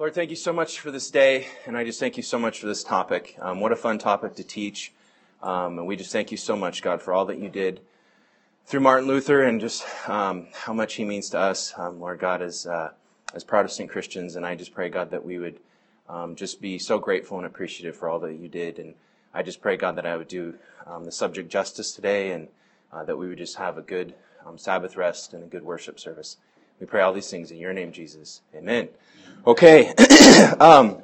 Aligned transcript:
Lord, 0.00 0.14
thank 0.14 0.30
you 0.30 0.36
so 0.36 0.54
much 0.54 0.80
for 0.80 0.90
this 0.90 1.10
day, 1.10 1.48
and 1.66 1.76
I 1.76 1.84
just 1.84 2.00
thank 2.00 2.16
you 2.16 2.22
so 2.22 2.38
much 2.38 2.58
for 2.58 2.66
this 2.66 2.82
topic. 2.82 3.36
Um, 3.38 3.60
what 3.60 3.70
a 3.70 3.76
fun 3.76 3.98
topic 3.98 4.34
to 4.36 4.42
teach. 4.42 4.94
Um, 5.42 5.78
and 5.78 5.86
we 5.86 5.94
just 5.94 6.10
thank 6.10 6.30
you 6.30 6.38
so 6.38 6.56
much, 6.56 6.80
God, 6.80 7.02
for 7.02 7.12
all 7.12 7.26
that 7.26 7.38
you 7.38 7.50
did 7.50 7.82
through 8.64 8.80
Martin 8.80 9.06
Luther 9.06 9.42
and 9.42 9.60
just 9.60 9.84
um, 10.08 10.46
how 10.54 10.72
much 10.72 10.94
he 10.94 11.04
means 11.04 11.28
to 11.28 11.38
us, 11.38 11.74
um, 11.76 12.00
Lord 12.00 12.18
God, 12.18 12.40
as, 12.40 12.66
uh, 12.66 12.92
as 13.34 13.44
Protestant 13.44 13.90
Christians. 13.90 14.36
And 14.36 14.46
I 14.46 14.54
just 14.54 14.72
pray, 14.72 14.88
God, 14.88 15.10
that 15.10 15.22
we 15.22 15.38
would 15.38 15.60
um, 16.08 16.34
just 16.34 16.62
be 16.62 16.78
so 16.78 16.98
grateful 16.98 17.36
and 17.36 17.44
appreciative 17.44 17.94
for 17.94 18.08
all 18.08 18.20
that 18.20 18.40
you 18.40 18.48
did. 18.48 18.78
And 18.78 18.94
I 19.34 19.42
just 19.42 19.60
pray, 19.60 19.76
God, 19.76 19.96
that 19.96 20.06
I 20.06 20.16
would 20.16 20.28
do 20.28 20.54
um, 20.86 21.04
the 21.04 21.12
subject 21.12 21.50
justice 21.50 21.92
today 21.92 22.30
and 22.30 22.48
uh, 22.90 23.04
that 23.04 23.18
we 23.18 23.28
would 23.28 23.36
just 23.36 23.56
have 23.56 23.76
a 23.76 23.82
good 23.82 24.14
Sabbath 24.56 24.96
rest 24.96 25.34
and 25.34 25.44
a 25.44 25.46
good 25.46 25.62
worship 25.62 26.00
service. 26.00 26.38
We 26.80 26.86
pray 26.86 27.02
all 27.02 27.12
these 27.12 27.30
things 27.30 27.50
in 27.50 27.58
your 27.58 27.74
name, 27.74 27.92
Jesus. 27.92 28.40
Amen. 28.54 28.88
Okay. 29.46 29.94
um, 30.60 31.02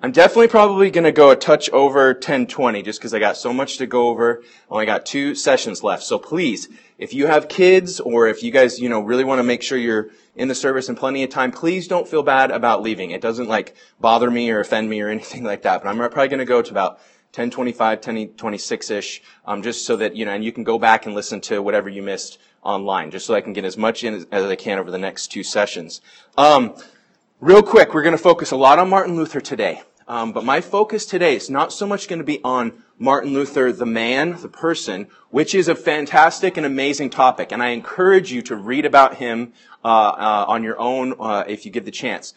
I'm 0.00 0.12
definitely 0.12 0.48
probably 0.48 0.90
going 0.92 1.04
to 1.04 1.12
go 1.12 1.30
a 1.30 1.36
touch 1.36 1.68
over 1.70 2.12
1020 2.12 2.82
just 2.82 3.00
because 3.00 3.12
I 3.12 3.18
got 3.18 3.36
so 3.36 3.52
much 3.52 3.78
to 3.78 3.86
go 3.86 4.08
over. 4.08 4.42
I 4.42 4.74
Only 4.74 4.86
got 4.86 5.04
two 5.04 5.34
sessions 5.34 5.82
left. 5.82 6.04
So 6.04 6.16
please, 6.16 6.68
if 6.96 7.12
you 7.12 7.26
have 7.26 7.48
kids 7.48 7.98
or 7.98 8.28
if 8.28 8.44
you 8.44 8.52
guys, 8.52 8.78
you 8.78 8.88
know, 8.88 9.00
really 9.00 9.24
want 9.24 9.40
to 9.40 9.44
make 9.44 9.62
sure 9.62 9.76
you're 9.76 10.10
in 10.36 10.46
the 10.46 10.54
service 10.54 10.88
in 10.88 10.94
plenty 10.94 11.24
of 11.24 11.30
time, 11.30 11.50
please 11.50 11.88
don't 11.88 12.06
feel 12.06 12.22
bad 12.22 12.52
about 12.52 12.82
leaving. 12.82 13.10
It 13.10 13.20
doesn't 13.20 13.48
like 13.48 13.74
bother 14.00 14.30
me 14.30 14.48
or 14.50 14.60
offend 14.60 14.88
me 14.88 15.00
or 15.00 15.08
anything 15.10 15.42
like 15.42 15.62
that. 15.62 15.82
But 15.82 15.88
I'm 15.88 15.98
probably 15.98 16.28
going 16.28 16.38
to 16.38 16.44
go 16.44 16.62
to 16.62 16.70
about 16.70 16.94
1025, 17.34 18.00
1026-ish, 18.00 19.22
um, 19.44 19.62
just 19.62 19.86
so 19.86 19.96
that, 19.96 20.14
you 20.14 20.24
know, 20.24 20.32
and 20.32 20.44
you 20.44 20.52
can 20.52 20.64
go 20.64 20.78
back 20.78 21.06
and 21.06 21.14
listen 21.16 21.40
to 21.40 21.62
whatever 21.62 21.88
you 21.88 22.02
missed 22.02 22.38
online, 22.62 23.10
just 23.10 23.26
so 23.26 23.34
I 23.34 23.40
can 23.40 23.52
get 23.52 23.64
as 23.64 23.76
much 23.76 24.04
in 24.04 24.14
as, 24.14 24.26
as 24.30 24.44
I 24.44 24.56
can 24.56 24.78
over 24.78 24.90
the 24.90 24.98
next 24.98 25.28
two 25.28 25.42
sessions. 25.42 26.00
Um, 26.36 26.74
real 27.40 27.62
quick, 27.62 27.94
we're 27.94 28.02
going 28.02 28.16
to 28.16 28.22
focus 28.22 28.50
a 28.50 28.56
lot 28.56 28.78
on 28.78 28.88
Martin 28.88 29.16
Luther 29.16 29.40
today. 29.40 29.82
Um, 30.08 30.32
but 30.32 30.44
my 30.44 30.60
focus 30.60 31.06
today 31.06 31.36
is 31.36 31.48
not 31.48 31.72
so 31.72 31.86
much 31.86 32.08
going 32.08 32.18
to 32.18 32.24
be 32.24 32.40
on 32.42 32.82
Martin 32.98 33.32
Luther, 33.32 33.72
the 33.72 33.86
man, 33.86 34.40
the 34.40 34.48
person, 34.48 35.08
which 35.30 35.54
is 35.54 35.68
a 35.68 35.74
fantastic 35.74 36.56
and 36.56 36.66
amazing 36.66 37.10
topic. 37.10 37.52
And 37.52 37.62
I 37.62 37.68
encourage 37.68 38.32
you 38.32 38.42
to 38.42 38.56
read 38.56 38.84
about 38.84 39.16
him 39.16 39.52
uh, 39.84 39.88
uh, 39.88 40.44
on 40.48 40.62
your 40.62 40.78
own 40.78 41.14
uh, 41.18 41.44
if 41.46 41.64
you 41.64 41.70
get 41.70 41.84
the 41.84 41.90
chance. 41.90 42.34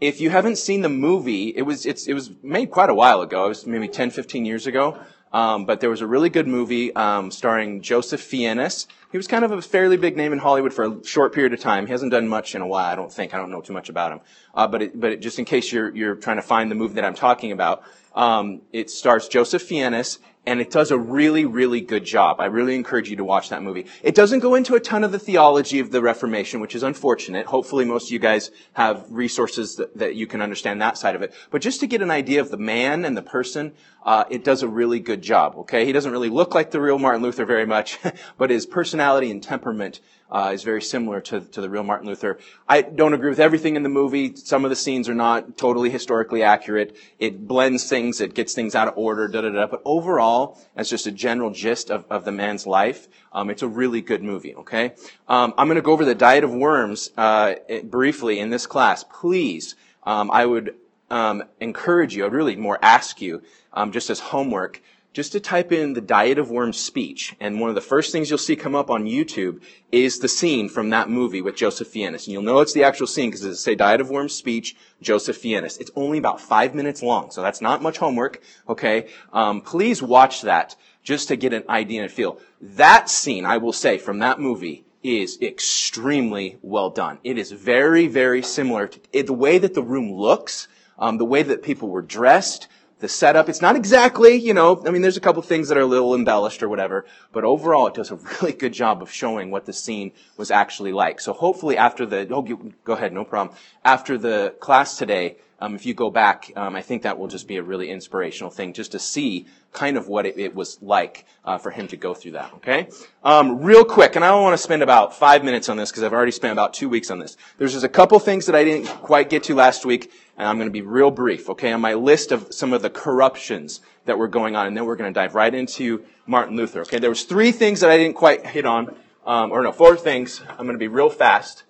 If 0.00 0.20
you 0.20 0.30
haven't 0.30 0.56
seen 0.56 0.82
the 0.82 0.88
movie, 0.88 1.48
it 1.48 1.62
was 1.62 1.84
it 1.84 2.14
was 2.14 2.30
made 2.42 2.70
quite 2.70 2.88
a 2.88 2.94
while 2.94 3.20
ago. 3.20 3.46
It 3.46 3.48
was 3.48 3.66
maybe 3.66 3.88
10, 3.88 4.10
15 4.10 4.44
years 4.44 4.66
ago. 4.66 4.96
Um, 5.32 5.66
but 5.66 5.80
there 5.80 5.90
was 5.90 6.00
a 6.00 6.06
really 6.06 6.30
good 6.30 6.46
movie 6.46 6.94
um, 6.94 7.30
starring 7.30 7.82
Joseph 7.82 8.20
Fiennes. 8.20 8.86
He 9.10 9.16
was 9.16 9.26
kind 9.26 9.44
of 9.44 9.52
a 9.52 9.62
fairly 9.62 9.96
big 9.96 10.16
name 10.16 10.32
in 10.32 10.38
Hollywood 10.38 10.72
for 10.72 10.84
a 10.84 11.04
short 11.04 11.34
period 11.34 11.52
of 11.52 11.60
time. 11.60 11.86
He 11.86 11.92
hasn't 11.92 12.12
done 12.12 12.28
much 12.28 12.54
in 12.54 12.62
a 12.62 12.66
while, 12.66 12.90
I 12.90 12.94
don't 12.94 13.12
think. 13.12 13.34
I 13.34 13.38
don't 13.38 13.50
know 13.50 13.60
too 13.60 13.72
much 13.72 13.88
about 13.88 14.12
him. 14.12 14.20
Uh, 14.54 14.66
but 14.66 14.82
it, 14.82 15.00
but 15.00 15.12
it, 15.12 15.20
just 15.20 15.38
in 15.38 15.44
case 15.44 15.70
you're 15.72 15.94
you're 15.94 16.14
trying 16.14 16.36
to 16.36 16.42
find 16.42 16.70
the 16.70 16.74
movie 16.74 16.94
that 16.94 17.04
I'm 17.04 17.14
talking 17.14 17.52
about, 17.52 17.82
um, 18.18 18.62
it 18.72 18.90
stars 18.90 19.28
Joseph 19.28 19.62
Fiennes, 19.62 20.18
and 20.44 20.60
it 20.60 20.72
does 20.72 20.90
a 20.90 20.98
really, 20.98 21.44
really 21.44 21.80
good 21.80 22.04
job. 22.04 22.40
I 22.40 22.46
really 22.46 22.74
encourage 22.74 23.08
you 23.08 23.16
to 23.16 23.24
watch 23.24 23.50
that 23.50 23.62
movie. 23.62 23.86
It 24.02 24.16
doesn't 24.16 24.40
go 24.40 24.56
into 24.56 24.74
a 24.74 24.80
ton 24.80 25.04
of 25.04 25.12
the 25.12 25.20
theology 25.20 25.78
of 25.78 25.92
the 25.92 26.02
Reformation, 26.02 26.58
which 26.60 26.74
is 26.74 26.82
unfortunate. 26.82 27.46
Hopefully 27.46 27.84
most 27.84 28.08
of 28.08 28.10
you 28.10 28.18
guys 28.18 28.50
have 28.72 29.06
resources 29.08 29.76
that, 29.76 29.96
that 29.96 30.14
you 30.16 30.26
can 30.26 30.42
understand 30.42 30.82
that 30.82 30.98
side 30.98 31.14
of 31.14 31.22
it. 31.22 31.32
But 31.50 31.62
just 31.62 31.78
to 31.80 31.86
get 31.86 32.02
an 32.02 32.10
idea 32.10 32.40
of 32.40 32.50
the 32.50 32.56
man 32.56 33.04
and 33.04 33.16
the 33.16 33.22
person, 33.22 33.72
uh, 34.04 34.24
it 34.30 34.42
does 34.42 34.64
a 34.64 34.68
really 34.68 34.98
good 34.98 35.22
job, 35.22 35.54
okay? 35.58 35.84
He 35.84 35.92
doesn't 35.92 36.10
really 36.10 36.30
look 36.30 36.56
like 36.56 36.72
the 36.72 36.80
real 36.80 36.98
Martin 36.98 37.22
Luther 37.22 37.44
very 37.44 37.66
much, 37.66 37.98
but 38.36 38.50
his 38.50 38.66
personality 38.66 39.30
and 39.30 39.40
temperament 39.40 40.00
uh, 40.30 40.50
is 40.52 40.62
very 40.62 40.82
similar 40.82 41.20
to, 41.20 41.40
to 41.40 41.60
the 41.60 41.70
real 41.70 41.82
Martin 41.82 42.06
Luther. 42.06 42.38
I 42.68 42.82
don't 42.82 43.14
agree 43.14 43.30
with 43.30 43.40
everything 43.40 43.76
in 43.76 43.82
the 43.82 43.88
movie. 43.88 44.34
Some 44.36 44.64
of 44.64 44.70
the 44.70 44.76
scenes 44.76 45.08
are 45.08 45.14
not 45.14 45.56
totally 45.56 45.90
historically 45.90 46.42
accurate. 46.42 46.96
It 47.18 47.46
blends 47.46 47.88
things, 47.88 48.20
it 48.20 48.34
gets 48.34 48.54
things 48.54 48.74
out 48.74 48.88
of 48.88 48.94
order, 48.96 49.28
da 49.28 49.40
da 49.40 49.50
da. 49.50 49.66
But 49.66 49.82
overall, 49.84 50.58
as 50.76 50.90
just 50.90 51.06
a 51.06 51.12
general 51.12 51.50
gist 51.50 51.90
of, 51.90 52.04
of 52.10 52.24
the 52.24 52.32
man's 52.32 52.66
life, 52.66 53.08
um, 53.32 53.50
it's 53.50 53.62
a 53.62 53.68
really 53.68 54.00
good 54.00 54.22
movie. 54.22 54.54
Okay, 54.56 54.92
um, 55.28 55.54
I'm 55.56 55.66
going 55.66 55.76
to 55.76 55.82
go 55.82 55.92
over 55.92 56.04
the 56.04 56.14
diet 56.14 56.44
of 56.44 56.52
worms 56.52 57.10
uh, 57.16 57.54
briefly 57.84 58.38
in 58.38 58.50
this 58.50 58.66
class. 58.66 59.04
Please, 59.04 59.76
um, 60.04 60.30
I 60.30 60.46
would 60.46 60.74
um, 61.10 61.44
encourage 61.60 62.14
you. 62.14 62.26
I'd 62.26 62.32
really 62.32 62.56
more 62.56 62.78
ask 62.82 63.20
you, 63.20 63.42
um, 63.72 63.92
just 63.92 64.10
as 64.10 64.20
homework 64.20 64.82
just 65.12 65.32
to 65.32 65.40
type 65.40 65.72
in 65.72 65.94
the 65.94 66.00
Diet 66.00 66.38
of 66.38 66.50
Worms 66.50 66.78
speech. 66.78 67.34
And 67.40 67.60
one 67.60 67.70
of 67.70 67.74
the 67.74 67.80
first 67.80 68.12
things 68.12 68.28
you'll 68.28 68.38
see 68.38 68.56
come 68.56 68.74
up 68.74 68.90
on 68.90 69.04
YouTube 69.04 69.62
is 69.90 70.18
the 70.18 70.28
scene 70.28 70.68
from 70.68 70.90
that 70.90 71.08
movie 71.08 71.42
with 71.42 71.56
Joseph 71.56 71.88
Fiennes. 71.88 72.26
And 72.26 72.32
you'll 72.32 72.42
know 72.42 72.60
it's 72.60 72.74
the 72.74 72.84
actual 72.84 73.06
scene 73.06 73.30
because 73.30 73.44
it 73.44 73.56
say 73.56 73.74
Diet 73.74 74.00
of 74.00 74.10
Worms 74.10 74.34
speech, 74.34 74.76
Joseph 75.00 75.36
Fiennes. 75.36 75.78
It's 75.78 75.90
only 75.96 76.18
about 76.18 76.40
five 76.40 76.74
minutes 76.74 77.02
long, 77.02 77.30
so 77.30 77.42
that's 77.42 77.60
not 77.60 77.82
much 77.82 77.98
homework, 77.98 78.42
okay? 78.68 79.08
Um, 79.32 79.60
please 79.60 80.02
watch 80.02 80.42
that 80.42 80.76
just 81.02 81.28
to 81.28 81.36
get 81.36 81.52
an 81.52 81.64
idea 81.68 82.02
and 82.02 82.12
feel. 82.12 82.38
That 82.60 83.08
scene, 83.08 83.46
I 83.46 83.56
will 83.56 83.72
say, 83.72 83.98
from 83.98 84.18
that 84.18 84.38
movie, 84.38 84.84
is 85.02 85.40
extremely 85.40 86.58
well 86.60 86.90
done. 86.90 87.18
It 87.24 87.38
is 87.38 87.52
very, 87.52 88.08
very 88.08 88.42
similar 88.42 88.88
to 88.88 89.00
it, 89.12 89.26
the 89.26 89.32
way 89.32 89.58
that 89.58 89.74
the 89.74 89.82
room 89.82 90.12
looks, 90.12 90.68
um, 90.98 91.18
the 91.18 91.24
way 91.24 91.42
that 91.42 91.62
people 91.62 91.88
were 91.88 92.02
dressed, 92.02 92.68
the 93.00 93.08
setup. 93.08 93.48
It's 93.48 93.62
not 93.62 93.76
exactly, 93.76 94.34
you 94.36 94.54
know, 94.54 94.82
I 94.86 94.90
mean, 94.90 95.02
there's 95.02 95.16
a 95.16 95.20
couple 95.20 95.42
things 95.42 95.68
that 95.68 95.78
are 95.78 95.82
a 95.82 95.86
little 95.86 96.14
embellished 96.14 96.62
or 96.62 96.68
whatever, 96.68 97.06
but 97.32 97.44
overall 97.44 97.86
it 97.86 97.94
does 97.94 98.10
a 98.10 98.16
really 98.40 98.52
good 98.52 98.72
job 98.72 99.02
of 99.02 99.10
showing 99.10 99.50
what 99.50 99.66
the 99.66 99.72
scene 99.72 100.12
was 100.36 100.50
actually 100.50 100.92
like. 100.92 101.20
So 101.20 101.32
hopefully 101.32 101.76
after 101.76 102.06
the, 102.06 102.28
oh, 102.30 102.42
go 102.42 102.92
ahead, 102.92 103.12
no 103.12 103.24
problem. 103.24 103.56
After 103.84 104.18
the 104.18 104.54
class 104.60 104.96
today, 104.96 105.36
um, 105.60 105.74
if 105.74 105.84
you 105.84 105.94
go 105.94 106.10
back, 106.10 106.52
um, 106.54 106.76
I 106.76 106.82
think 106.82 107.02
that 107.02 107.18
will 107.18 107.26
just 107.26 107.48
be 107.48 107.56
a 107.56 107.62
really 107.62 107.90
inspirational 107.90 108.50
thing 108.50 108.72
just 108.72 108.92
to 108.92 108.98
see 108.98 109.46
kind 109.72 109.96
of 109.96 110.08
what 110.08 110.24
it, 110.24 110.38
it 110.38 110.54
was 110.54 110.80
like 110.80 111.26
uh, 111.44 111.58
for 111.58 111.70
him 111.70 111.88
to 111.88 111.96
go 111.96 112.14
through 112.14 112.32
that. 112.32 112.52
Okay, 112.54 112.88
um, 113.24 113.60
real 113.60 113.84
quick, 113.84 114.14
and 114.14 114.24
I 114.24 114.28
don't 114.28 114.42
want 114.42 114.54
to 114.54 114.62
spend 114.62 114.82
about 114.82 115.16
five 115.16 115.42
minutes 115.42 115.68
on 115.68 115.76
this 115.76 115.90
because 115.90 116.04
I've 116.04 116.12
already 116.12 116.30
spent 116.32 116.52
about 116.52 116.74
two 116.74 116.88
weeks 116.88 117.10
on 117.10 117.18
this. 117.18 117.36
There's 117.58 117.72
just 117.72 117.84
a 117.84 117.88
couple 117.88 118.18
things 118.20 118.46
that 118.46 118.54
I 118.54 118.62
didn't 118.62 118.86
quite 118.86 119.30
get 119.30 119.42
to 119.44 119.54
last 119.54 119.84
week, 119.84 120.12
and 120.38 120.46
I'm 120.46 120.56
going 120.56 120.68
to 120.68 120.72
be 120.72 120.82
real 120.82 121.10
brief. 121.10 121.50
Okay, 121.50 121.72
on 121.72 121.80
my 121.80 121.94
list 121.94 122.32
of 122.32 122.54
some 122.54 122.72
of 122.72 122.80
the 122.80 122.90
corruptions 122.90 123.80
that 124.06 124.16
were 124.16 124.28
going 124.28 124.56
on, 124.56 124.68
and 124.68 124.76
then 124.76 124.86
we're 124.86 124.96
going 124.96 125.12
to 125.12 125.20
dive 125.20 125.34
right 125.34 125.52
into 125.52 126.04
Martin 126.26 126.56
Luther. 126.56 126.82
Okay, 126.82 126.98
there 126.98 127.10
was 127.10 127.24
three 127.24 127.52
things 127.52 127.80
that 127.80 127.90
I 127.90 127.98
didn't 127.98 128.14
quite 128.14 128.46
hit 128.46 128.64
on, 128.64 128.94
um, 129.26 129.50
or 129.50 129.62
no, 129.62 129.72
four 129.72 129.96
things. 129.96 130.40
I'm 130.48 130.64
going 130.64 130.72
to 130.72 130.78
be 130.78 130.88
real 130.88 131.10
fast. 131.10 131.64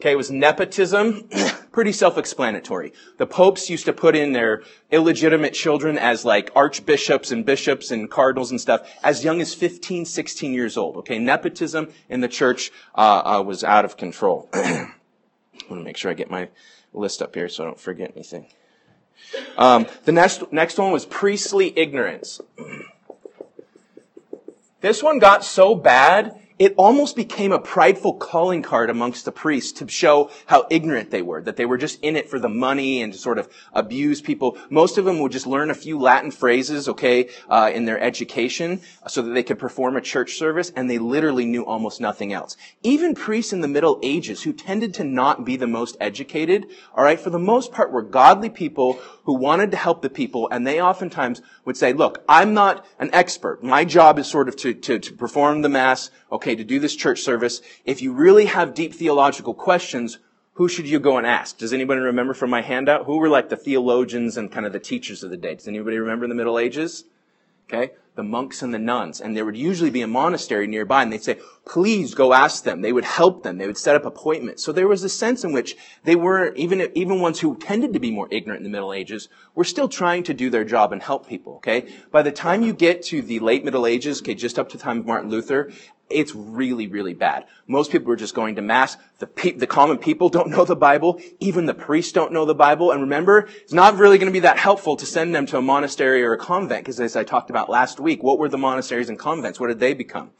Okay, 0.00 0.12
it 0.12 0.16
was 0.16 0.30
nepotism. 0.30 1.28
Pretty 1.72 1.92
self-explanatory. 1.92 2.92
The 3.18 3.26
popes 3.26 3.68
used 3.68 3.84
to 3.86 3.92
put 3.92 4.16
in 4.16 4.32
their 4.32 4.62
illegitimate 4.90 5.54
children 5.54 5.98
as 5.98 6.24
like 6.24 6.50
archbishops 6.54 7.30
and 7.30 7.44
bishops 7.44 7.90
and 7.90 8.10
cardinals 8.10 8.50
and 8.50 8.60
stuff 8.60 8.88
as 9.02 9.24
young 9.24 9.40
as 9.40 9.54
15, 9.54 10.04
16 10.04 10.54
years 10.54 10.76
old. 10.76 10.96
Okay, 10.98 11.18
nepotism 11.18 11.88
in 12.08 12.20
the 12.20 12.28
church 12.28 12.70
uh, 12.94 13.38
uh, 13.38 13.42
was 13.42 13.64
out 13.64 13.84
of 13.84 13.96
control. 13.96 14.48
I 14.54 14.92
want 15.68 15.80
to 15.80 15.84
make 15.84 15.96
sure 15.96 16.10
I 16.10 16.14
get 16.14 16.30
my 16.30 16.48
list 16.94 17.22
up 17.22 17.34
here 17.34 17.48
so 17.48 17.64
I 17.64 17.66
don't 17.66 17.80
forget 17.80 18.12
anything. 18.14 18.46
Um, 19.56 19.86
the 20.04 20.12
next 20.12 20.52
next 20.52 20.78
one 20.78 20.92
was 20.92 21.06
priestly 21.06 21.76
ignorance. 21.78 22.40
This 24.80 25.02
one 25.02 25.18
got 25.18 25.46
so 25.46 25.74
bad 25.74 26.38
it 26.58 26.72
almost 26.76 27.16
became 27.16 27.50
a 27.50 27.58
prideful 27.58 28.14
calling 28.14 28.62
card 28.62 28.88
amongst 28.88 29.24
the 29.24 29.32
priests 29.32 29.72
to 29.72 29.88
show 29.88 30.30
how 30.46 30.66
ignorant 30.70 31.10
they 31.10 31.22
were, 31.22 31.42
that 31.42 31.56
they 31.56 31.66
were 31.66 31.76
just 31.76 31.98
in 32.02 32.14
it 32.14 32.30
for 32.30 32.38
the 32.38 32.48
money 32.48 33.02
and 33.02 33.12
to 33.12 33.18
sort 33.18 33.38
of 33.38 33.48
abuse 33.72 34.20
people. 34.20 34.56
Most 34.70 34.96
of 34.96 35.04
them 35.04 35.18
would 35.18 35.32
just 35.32 35.48
learn 35.48 35.70
a 35.70 35.74
few 35.74 35.98
Latin 35.98 36.30
phrases, 36.30 36.88
okay, 36.88 37.28
uh, 37.48 37.72
in 37.74 37.86
their 37.86 38.00
education 38.00 38.80
so 39.08 39.22
that 39.22 39.30
they 39.30 39.42
could 39.42 39.58
perform 39.58 39.96
a 39.96 40.00
church 40.00 40.34
service, 40.34 40.72
and 40.76 40.88
they 40.88 40.98
literally 40.98 41.44
knew 41.44 41.66
almost 41.66 42.00
nothing 42.00 42.32
else. 42.32 42.56
Even 42.84 43.14
priests 43.14 43.52
in 43.52 43.60
the 43.60 43.68
Middle 43.68 43.98
Ages, 44.02 44.42
who 44.42 44.52
tended 44.52 44.94
to 44.94 45.04
not 45.04 45.44
be 45.44 45.56
the 45.56 45.66
most 45.66 45.96
educated, 46.00 46.66
all 46.94 47.02
right, 47.02 47.18
for 47.18 47.30
the 47.30 47.38
most 47.38 47.72
part 47.72 47.90
were 47.90 48.02
godly 48.02 48.50
people 48.50 48.98
who 49.24 49.34
wanted 49.34 49.70
to 49.72 49.76
help 49.76 50.02
the 50.02 50.10
people, 50.10 50.48
and 50.50 50.66
they 50.66 50.80
oftentimes 50.80 51.42
would 51.64 51.76
say, 51.76 51.92
look, 51.92 52.22
I'm 52.28 52.54
not 52.54 52.86
an 52.98 53.10
expert. 53.12 53.64
My 53.64 53.84
job 53.84 54.18
is 54.18 54.26
sort 54.26 54.48
of 54.48 54.56
to, 54.56 54.74
to, 54.74 54.98
to 54.98 55.12
perform 55.14 55.62
the 55.62 55.68
mass, 55.68 56.10
okay, 56.30 56.43
to 56.52 56.64
do 56.64 56.78
this 56.78 56.96
church 56.96 57.20
service. 57.20 57.62
If 57.84 58.02
you 58.02 58.12
really 58.12 58.46
have 58.46 58.74
deep 58.74 58.92
theological 58.92 59.54
questions, 59.54 60.18
who 60.54 60.68
should 60.68 60.88
you 60.88 60.98
go 60.98 61.16
and 61.16 61.26
ask? 61.26 61.58
Does 61.58 61.72
anybody 61.72 62.00
remember 62.00 62.34
from 62.34 62.50
my 62.50 62.62
handout? 62.62 63.06
Who 63.06 63.18
were 63.18 63.28
like 63.28 63.48
the 63.48 63.56
theologians 63.56 64.36
and 64.36 64.52
kind 64.52 64.66
of 64.66 64.72
the 64.72 64.80
teachers 64.80 65.22
of 65.22 65.30
the 65.30 65.36
day? 65.36 65.54
Does 65.54 65.68
anybody 65.68 65.98
remember 65.98 66.24
in 66.24 66.28
the 66.28 66.36
Middle 66.36 66.58
Ages? 66.58 67.04
Okay 67.68 67.92
the 68.14 68.22
monks 68.22 68.62
and 68.62 68.72
the 68.72 68.78
nuns. 68.78 69.20
And 69.20 69.36
there 69.36 69.44
would 69.44 69.56
usually 69.56 69.90
be 69.90 70.02
a 70.02 70.06
monastery 70.06 70.66
nearby 70.66 71.02
and 71.02 71.12
they'd 71.12 71.22
say, 71.22 71.38
please 71.66 72.14
go 72.14 72.32
ask 72.32 72.62
them. 72.62 72.80
They 72.80 72.92
would 72.92 73.04
help 73.04 73.42
them. 73.42 73.58
They 73.58 73.66
would 73.66 73.78
set 73.78 73.96
up 73.96 74.04
appointments. 74.04 74.62
So 74.62 74.72
there 74.72 74.88
was 74.88 75.02
a 75.02 75.08
sense 75.08 75.42
in 75.42 75.52
which 75.52 75.76
they 76.04 76.14
were, 76.14 76.54
even, 76.54 76.90
even 76.94 77.20
ones 77.20 77.40
who 77.40 77.56
tended 77.58 77.92
to 77.92 77.98
be 77.98 78.12
more 78.12 78.28
ignorant 78.30 78.60
in 78.60 78.64
the 78.64 78.70
Middle 78.70 78.92
Ages, 78.92 79.28
were 79.54 79.64
still 79.64 79.88
trying 79.88 80.22
to 80.24 80.34
do 80.34 80.48
their 80.48 80.64
job 80.64 80.92
and 80.92 81.02
help 81.02 81.28
people, 81.28 81.56
okay? 81.56 81.92
By 82.12 82.22
the 82.22 82.32
time 82.32 82.62
you 82.62 82.72
get 82.72 83.02
to 83.04 83.20
the 83.20 83.40
late 83.40 83.64
Middle 83.64 83.86
Ages, 83.86 84.20
okay, 84.20 84.34
just 84.34 84.58
up 84.58 84.68
to 84.70 84.76
the 84.76 84.82
time 84.82 85.00
of 85.00 85.06
Martin 85.06 85.30
Luther, 85.30 85.72
it's 86.10 86.34
really, 86.34 86.86
really 86.86 87.14
bad. 87.14 87.46
Most 87.66 87.90
people 87.90 88.12
are 88.12 88.16
just 88.16 88.34
going 88.34 88.56
to 88.56 88.62
mass. 88.62 88.96
The, 89.18 89.26
pe- 89.26 89.52
the 89.52 89.66
common 89.66 89.98
people 89.98 90.28
don't 90.28 90.50
know 90.50 90.64
the 90.64 90.76
Bible. 90.76 91.20
Even 91.40 91.66
the 91.66 91.74
priests 91.74 92.12
don't 92.12 92.32
know 92.32 92.44
the 92.44 92.54
Bible. 92.54 92.90
And 92.90 93.00
remember, 93.00 93.48
it's 93.62 93.72
not 93.72 93.96
really 93.96 94.18
going 94.18 94.28
to 94.28 94.32
be 94.32 94.40
that 94.40 94.58
helpful 94.58 94.96
to 94.96 95.06
send 95.06 95.34
them 95.34 95.46
to 95.46 95.56
a 95.56 95.62
monastery 95.62 96.22
or 96.22 96.32
a 96.32 96.38
convent, 96.38 96.84
because 96.84 97.00
as 97.00 97.16
I 97.16 97.24
talked 97.24 97.50
about 97.50 97.70
last 97.70 97.98
week, 97.98 98.22
what 98.22 98.38
were 98.38 98.48
the 98.48 98.58
monasteries 98.58 99.08
and 99.08 99.18
convents? 99.18 99.58
What 99.58 99.68
did 99.68 99.80
they 99.80 99.94
become? 99.94 100.30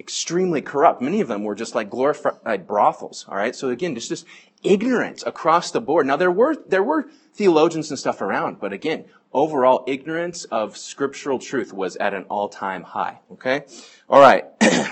Extremely 0.00 0.62
corrupt. 0.62 1.02
Many 1.02 1.20
of 1.20 1.28
them 1.28 1.44
were 1.44 1.54
just 1.54 1.74
like 1.74 1.90
glorified 1.90 2.66
brothels. 2.66 3.26
All 3.28 3.36
right. 3.36 3.54
So 3.54 3.70
again, 3.70 3.94
just 3.94 4.10
this 4.10 4.24
ignorance 4.62 5.24
across 5.26 5.70
the 5.70 5.80
board. 5.80 6.06
Now 6.06 6.16
there 6.16 6.30
were 6.30 6.56
there 6.66 6.82
were 6.82 7.08
theologians 7.32 7.90
and 7.90 7.98
stuff 7.98 8.20
around, 8.20 8.60
but 8.60 8.72
again, 8.72 9.06
overall 9.32 9.84
ignorance 9.86 10.44
of 10.46 10.76
scriptural 10.76 11.38
truth 11.38 11.72
was 11.72 11.96
at 11.96 12.14
an 12.14 12.24
all-time 12.24 12.82
high. 12.82 13.18
Okay? 13.32 13.64
All 14.10 14.20
right. 14.20 14.46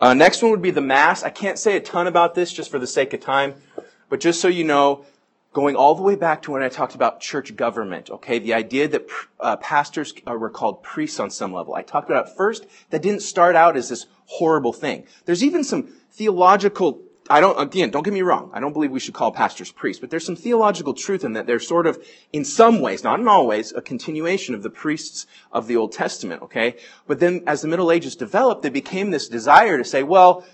uh, 0.00 0.14
next 0.14 0.42
one 0.42 0.52
would 0.52 0.62
be 0.62 0.70
the 0.70 0.80
Mass. 0.80 1.24
I 1.24 1.30
can't 1.30 1.58
say 1.58 1.76
a 1.76 1.80
ton 1.80 2.06
about 2.06 2.36
this 2.36 2.52
just 2.52 2.70
for 2.70 2.78
the 2.78 2.86
sake 2.86 3.12
of 3.14 3.20
time, 3.20 3.54
but 4.08 4.20
just 4.20 4.40
so 4.40 4.46
you 4.46 4.62
know, 4.62 5.04
going 5.52 5.74
all 5.74 5.96
the 5.96 6.02
way 6.02 6.14
back 6.14 6.42
to 6.42 6.52
when 6.52 6.62
I 6.62 6.68
talked 6.68 6.94
about 6.94 7.20
church 7.20 7.56
government, 7.56 8.10
okay? 8.10 8.38
The 8.38 8.54
idea 8.54 8.86
that 8.86 9.06
uh, 9.40 9.56
pastors 9.56 10.14
were 10.24 10.50
called 10.50 10.84
priests 10.84 11.18
on 11.18 11.30
some 11.30 11.52
level. 11.52 11.74
I 11.74 11.82
talked 11.82 12.08
about 12.08 12.28
it 12.28 12.36
first. 12.36 12.64
That 12.90 13.02
didn't 13.02 13.22
start 13.22 13.56
out 13.56 13.76
as 13.76 13.88
this 13.88 14.06
horrible 14.26 14.72
thing. 14.72 15.06
There's 15.24 15.42
even 15.42 15.64
some 15.64 15.88
theological 16.12 17.00
I 17.30 17.40
don't, 17.40 17.58
again, 17.58 17.90
don't 17.90 18.02
get 18.02 18.12
me 18.12 18.20
wrong. 18.20 18.50
I 18.52 18.60
don't 18.60 18.74
believe 18.74 18.90
we 18.90 19.00
should 19.00 19.14
call 19.14 19.32
pastors 19.32 19.72
priests, 19.72 19.98
but 19.98 20.10
there's 20.10 20.26
some 20.26 20.36
theological 20.36 20.92
truth 20.92 21.24
in 21.24 21.32
that 21.32 21.46
they're 21.46 21.58
sort 21.58 21.86
of, 21.86 22.02
in 22.34 22.44
some 22.44 22.80
ways, 22.80 23.02
not 23.02 23.18
in 23.18 23.26
all 23.26 23.46
ways, 23.46 23.72
a 23.72 23.80
continuation 23.80 24.54
of 24.54 24.62
the 24.62 24.68
priests 24.68 25.26
of 25.50 25.66
the 25.66 25.76
Old 25.76 25.92
Testament, 25.92 26.42
okay? 26.42 26.76
But 27.06 27.20
then 27.20 27.42
as 27.46 27.62
the 27.62 27.68
Middle 27.68 27.90
Ages 27.90 28.14
developed, 28.14 28.60
there 28.60 28.70
became 28.70 29.10
this 29.10 29.28
desire 29.28 29.78
to 29.78 29.84
say, 29.84 30.02
well, 30.02 30.44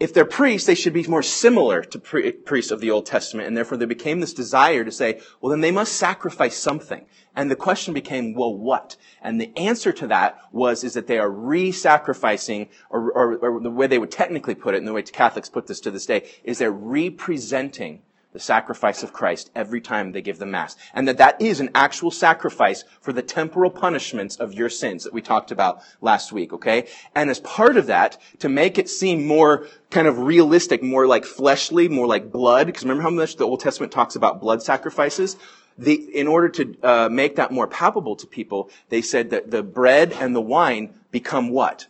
if 0.00 0.14
they're 0.14 0.24
priests, 0.24 0.66
they 0.66 0.74
should 0.74 0.92
be 0.92 1.02
more 1.04 1.22
similar 1.22 1.82
to 1.82 1.98
priests 1.98 2.70
of 2.70 2.80
the 2.80 2.90
Old 2.90 3.06
Testament, 3.06 3.48
and 3.48 3.56
therefore 3.56 3.78
there 3.78 3.88
became 3.88 4.20
this 4.20 4.32
desire 4.32 4.84
to 4.84 4.92
say, 4.92 5.20
well, 5.40 5.50
then 5.50 5.60
they 5.60 5.72
must 5.72 5.94
sacrifice 5.94 6.56
something. 6.56 7.04
And 7.34 7.50
the 7.50 7.56
question 7.56 7.94
became, 7.94 8.34
well, 8.34 8.54
what? 8.54 8.96
And 9.20 9.40
the 9.40 9.52
answer 9.56 9.92
to 9.92 10.06
that 10.06 10.38
was, 10.52 10.84
is 10.84 10.94
that 10.94 11.06
they 11.08 11.18
are 11.18 11.30
re-sacrificing, 11.30 12.68
or, 12.90 13.10
or, 13.12 13.36
or 13.38 13.60
the 13.60 13.70
way 13.70 13.86
they 13.86 13.98
would 13.98 14.10
technically 14.10 14.54
put 14.54 14.74
it, 14.74 14.78
and 14.78 14.86
the 14.86 14.92
way 14.92 15.02
Catholics 15.02 15.48
put 15.48 15.66
this 15.66 15.80
to 15.80 15.90
this 15.90 16.06
day, 16.06 16.28
is 16.44 16.58
they're 16.58 16.70
representing 16.70 18.02
the 18.38 18.44
sacrifice 18.44 19.02
of 19.02 19.12
Christ 19.12 19.50
every 19.56 19.80
time 19.80 20.12
they 20.12 20.22
give 20.22 20.38
the 20.38 20.46
Mass. 20.46 20.76
And 20.94 21.08
that 21.08 21.18
that 21.18 21.42
is 21.42 21.58
an 21.58 21.70
actual 21.74 22.12
sacrifice 22.12 22.84
for 23.00 23.12
the 23.12 23.20
temporal 23.20 23.68
punishments 23.68 24.36
of 24.36 24.54
your 24.54 24.68
sins 24.68 25.02
that 25.02 25.12
we 25.12 25.20
talked 25.20 25.50
about 25.50 25.80
last 26.00 26.30
week, 26.30 26.52
okay? 26.52 26.86
And 27.16 27.30
as 27.30 27.40
part 27.40 27.76
of 27.76 27.86
that, 27.88 28.16
to 28.38 28.48
make 28.48 28.78
it 28.78 28.88
seem 28.88 29.26
more 29.26 29.66
kind 29.90 30.06
of 30.06 30.20
realistic, 30.20 30.84
more 30.84 31.08
like 31.08 31.24
fleshly, 31.24 31.88
more 31.88 32.06
like 32.06 32.30
blood, 32.30 32.68
because 32.68 32.84
remember 32.84 33.02
how 33.02 33.10
much 33.10 33.34
the 33.34 33.44
Old 33.44 33.58
Testament 33.58 33.90
talks 33.90 34.14
about 34.14 34.40
blood 34.40 34.62
sacrifices? 34.62 35.36
The, 35.76 35.94
in 35.94 36.28
order 36.28 36.48
to 36.48 36.76
uh, 36.84 37.08
make 37.08 37.34
that 37.36 37.50
more 37.50 37.66
palpable 37.66 38.14
to 38.16 38.26
people, 38.28 38.70
they 38.88 39.02
said 39.02 39.30
that 39.30 39.50
the 39.50 39.64
bread 39.64 40.12
and 40.12 40.34
the 40.34 40.40
wine 40.40 40.94
become 41.10 41.50
what? 41.50 41.88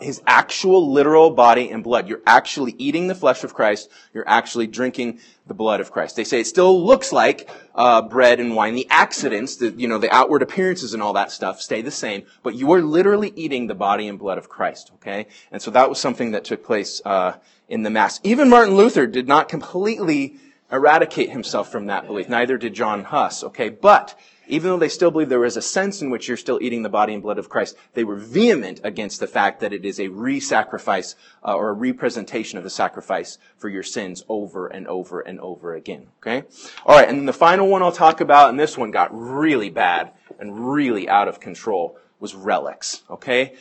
His 0.00 0.22
actual 0.26 0.92
literal 0.92 1.30
body 1.30 1.70
and 1.70 1.82
blood. 1.82 2.08
You're 2.08 2.22
actually 2.26 2.74
eating 2.78 3.08
the 3.08 3.14
flesh 3.14 3.44
of 3.44 3.54
Christ. 3.54 3.90
You're 4.14 4.28
actually 4.28 4.66
drinking 4.66 5.20
the 5.46 5.54
blood 5.54 5.80
of 5.80 5.90
Christ. 5.90 6.16
They 6.16 6.24
say 6.24 6.40
it 6.40 6.46
still 6.46 6.84
looks 6.84 7.12
like 7.12 7.48
uh, 7.74 8.02
bread 8.02 8.40
and 8.40 8.54
wine. 8.54 8.74
The 8.74 8.86
accidents, 8.90 9.56
the 9.56 9.70
you 9.70 9.88
know, 9.88 9.98
the 9.98 10.14
outward 10.14 10.42
appearances 10.42 10.94
and 10.94 11.02
all 11.02 11.14
that 11.14 11.30
stuff 11.30 11.60
stay 11.60 11.82
the 11.82 11.90
same, 11.90 12.24
but 12.42 12.54
you 12.54 12.70
are 12.72 12.82
literally 12.82 13.32
eating 13.34 13.66
the 13.66 13.74
body 13.74 14.08
and 14.08 14.18
blood 14.18 14.38
of 14.38 14.48
Christ. 14.48 14.90
Okay, 14.96 15.26
and 15.50 15.60
so 15.60 15.70
that 15.72 15.88
was 15.88 15.98
something 15.98 16.32
that 16.32 16.44
took 16.44 16.64
place 16.64 17.00
uh, 17.04 17.32
in 17.68 17.82
the 17.82 17.90
mass. 17.90 18.20
Even 18.22 18.48
Martin 18.48 18.76
Luther 18.76 19.06
did 19.06 19.26
not 19.26 19.48
completely 19.48 20.36
eradicate 20.70 21.30
himself 21.30 21.72
from 21.72 21.86
that 21.86 22.06
belief. 22.06 22.28
Neither 22.28 22.58
did 22.58 22.74
John 22.74 23.04
Huss. 23.04 23.42
Okay, 23.42 23.68
but 23.68 24.18
even 24.48 24.70
though 24.70 24.78
they 24.78 24.88
still 24.88 25.10
believe 25.10 25.28
there 25.28 25.44
is 25.44 25.56
a 25.56 25.62
sense 25.62 26.02
in 26.02 26.10
which 26.10 26.26
you're 26.26 26.36
still 26.36 26.58
eating 26.60 26.82
the 26.82 26.88
body 26.88 27.14
and 27.14 27.22
blood 27.22 27.38
of 27.38 27.48
Christ, 27.48 27.76
they 27.94 28.04
were 28.04 28.16
vehement 28.16 28.80
against 28.82 29.20
the 29.20 29.26
fact 29.26 29.60
that 29.60 29.72
it 29.72 29.84
is 29.84 30.00
a 30.00 30.08
re-sacrifice 30.08 31.14
uh, 31.44 31.54
or 31.54 31.70
a 31.70 31.74
representation 31.74 32.58
of 32.58 32.64
the 32.64 32.70
sacrifice 32.70 33.38
for 33.56 33.68
your 33.68 33.82
sins 33.82 34.24
over 34.28 34.66
and 34.66 34.86
over 34.88 35.20
and 35.20 35.38
over 35.40 35.74
again. 35.74 36.08
Okay? 36.20 36.46
Alright, 36.86 37.08
and 37.08 37.18
then 37.18 37.26
the 37.26 37.32
final 37.32 37.68
one 37.68 37.82
I'll 37.82 37.92
talk 37.92 38.20
about, 38.20 38.50
and 38.50 38.58
this 38.58 38.76
one 38.76 38.90
got 38.90 39.10
really 39.12 39.70
bad 39.70 40.12
and 40.38 40.72
really 40.72 41.08
out 41.08 41.28
of 41.28 41.40
control, 41.40 41.98
was 42.20 42.34
relics. 42.34 43.02
Okay? 43.10 43.54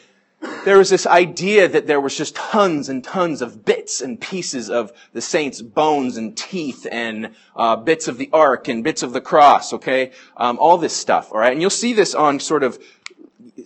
There 0.66 0.78
was 0.78 0.90
this 0.90 1.08
idea 1.08 1.68
that 1.68 1.88
there 1.88 2.02
was 2.02 2.16
just 2.16 2.36
tons 2.36 2.90
and 2.90 3.04
tons 3.04 3.42
of 3.42 3.66
bits 3.66 4.02
and 4.02 4.20
pieces 4.20 4.70
of 4.70 4.92
the 5.14 5.22
saints' 5.22 5.62
bones 5.62 6.18
and 6.18 6.36
teeth 6.38 6.86
and 6.92 7.34
uh, 7.56 7.76
bits 7.76 8.08
of 8.08 8.18
the 8.18 8.30
ark 8.34 8.68
and 8.68 8.84
bits 8.84 9.02
of 9.02 9.14
the 9.14 9.22
cross. 9.22 9.74
Okay, 9.74 10.12
um, 10.36 10.58
all 10.60 10.78
this 10.78 10.96
stuff. 10.96 11.32
All 11.32 11.40
right, 11.40 11.54
and 11.54 11.62
you'll 11.62 11.70
see 11.70 11.94
this 11.94 12.14
on 12.14 12.40
sort 12.40 12.64
of 12.64 12.78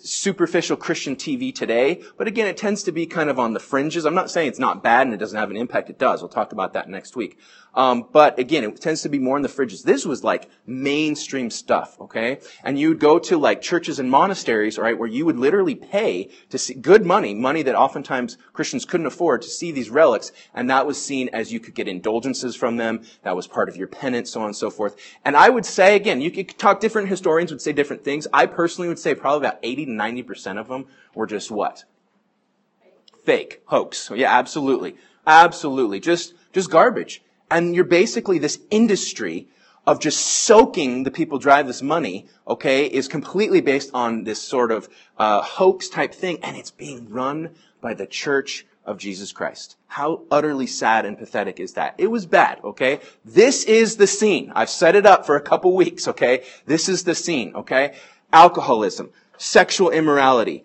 superficial 0.01 0.77
Christian 0.77 1.15
TV 1.15 1.53
today, 1.53 2.03
but 2.17 2.27
again, 2.27 2.47
it 2.47 2.57
tends 2.57 2.83
to 2.83 2.91
be 2.91 3.05
kind 3.05 3.29
of 3.29 3.39
on 3.39 3.53
the 3.53 3.59
fringes. 3.59 4.05
I'm 4.05 4.15
not 4.15 4.31
saying 4.31 4.47
it's 4.47 4.59
not 4.59 4.83
bad 4.83 5.07
and 5.07 5.13
it 5.13 5.17
doesn't 5.17 5.37
have 5.37 5.51
an 5.51 5.57
impact. 5.57 5.89
It 5.89 5.99
does. 5.99 6.21
We'll 6.21 6.29
talk 6.29 6.51
about 6.51 6.73
that 6.73 6.89
next 6.89 7.15
week. 7.15 7.37
Um, 7.73 8.07
but 8.11 8.37
again, 8.37 8.63
it 8.63 8.81
tends 8.81 9.01
to 9.03 9.09
be 9.09 9.19
more 9.19 9.37
in 9.37 9.43
the 9.43 9.49
fringes. 9.49 9.83
This 9.83 10.05
was 10.05 10.23
like 10.23 10.49
mainstream 10.65 11.49
stuff, 11.49 11.99
okay? 12.01 12.39
And 12.63 12.77
you'd 12.77 12.99
go 12.99 13.17
to 13.19 13.37
like 13.37 13.61
churches 13.61 13.99
and 13.99 14.11
monasteries, 14.11 14.77
right, 14.77 14.97
where 14.97 15.07
you 15.07 15.25
would 15.25 15.37
literally 15.37 15.75
pay 15.75 16.29
to 16.49 16.57
see 16.57 16.73
good 16.73 17.05
money, 17.05 17.33
money 17.33 17.61
that 17.63 17.75
oftentimes 17.75 18.37
Christians 18.51 18.83
couldn't 18.83 19.05
afford 19.05 19.41
to 19.43 19.47
see 19.47 19.71
these 19.71 19.89
relics, 19.89 20.31
and 20.53 20.69
that 20.69 20.85
was 20.85 21.01
seen 21.01 21.29
as 21.29 21.53
you 21.53 21.59
could 21.59 21.73
get 21.73 21.87
indulgences 21.87 22.55
from 22.55 22.75
them. 22.75 23.03
That 23.23 23.35
was 23.35 23.47
part 23.47 23.69
of 23.69 23.77
your 23.77 23.87
penance, 23.87 24.31
so 24.31 24.41
on 24.41 24.47
and 24.47 24.55
so 24.55 24.69
forth. 24.69 24.95
And 25.23 25.37
I 25.37 25.49
would 25.49 25.65
say, 25.65 25.95
again, 25.95 26.19
you 26.19 26.31
could 26.31 26.57
talk, 26.57 26.81
different 26.81 27.07
historians 27.07 27.51
would 27.51 27.61
say 27.61 27.71
different 27.71 28.03
things. 28.03 28.27
I 28.33 28.47
personally 28.47 28.89
would 28.89 28.99
say 28.99 29.15
probably 29.15 29.47
about 29.47 29.59
80 29.63 29.80
to 29.85 29.91
90% 29.91 30.59
of 30.59 30.67
them 30.67 30.85
were 31.13 31.27
just 31.27 31.51
what? 31.51 31.83
Fake. 33.23 33.61
Hoax. 33.65 34.11
Yeah, 34.13 34.37
absolutely. 34.37 34.95
Absolutely. 35.25 35.99
Just, 35.99 36.33
just 36.53 36.71
garbage. 36.71 37.21
And 37.49 37.75
you're 37.75 37.83
basically 37.83 38.39
this 38.39 38.59
industry 38.69 39.47
of 39.85 39.99
just 39.99 40.19
soaking 40.19 41.03
the 41.03 41.11
people 41.11 41.39
drive 41.39 41.67
this 41.67 41.81
money, 41.81 42.27
okay, 42.47 42.85
is 42.85 43.07
completely 43.07 43.61
based 43.61 43.89
on 43.93 44.23
this 44.23 44.41
sort 44.41 44.71
of 44.71 44.87
uh, 45.17 45.41
hoax 45.41 45.89
type 45.89 46.13
thing, 46.13 46.37
and 46.43 46.55
it's 46.55 46.71
being 46.71 47.09
run 47.09 47.49
by 47.81 47.93
the 47.93 48.05
church 48.05 48.65
of 48.85 48.97
Jesus 48.97 49.31
Christ. 49.31 49.75
How 49.87 50.23
utterly 50.31 50.67
sad 50.67 51.05
and 51.05 51.17
pathetic 51.17 51.59
is 51.59 51.73
that? 51.73 51.95
It 51.97 52.07
was 52.07 52.25
bad, 52.25 52.59
okay? 52.63 52.99
This 53.25 53.63
is 53.63 53.97
the 53.97 54.07
scene. 54.07 54.51
I've 54.55 54.69
set 54.69 54.95
it 54.95 55.05
up 55.05 55.25
for 55.25 55.35
a 55.35 55.41
couple 55.41 55.75
weeks, 55.75 56.07
okay? 56.07 56.43
This 56.65 56.87
is 56.89 57.03
the 57.03 57.15
scene, 57.15 57.53
okay? 57.55 57.95
Alcoholism, 58.33 59.11
sexual 59.41 59.89
immorality, 59.89 60.63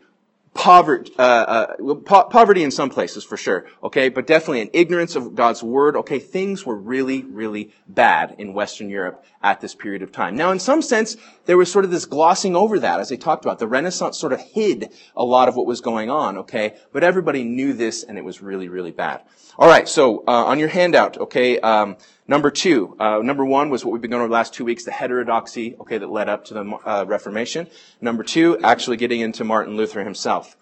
poverty, 0.52 1.10
uh, 1.18 1.22
uh, 1.22 1.94
po- 2.04 2.24
poverty 2.24 2.62
in 2.62 2.70
some 2.70 2.90
places 2.90 3.24
for 3.24 3.38
sure, 3.38 3.66
okay, 3.82 4.10
but 4.10 4.26
definitely 4.26 4.60
an 4.60 4.70
ignorance 4.74 5.16
of 5.16 5.34
God's 5.34 5.62
word, 5.62 5.96
okay, 5.96 6.18
things 6.18 6.66
were 6.66 6.76
really, 6.76 7.22
really 7.22 7.72
bad 7.88 8.34
in 8.38 8.52
Western 8.52 8.90
Europe 8.90 9.24
at 9.42 9.62
this 9.62 9.74
period 9.74 10.02
of 10.02 10.12
time. 10.12 10.36
Now, 10.36 10.52
in 10.52 10.58
some 10.58 10.82
sense, 10.82 11.16
there 11.46 11.56
was 11.56 11.72
sort 11.72 11.86
of 11.86 11.90
this 11.90 12.04
glossing 12.04 12.54
over 12.54 12.78
that, 12.80 13.00
as 13.00 13.10
I 13.10 13.16
talked 13.16 13.46
about. 13.46 13.58
The 13.58 13.66
Renaissance 13.66 14.18
sort 14.18 14.34
of 14.34 14.40
hid 14.40 14.92
a 15.16 15.24
lot 15.24 15.48
of 15.48 15.56
what 15.56 15.66
was 15.66 15.80
going 15.80 16.10
on, 16.10 16.36
okay, 16.38 16.74
but 16.92 17.02
everybody 17.02 17.44
knew 17.44 17.72
this 17.72 18.02
and 18.02 18.18
it 18.18 18.24
was 18.24 18.42
really, 18.42 18.68
really 18.68 18.92
bad. 18.92 19.22
All 19.58 19.68
right, 19.68 19.88
so 19.88 20.22
uh, 20.28 20.44
on 20.44 20.58
your 20.58 20.68
handout, 20.68 21.16
okay, 21.16 21.58
um, 21.60 21.96
Number 22.28 22.50
two, 22.50 22.96
uh, 22.98 23.18
number 23.18 23.44
one 23.44 23.70
was 23.70 23.84
what 23.84 23.92
we've 23.92 24.02
been 24.02 24.10
going 24.10 24.20
over 24.20 24.28
the 24.28 24.34
last 24.34 24.52
two 24.52 24.64
weeks, 24.64 24.84
the 24.84 24.90
heterodoxy, 24.90 25.76
okay, 25.78 25.98
that 25.98 26.10
led 26.10 26.28
up 26.28 26.44
to 26.46 26.54
the 26.54 26.78
uh, 26.84 27.04
Reformation. 27.06 27.68
Number 28.00 28.24
two, 28.24 28.58
actually 28.64 28.96
getting 28.96 29.20
into 29.20 29.44
Martin 29.44 29.76
Luther 29.76 30.02
himself. 30.02 30.56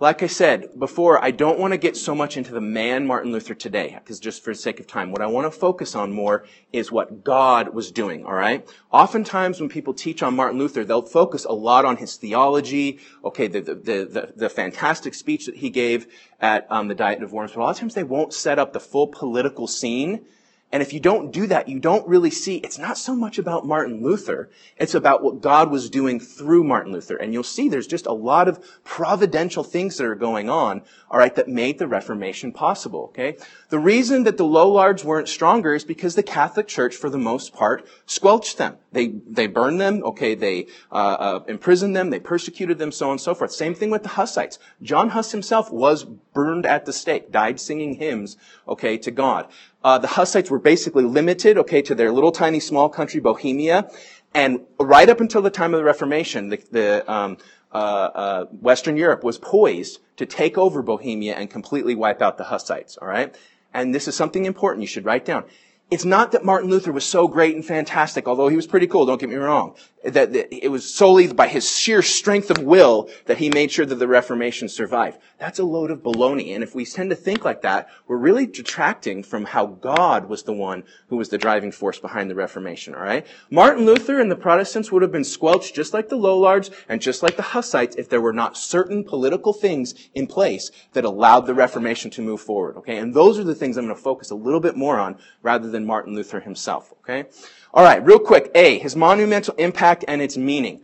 Like 0.00 0.24
I 0.24 0.26
said 0.26 0.76
before, 0.76 1.22
I 1.22 1.30
don't 1.30 1.60
want 1.60 1.72
to 1.72 1.78
get 1.78 1.96
so 1.96 2.12
much 2.12 2.36
into 2.36 2.52
the 2.52 2.60
man 2.60 3.06
Martin 3.06 3.30
Luther 3.30 3.54
today, 3.54 3.96
because 4.00 4.18
just 4.18 4.42
for 4.42 4.52
the 4.52 4.58
sake 4.58 4.80
of 4.80 4.88
time, 4.88 5.12
what 5.12 5.22
I 5.22 5.26
want 5.26 5.46
to 5.46 5.56
focus 5.56 5.94
on 5.94 6.10
more 6.10 6.44
is 6.72 6.90
what 6.90 7.22
God 7.22 7.72
was 7.72 7.92
doing, 7.92 8.26
alright? 8.26 8.68
Oftentimes 8.90 9.60
when 9.60 9.68
people 9.68 9.94
teach 9.94 10.20
on 10.20 10.34
Martin 10.34 10.58
Luther, 10.58 10.84
they'll 10.84 11.02
focus 11.02 11.44
a 11.44 11.52
lot 11.52 11.84
on 11.84 11.98
his 11.98 12.16
theology, 12.16 12.98
okay, 13.24 13.46
the, 13.46 13.60
the, 13.60 13.74
the, 13.76 14.32
the 14.34 14.48
fantastic 14.48 15.14
speech 15.14 15.46
that 15.46 15.58
he 15.58 15.70
gave 15.70 16.08
at 16.40 16.66
um, 16.68 16.88
the 16.88 16.96
Diet 16.96 17.22
of 17.22 17.32
Worms, 17.32 17.52
but 17.52 17.60
a 17.60 17.62
lot 17.62 17.70
of 17.70 17.78
times 17.78 17.94
they 17.94 18.02
won't 18.02 18.34
set 18.34 18.58
up 18.58 18.72
the 18.72 18.80
full 18.80 19.06
political 19.06 19.68
scene 19.68 20.24
And 20.72 20.82
if 20.82 20.94
you 20.94 21.00
don't 21.00 21.30
do 21.30 21.46
that, 21.48 21.68
you 21.68 21.78
don't 21.78 22.08
really 22.08 22.30
see, 22.30 22.56
it's 22.56 22.78
not 22.78 22.96
so 22.96 23.14
much 23.14 23.38
about 23.38 23.66
Martin 23.66 24.02
Luther, 24.02 24.48
it's 24.78 24.94
about 24.94 25.22
what 25.22 25.42
God 25.42 25.70
was 25.70 25.90
doing 25.90 26.18
through 26.18 26.64
Martin 26.64 26.94
Luther. 26.94 27.16
And 27.16 27.34
you'll 27.34 27.42
see 27.42 27.68
there's 27.68 27.86
just 27.86 28.06
a 28.06 28.12
lot 28.12 28.48
of 28.48 28.82
providential 28.82 29.64
things 29.64 29.98
that 29.98 30.06
are 30.06 30.14
going 30.14 30.48
on, 30.48 30.80
alright, 31.10 31.34
that 31.34 31.46
made 31.46 31.78
the 31.78 31.86
Reformation 31.86 32.52
possible, 32.52 33.10
okay? 33.10 33.36
The 33.68 33.78
reason 33.78 34.24
that 34.24 34.38
the 34.38 34.46
Lollards 34.46 35.04
weren't 35.04 35.28
stronger 35.28 35.74
is 35.74 35.84
because 35.84 36.14
the 36.14 36.22
Catholic 36.22 36.68
Church, 36.68 36.96
for 36.96 37.10
the 37.10 37.18
most 37.18 37.52
part, 37.52 37.86
squelched 38.06 38.56
them. 38.56 38.78
They, 38.92 39.08
they 39.08 39.48
burned 39.48 39.78
them, 39.78 40.02
okay, 40.04 40.34
they 40.34 40.68
uh, 40.90 40.94
uh, 40.94 41.44
imprisoned 41.48 41.94
them, 41.94 42.08
they 42.08 42.20
persecuted 42.20 42.78
them, 42.78 42.92
so 42.92 43.06
on 43.06 43.12
and 43.12 43.20
so 43.20 43.34
forth. 43.34 43.52
Same 43.52 43.74
thing 43.74 43.90
with 43.90 44.04
the 44.04 44.10
Hussites. 44.10 44.58
John 44.80 45.10
Huss 45.10 45.32
himself 45.32 45.70
was 45.70 46.04
burned 46.04 46.64
at 46.64 46.86
the 46.86 46.92
stake, 46.94 47.30
died 47.30 47.60
singing 47.60 47.94
hymns, 47.94 48.38
okay, 48.66 48.96
to 48.96 49.10
God. 49.10 49.48
Uh, 49.84 49.98
the 49.98 50.08
Hussites 50.08 50.50
were 50.50 50.58
basically 50.58 51.04
limited, 51.04 51.58
okay, 51.58 51.82
to 51.82 51.94
their 51.94 52.12
little 52.12 52.32
tiny 52.32 52.60
small 52.60 52.88
country, 52.88 53.20
Bohemia. 53.20 53.90
And 54.34 54.60
right 54.78 55.08
up 55.08 55.20
until 55.20 55.42
the 55.42 55.50
time 55.50 55.74
of 55.74 55.78
the 55.78 55.84
Reformation, 55.84 56.48
the, 56.48 56.62
the 56.70 57.12
um, 57.12 57.36
uh, 57.72 57.76
uh, 57.76 58.44
Western 58.46 58.96
Europe 58.96 59.24
was 59.24 59.38
poised 59.38 59.98
to 60.16 60.26
take 60.26 60.56
over 60.56 60.82
Bohemia 60.82 61.34
and 61.34 61.50
completely 61.50 61.94
wipe 61.94 62.22
out 62.22 62.38
the 62.38 62.44
Hussites, 62.44 62.96
all 62.96 63.08
right? 63.08 63.34
And 63.74 63.94
this 63.94 64.06
is 64.06 64.14
something 64.14 64.44
important 64.44 64.82
you 64.82 64.86
should 64.86 65.04
write 65.04 65.24
down. 65.24 65.44
It's 65.92 66.06
not 66.06 66.32
that 66.32 66.42
Martin 66.42 66.70
Luther 66.70 66.90
was 66.90 67.04
so 67.04 67.28
great 67.28 67.54
and 67.54 67.62
fantastic, 67.62 68.26
although 68.26 68.48
he 68.48 68.56
was 68.56 68.66
pretty 68.66 68.86
cool, 68.86 69.04
don't 69.04 69.20
get 69.20 69.28
me 69.28 69.34
wrong. 69.34 69.74
That, 70.02 70.34
it 70.34 70.70
was 70.70 70.92
solely 70.92 71.30
by 71.32 71.46
his 71.46 71.70
sheer 71.70 72.02
strength 72.02 72.50
of 72.50 72.58
will 72.58 73.10
that 73.26 73.36
he 73.36 73.50
made 73.50 73.70
sure 73.70 73.84
that 73.84 73.96
the 73.96 74.08
Reformation 74.08 74.68
survived. 74.68 75.20
That's 75.38 75.60
a 75.60 75.64
load 75.64 75.90
of 75.90 76.02
baloney. 76.02 76.54
And 76.54 76.64
if 76.64 76.74
we 76.74 76.84
tend 76.86 77.10
to 77.10 77.16
think 77.16 77.44
like 77.44 77.62
that, 77.62 77.88
we're 78.08 78.16
really 78.16 78.46
detracting 78.46 79.22
from 79.22 79.44
how 79.44 79.66
God 79.66 80.30
was 80.30 80.42
the 80.42 80.54
one 80.54 80.82
who 81.08 81.18
was 81.18 81.28
the 81.28 81.38
driving 81.38 81.70
force 81.70 82.00
behind 82.00 82.30
the 82.30 82.34
Reformation, 82.34 82.94
alright? 82.94 83.26
Martin 83.50 83.84
Luther 83.84 84.18
and 84.18 84.30
the 84.30 84.34
Protestants 84.34 84.90
would 84.90 85.02
have 85.02 85.12
been 85.12 85.22
squelched 85.22 85.74
just 85.74 85.92
like 85.92 86.08
the 86.08 86.16
Lollards 86.16 86.70
and 86.88 87.02
just 87.02 87.22
like 87.22 87.36
the 87.36 87.42
Hussites 87.42 87.96
if 87.96 88.08
there 88.08 88.20
were 88.20 88.32
not 88.32 88.56
certain 88.56 89.04
political 89.04 89.52
things 89.52 89.94
in 90.14 90.26
place 90.26 90.70
that 90.94 91.04
allowed 91.04 91.46
the 91.46 91.54
Reformation 91.54 92.10
to 92.12 92.22
move 92.22 92.40
forward, 92.40 92.78
okay? 92.78 92.96
And 92.96 93.14
those 93.14 93.38
are 93.38 93.44
the 93.44 93.54
things 93.54 93.76
I'm 93.76 93.84
going 93.84 93.94
to 93.94 94.02
focus 94.02 94.30
a 94.30 94.34
little 94.34 94.60
bit 94.60 94.74
more 94.74 94.98
on 94.98 95.18
rather 95.42 95.70
than 95.70 95.81
Martin 95.86 96.14
Luther 96.14 96.40
himself, 96.40 96.92
okay? 97.00 97.28
All 97.74 97.84
right, 97.84 98.04
real 98.04 98.18
quick. 98.18 98.50
A, 98.54 98.78
his 98.78 98.96
monumental 98.96 99.54
impact 99.54 100.04
and 100.08 100.20
its 100.20 100.36
meaning. 100.36 100.82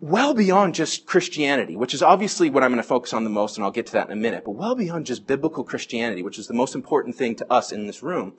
Well 0.00 0.34
beyond 0.34 0.74
just 0.74 1.06
Christianity, 1.06 1.74
which 1.74 1.94
is 1.94 2.02
obviously 2.02 2.50
what 2.50 2.62
I'm 2.62 2.70
going 2.70 2.82
to 2.82 2.88
focus 2.88 3.12
on 3.12 3.24
the 3.24 3.30
most, 3.30 3.56
and 3.56 3.64
I'll 3.64 3.70
get 3.70 3.86
to 3.86 3.92
that 3.94 4.08
in 4.08 4.12
a 4.12 4.16
minute, 4.16 4.44
but 4.44 4.52
well 4.52 4.74
beyond 4.74 5.06
just 5.06 5.26
biblical 5.26 5.64
Christianity, 5.64 6.22
which 6.22 6.38
is 6.38 6.46
the 6.46 6.54
most 6.54 6.74
important 6.74 7.16
thing 7.16 7.34
to 7.36 7.52
us 7.52 7.72
in 7.72 7.86
this 7.86 8.02
room. 8.02 8.34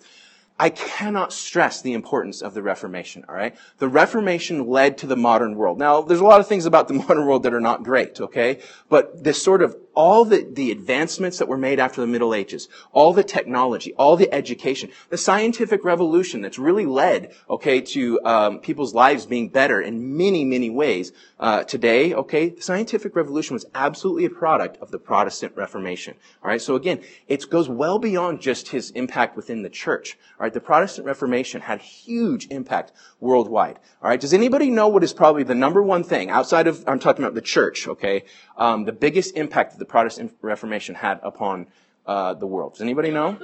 I 0.61 0.69
cannot 0.69 1.33
stress 1.33 1.81
the 1.81 1.93
importance 1.93 2.43
of 2.43 2.53
the 2.53 2.61
Reformation, 2.61 3.25
alright? 3.27 3.55
The 3.79 3.87
Reformation 3.87 4.67
led 4.67 4.95
to 4.99 5.07
the 5.07 5.15
modern 5.15 5.55
world. 5.55 5.79
Now, 5.79 6.03
there's 6.03 6.19
a 6.19 6.23
lot 6.23 6.39
of 6.39 6.47
things 6.47 6.67
about 6.67 6.87
the 6.87 6.93
modern 7.07 7.25
world 7.25 7.41
that 7.43 7.53
are 7.55 7.59
not 7.59 7.81
great, 7.81 8.21
okay? 8.21 8.59
But 8.87 9.23
this 9.23 9.41
sort 9.41 9.63
of 9.63 9.75
all 9.93 10.25
the, 10.25 10.47
the 10.51 10.71
advancements 10.71 11.37
that 11.39 11.47
were 11.47 11.57
made 11.57 11.79
after 11.79 12.01
the 12.01 12.07
Middle 12.07 12.33
Ages, 12.33 12.69
all 12.91 13.13
the 13.13 13.23
technology, 13.23 13.93
all 13.93 14.15
the 14.15 14.33
education, 14.33 14.89
the 15.09 15.17
scientific 15.17 15.83
revolution 15.83 16.41
that's 16.41 16.57
really 16.57 16.85
led, 16.85 17.33
okay, 17.49 17.81
to 17.81 18.19
um, 18.23 18.59
people's 18.59 18.93
lives 18.93 19.25
being 19.25 19.49
better 19.49 19.81
in 19.81 20.17
many, 20.17 20.45
many 20.45 20.69
ways 20.69 21.11
uh, 21.39 21.63
today, 21.63 22.13
okay, 22.13 22.49
the 22.49 22.61
scientific 22.61 23.15
revolution 23.15 23.53
was 23.53 23.65
absolutely 23.75 24.25
a 24.25 24.29
product 24.29 24.77
of 24.81 24.91
the 24.91 24.99
Protestant 24.99 25.53
Reformation. 25.55 26.15
All 26.43 26.49
right, 26.49 26.61
so 26.61 26.75
again, 26.75 27.01
it 27.27 27.49
goes 27.49 27.67
well 27.67 27.99
beyond 27.99 28.41
just 28.41 28.69
his 28.69 28.91
impact 28.91 29.35
within 29.35 29.63
the 29.63 29.69
church. 29.69 30.17
All 30.39 30.43
right, 30.43 30.53
the 30.53 30.61
Protestant 30.61 31.05
Reformation 31.07 31.61
had 31.61 31.81
huge 31.81 32.47
impact 32.49 32.91
worldwide. 33.19 33.79
All 34.01 34.09
right, 34.09 34.19
does 34.19 34.33
anybody 34.33 34.69
know 34.69 34.87
what 34.87 35.03
is 35.03 35.13
probably 35.13 35.43
the 35.43 35.55
number 35.55 35.81
one 35.83 36.03
thing 36.03 36.29
outside 36.29 36.67
of 36.67 36.83
I'm 36.87 36.99
talking 36.99 37.23
about 37.23 37.35
the 37.35 37.41
church? 37.41 37.87
Okay, 37.87 38.23
um, 38.57 38.85
the 38.85 38.91
biggest 38.91 39.35
impact 39.35 39.80
the 39.81 39.85
Protestant 39.85 40.31
Reformation 40.43 40.93
had 40.93 41.19
upon 41.23 41.65
uh, 42.05 42.35
the 42.35 42.45
world. 42.45 42.73
Does 42.73 42.83
anybody 42.83 43.09
know? 43.09 43.35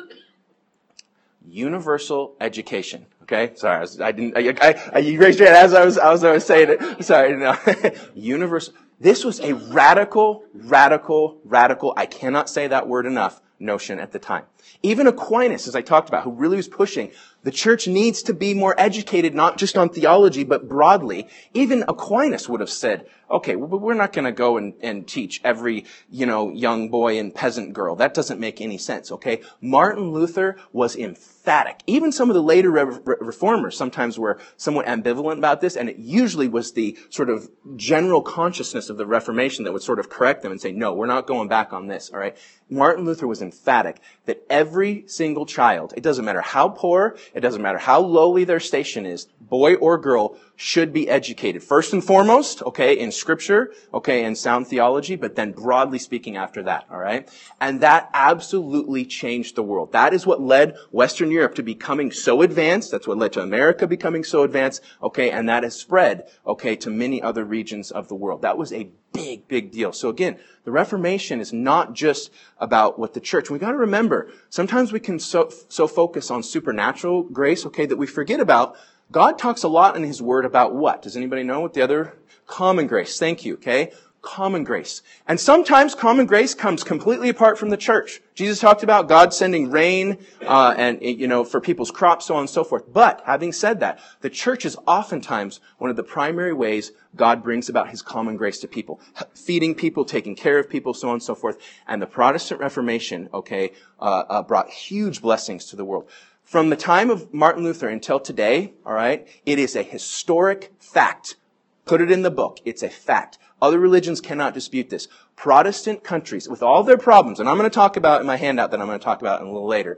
Universal 1.50 2.36
education. 2.40 3.08
Okay, 3.24 3.54
sorry, 3.56 3.78
I, 3.78 3.80
was, 3.80 4.00
I 4.00 4.12
didn't. 4.12 4.38
I, 4.38 4.92
I, 4.94 5.00
you 5.00 5.20
raised 5.20 5.40
your 5.40 5.48
hand 5.48 5.66
as 5.66 5.74
I 5.74 5.84
was 5.84 5.98
as 5.98 6.24
I 6.24 6.32
was 6.34 6.46
saying 6.46 6.70
it. 6.70 7.04
Sorry, 7.04 7.36
no. 7.36 7.58
Universal. 8.16 8.76
This 9.00 9.26
was 9.26 9.40
a 9.40 9.56
radical, 9.56 10.44
radical, 10.54 11.40
radical. 11.44 11.94
I 11.98 12.06
cannot 12.06 12.50
say 12.50 12.68
that 12.68 12.88
word 12.88 13.08
enough. 13.08 13.42
Notion 13.60 14.00
at 14.00 14.12
the 14.12 14.20
time. 14.20 14.44
Even 14.84 15.08
Aquinas, 15.08 15.68
as 15.68 15.76
I 15.76 15.82
talked 15.82 16.10
about, 16.10 16.24
who 16.24 16.30
really 16.32 16.58
was 16.58 16.68
pushing 16.68 17.12
the 17.48 17.52
church 17.52 17.88
needs 17.88 18.22
to 18.24 18.34
be 18.34 18.54
more 18.54 18.76
educated, 18.78 19.34
not 19.34 19.58
just 19.58 19.78
on 19.78 19.88
theology, 19.88 20.44
but 20.44 20.68
broadly. 20.68 21.30
Even 21.54 21.86
Aquinas 21.88 22.50
would 22.50 22.60
have 22.60 22.70
said, 22.70 23.08
okay, 23.30 23.56
well, 23.56 23.80
we're 23.80 23.94
not 23.94 24.14
going 24.14 24.26
to 24.26 24.32
go 24.32 24.58
and, 24.58 24.74
and 24.82 25.08
teach 25.08 25.42
every, 25.44 25.86
you 26.10 26.26
know, 26.26 26.50
young 26.52 26.90
boy 26.90 27.20
and 27.20 27.34
peasant 27.34 27.74
girl. 27.74 27.96
That 27.96 28.14
doesn't 28.14 28.40
make 28.40 28.62
any 28.62 28.78
sense, 28.78 29.12
okay? 29.12 29.42
Martin 29.62 30.12
Luther 30.12 30.58
was 30.72 30.96
emphatic. 30.96 31.82
Even 31.88 32.12
some 32.12 32.30
of 32.30 32.34
the 32.34 32.44
later 32.44 32.72
re- 32.72 33.16
reformers 33.20 33.78
sometimes 33.78 34.18
were 34.18 34.40
somewhat 34.56 34.86
ambivalent 34.86 35.38
about 35.38 35.62
this, 35.62 35.76
and 35.76 35.90
it 35.90 35.98
usually 35.98 36.48
was 36.48 36.74
the 36.74 36.98
sort 37.10 37.30
of 37.30 37.50
general 37.76 38.22
consciousness 38.22 38.90
of 38.90 38.98
the 38.98 39.06
Reformation 39.06 39.66
that 39.66 39.74
would 39.74 39.84
sort 39.84 40.00
of 40.00 40.10
correct 40.10 40.42
them 40.42 40.52
and 40.52 40.62
say, 40.62 40.72
no, 40.72 40.94
we're 40.94 41.06
not 41.06 41.28
going 41.28 41.48
back 41.48 41.74
on 41.74 41.88
this, 41.88 42.12
alright? 42.12 42.38
Martin 42.70 43.06
Luther 43.06 43.28
was 43.28 43.42
emphatic 43.42 44.00
that 44.26 44.44
every 44.50 45.08
single 45.08 45.46
child, 45.46 45.94
it 45.96 46.04
doesn't 46.04 46.26
matter 46.26 46.42
how 46.42 46.70
poor, 46.70 47.18
it 47.34 47.40
doesn't 47.40 47.62
matter 47.62 47.78
how 47.78 48.02
lowly 48.02 48.44
their 48.44 48.60
station 48.60 49.06
is, 49.06 49.26
boy 49.40 49.76
or 49.76 49.98
girl, 49.98 50.38
should 50.60 50.92
be 50.92 51.08
educated. 51.08 51.64
First 51.64 51.94
and 51.94 52.04
foremost, 52.04 52.64
okay, 52.64 52.98
in 52.98 53.12
scripture, 53.12 53.72
okay, 53.94 54.26
in 54.26 54.36
sound 54.36 54.66
theology, 54.66 55.16
but 55.16 55.36
then 55.36 55.52
broadly 55.52 56.00
speaking 56.00 56.36
after 56.36 56.64
that, 56.64 56.86
alright? 56.92 57.30
And 57.62 57.80
that 57.82 58.10
absolutely 58.12 59.06
changed 59.06 59.56
the 59.56 59.62
world. 59.62 59.92
That 59.92 60.16
is 60.16 60.26
what 60.26 60.42
led 60.42 60.76
Western 60.90 61.30
Europe 61.30 61.54
to 61.56 61.64
becoming 61.64 62.12
so 62.12 62.42
advanced. 62.42 62.90
That's 62.90 63.08
what 63.08 63.20
led 63.20 63.34
to 63.34 63.42
America 63.42 63.86
becoming 63.86 64.24
so 64.24 64.42
advanced, 64.42 64.82
okay, 65.02 65.30
and 65.30 65.48
that 65.48 65.62
has 65.62 65.76
spread, 65.76 66.28
okay, 66.46 66.76
to 66.78 66.90
many 66.90 67.22
other 67.22 67.46
regions 67.46 67.92
of 67.92 68.08
the 68.08 68.16
world. 68.16 68.42
That 68.42 68.58
was 68.58 68.74
a 68.74 68.90
big, 69.14 69.48
big 69.48 69.72
deal. 69.72 69.94
So 69.94 70.10
again, 70.10 70.38
the 70.64 70.72
Reformation 70.72 71.40
is 71.40 71.54
not 71.54 71.94
just 71.94 72.32
about 72.58 72.98
what 72.98 73.14
the 73.14 73.20
church. 73.20 73.52
We 73.52 73.60
got 73.60 73.72
to 73.72 73.78
remember, 73.78 74.32
sometimes 74.50 74.92
we 74.92 75.00
can 75.00 75.20
so, 75.20 75.52
so 75.70 75.88
focus 75.88 76.32
on 76.32 76.42
supernatural 76.42 77.24
grace, 77.24 77.64
okay, 77.68 77.86
that 77.86 77.98
we 77.98 78.08
forget 78.08 78.40
about 78.40 78.76
God 79.12 79.40
talks 79.40 79.64
a 79.64 79.70
lot 79.70 79.96
in 79.96 80.04
His 80.04 80.22
Word 80.22 80.44
about 80.44 80.76
what? 80.76 81.02
Does 81.02 81.16
anybody 81.16 81.44
know 81.44 81.62
what 81.62 81.74
the 81.74 81.82
other 81.82 82.18
common 82.46 82.88
grace? 82.88 83.18
Thank 83.18 83.46
you, 83.46 83.54
okay? 83.54 83.94
Common 84.22 84.66
grace. 84.66 85.02
And 85.28 85.40
sometimes 85.40 85.96
common 85.96 86.26
grace 86.26 86.54
comes 86.54 86.84
completely 86.84 87.30
apart 87.30 87.58
from 87.58 87.70
the 87.70 87.78
church. 87.78 88.20
Jesus 88.36 88.60
talked 88.60 88.84
about 88.84 89.08
God 89.08 89.34
sending 89.34 89.72
rain, 89.72 90.18
uh, 90.46 90.76
and, 90.78 91.02
you 91.02 91.28
know, 91.28 91.46
for 91.46 91.62
people's 91.62 91.92
crops, 91.92 92.26
so 92.26 92.36
on 92.36 92.42
and 92.42 92.50
so 92.50 92.66
forth. 92.66 92.92
But, 92.92 93.22
having 93.26 93.54
said 93.54 93.80
that, 93.80 94.00
the 94.20 94.30
church 94.30 94.66
is 94.66 94.76
oftentimes 94.86 95.62
one 95.78 95.90
of 95.90 95.96
the 95.96 96.04
primary 96.04 96.52
ways 96.52 96.92
God 97.16 97.42
brings 97.42 97.70
about 97.70 97.90
His 97.90 98.02
common 98.02 98.36
grace 98.36 98.60
to 98.60 98.68
people. 98.68 99.00
Feeding 99.34 99.74
people, 99.74 100.04
taking 100.04 100.36
care 100.36 100.60
of 100.60 100.70
people, 100.70 100.94
so 100.94 101.08
on 101.08 101.14
and 101.14 101.24
so 101.24 101.34
forth. 101.34 101.58
And 101.88 102.02
the 102.02 102.08
Protestant 102.08 102.60
Reformation, 102.60 103.30
okay, 103.34 103.72
uh, 104.02 104.24
uh, 104.28 104.44
brought 104.44 104.70
huge 104.70 105.22
blessings 105.22 105.68
to 105.68 105.78
the 105.78 105.86
world. 105.86 106.10
From 106.48 106.70
the 106.70 106.78
time 106.78 107.10
of 107.10 107.34
Martin 107.34 107.66
Luther 107.66 107.90
until 107.90 108.22
today, 108.22 108.72
all 108.86 108.94
right, 108.94 109.28
it 109.46 109.60
is 109.60 109.76
a 109.76 109.84
historic 109.84 110.72
fact. 110.80 111.36
Put 111.84 112.00
it 112.00 112.10
in 112.10 112.22
the 112.22 112.32
book. 112.32 112.62
It's 112.64 112.82
a 112.82 112.90
fact. 112.90 113.38
Other 113.62 113.78
religions 113.78 114.22
cannot 114.22 114.54
dispute 114.54 114.90
this. 114.90 115.10
Protestant 115.36 116.06
countries, 116.06 116.48
with 116.48 116.64
all 116.64 116.84
their 116.84 116.98
problems, 116.98 117.42
and 117.42 117.50
I'm 117.50 117.58
going 117.58 117.70
to 117.70 117.76
talk 117.76 117.98
about 117.98 118.22
in 118.22 118.28
my 118.28 118.38
handout 118.38 118.72
that 118.72 118.80
I'm 118.80 118.88
going 118.88 118.98
to 118.98 119.04
talk 119.04 119.20
about 119.20 119.42
in 119.42 119.48
a 119.48 119.52
little 119.52 119.68
later, 119.68 119.98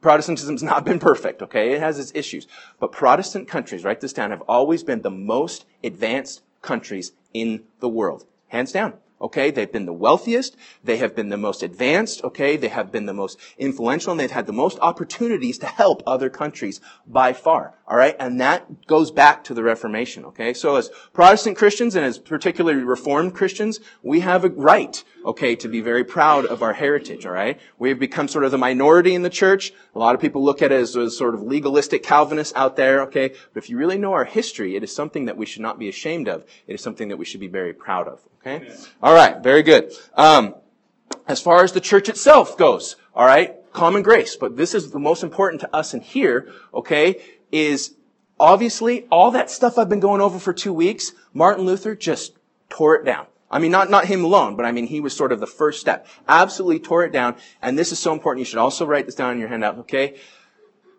Protestantism's 0.00 0.60
not 0.60 0.84
been 0.84 0.98
perfect, 0.98 1.40
okay? 1.40 1.74
It 1.74 1.78
has 1.78 2.00
its 2.00 2.10
issues. 2.16 2.48
But 2.80 2.90
Protestant 2.90 3.46
countries, 3.46 3.84
write 3.84 4.00
this 4.00 4.12
down, 4.12 4.32
have 4.32 4.42
always 4.48 4.82
been 4.82 5.02
the 5.02 5.10
most 5.10 5.66
advanced 5.84 6.42
countries 6.62 7.12
in 7.32 7.62
the 7.78 7.88
world. 7.88 8.26
Hands 8.48 8.72
down. 8.72 8.94
Okay, 9.20 9.50
they've 9.50 9.72
been 9.72 9.86
the 9.86 9.94
wealthiest, 9.94 10.56
they 10.84 10.98
have 10.98 11.16
been 11.16 11.30
the 11.30 11.38
most 11.38 11.62
advanced, 11.62 12.22
okay, 12.22 12.56
they 12.56 12.68
have 12.68 12.92
been 12.92 13.06
the 13.06 13.14
most 13.14 13.38
influential, 13.56 14.12
and 14.12 14.20
they've 14.20 14.30
had 14.30 14.46
the 14.46 14.52
most 14.52 14.78
opportunities 14.80 15.56
to 15.58 15.66
help 15.66 16.02
other 16.06 16.28
countries 16.28 16.82
by 17.06 17.32
far. 17.32 17.75
Alright, 17.88 18.16
and 18.18 18.40
that 18.40 18.86
goes 18.88 19.12
back 19.12 19.44
to 19.44 19.54
the 19.54 19.62
Reformation, 19.62 20.24
okay? 20.24 20.54
So 20.54 20.74
as 20.74 20.90
Protestant 21.12 21.56
Christians 21.56 21.94
and 21.94 22.04
as 22.04 22.18
particularly 22.18 22.82
Reformed 22.82 23.32
Christians, 23.32 23.78
we 24.02 24.20
have 24.20 24.44
a 24.44 24.48
right, 24.48 25.04
okay, 25.24 25.54
to 25.54 25.68
be 25.68 25.80
very 25.80 26.02
proud 26.02 26.46
of 26.46 26.64
our 26.64 26.72
heritage, 26.72 27.24
alright? 27.24 27.60
We 27.78 27.90
have 27.90 28.00
become 28.00 28.26
sort 28.26 28.42
of 28.42 28.50
the 28.50 28.58
minority 28.58 29.14
in 29.14 29.22
the 29.22 29.30
church. 29.30 29.72
A 29.94 30.00
lot 30.00 30.16
of 30.16 30.20
people 30.20 30.42
look 30.42 30.62
at 30.62 30.72
it 30.72 30.80
as, 30.80 31.16
sort 31.16 31.34
of 31.34 31.42
legalistic 31.42 32.02
Calvinists 32.02 32.52
out 32.56 32.74
there, 32.74 33.02
okay? 33.02 33.28
But 33.28 33.62
if 33.62 33.70
you 33.70 33.78
really 33.78 33.98
know 33.98 34.14
our 34.14 34.24
history, 34.24 34.74
it 34.74 34.82
is 34.82 34.92
something 34.92 35.26
that 35.26 35.36
we 35.36 35.46
should 35.46 35.62
not 35.62 35.78
be 35.78 35.88
ashamed 35.88 36.26
of. 36.26 36.44
It 36.66 36.74
is 36.74 36.80
something 36.80 37.08
that 37.10 37.18
we 37.18 37.24
should 37.24 37.40
be 37.40 37.46
very 37.46 37.72
proud 37.72 38.08
of, 38.08 38.20
okay? 38.40 38.68
Alright, 39.00 39.44
very 39.44 39.62
good. 39.62 39.92
Um, 40.14 40.56
as 41.28 41.40
far 41.40 41.62
as 41.62 41.70
the 41.70 41.80
church 41.80 42.08
itself 42.08 42.58
goes, 42.58 42.96
alright, 43.14 43.56
common 43.72 44.02
grace. 44.02 44.34
But 44.34 44.56
this 44.56 44.74
is 44.74 44.90
the 44.90 44.98
most 44.98 45.22
important 45.22 45.60
to 45.60 45.76
us 45.76 45.94
in 45.94 46.00
here, 46.00 46.52
okay, 46.74 47.22
is 47.52 47.94
obviously 48.38 49.06
all 49.10 49.30
that 49.32 49.50
stuff 49.50 49.78
I've 49.78 49.88
been 49.88 50.00
going 50.00 50.20
over 50.20 50.38
for 50.38 50.52
two 50.52 50.72
weeks, 50.72 51.12
Martin 51.32 51.64
Luther 51.64 51.94
just 51.94 52.36
tore 52.68 52.96
it 52.96 53.04
down. 53.04 53.26
I 53.50 53.60
mean, 53.60 53.70
not, 53.70 53.90
not 53.90 54.06
him 54.06 54.24
alone, 54.24 54.56
but 54.56 54.66
I 54.66 54.72
mean, 54.72 54.86
he 54.86 55.00
was 55.00 55.16
sort 55.16 55.32
of 55.32 55.38
the 55.38 55.46
first 55.46 55.80
step. 55.80 56.06
Absolutely 56.28 56.80
tore 56.80 57.04
it 57.04 57.12
down. 57.12 57.36
And 57.62 57.78
this 57.78 57.92
is 57.92 57.98
so 57.98 58.12
important. 58.12 58.40
You 58.40 58.44
should 58.44 58.58
also 58.58 58.84
write 58.84 59.06
this 59.06 59.14
down 59.14 59.32
in 59.32 59.38
your 59.38 59.48
handout, 59.48 59.78
okay? 59.78 60.16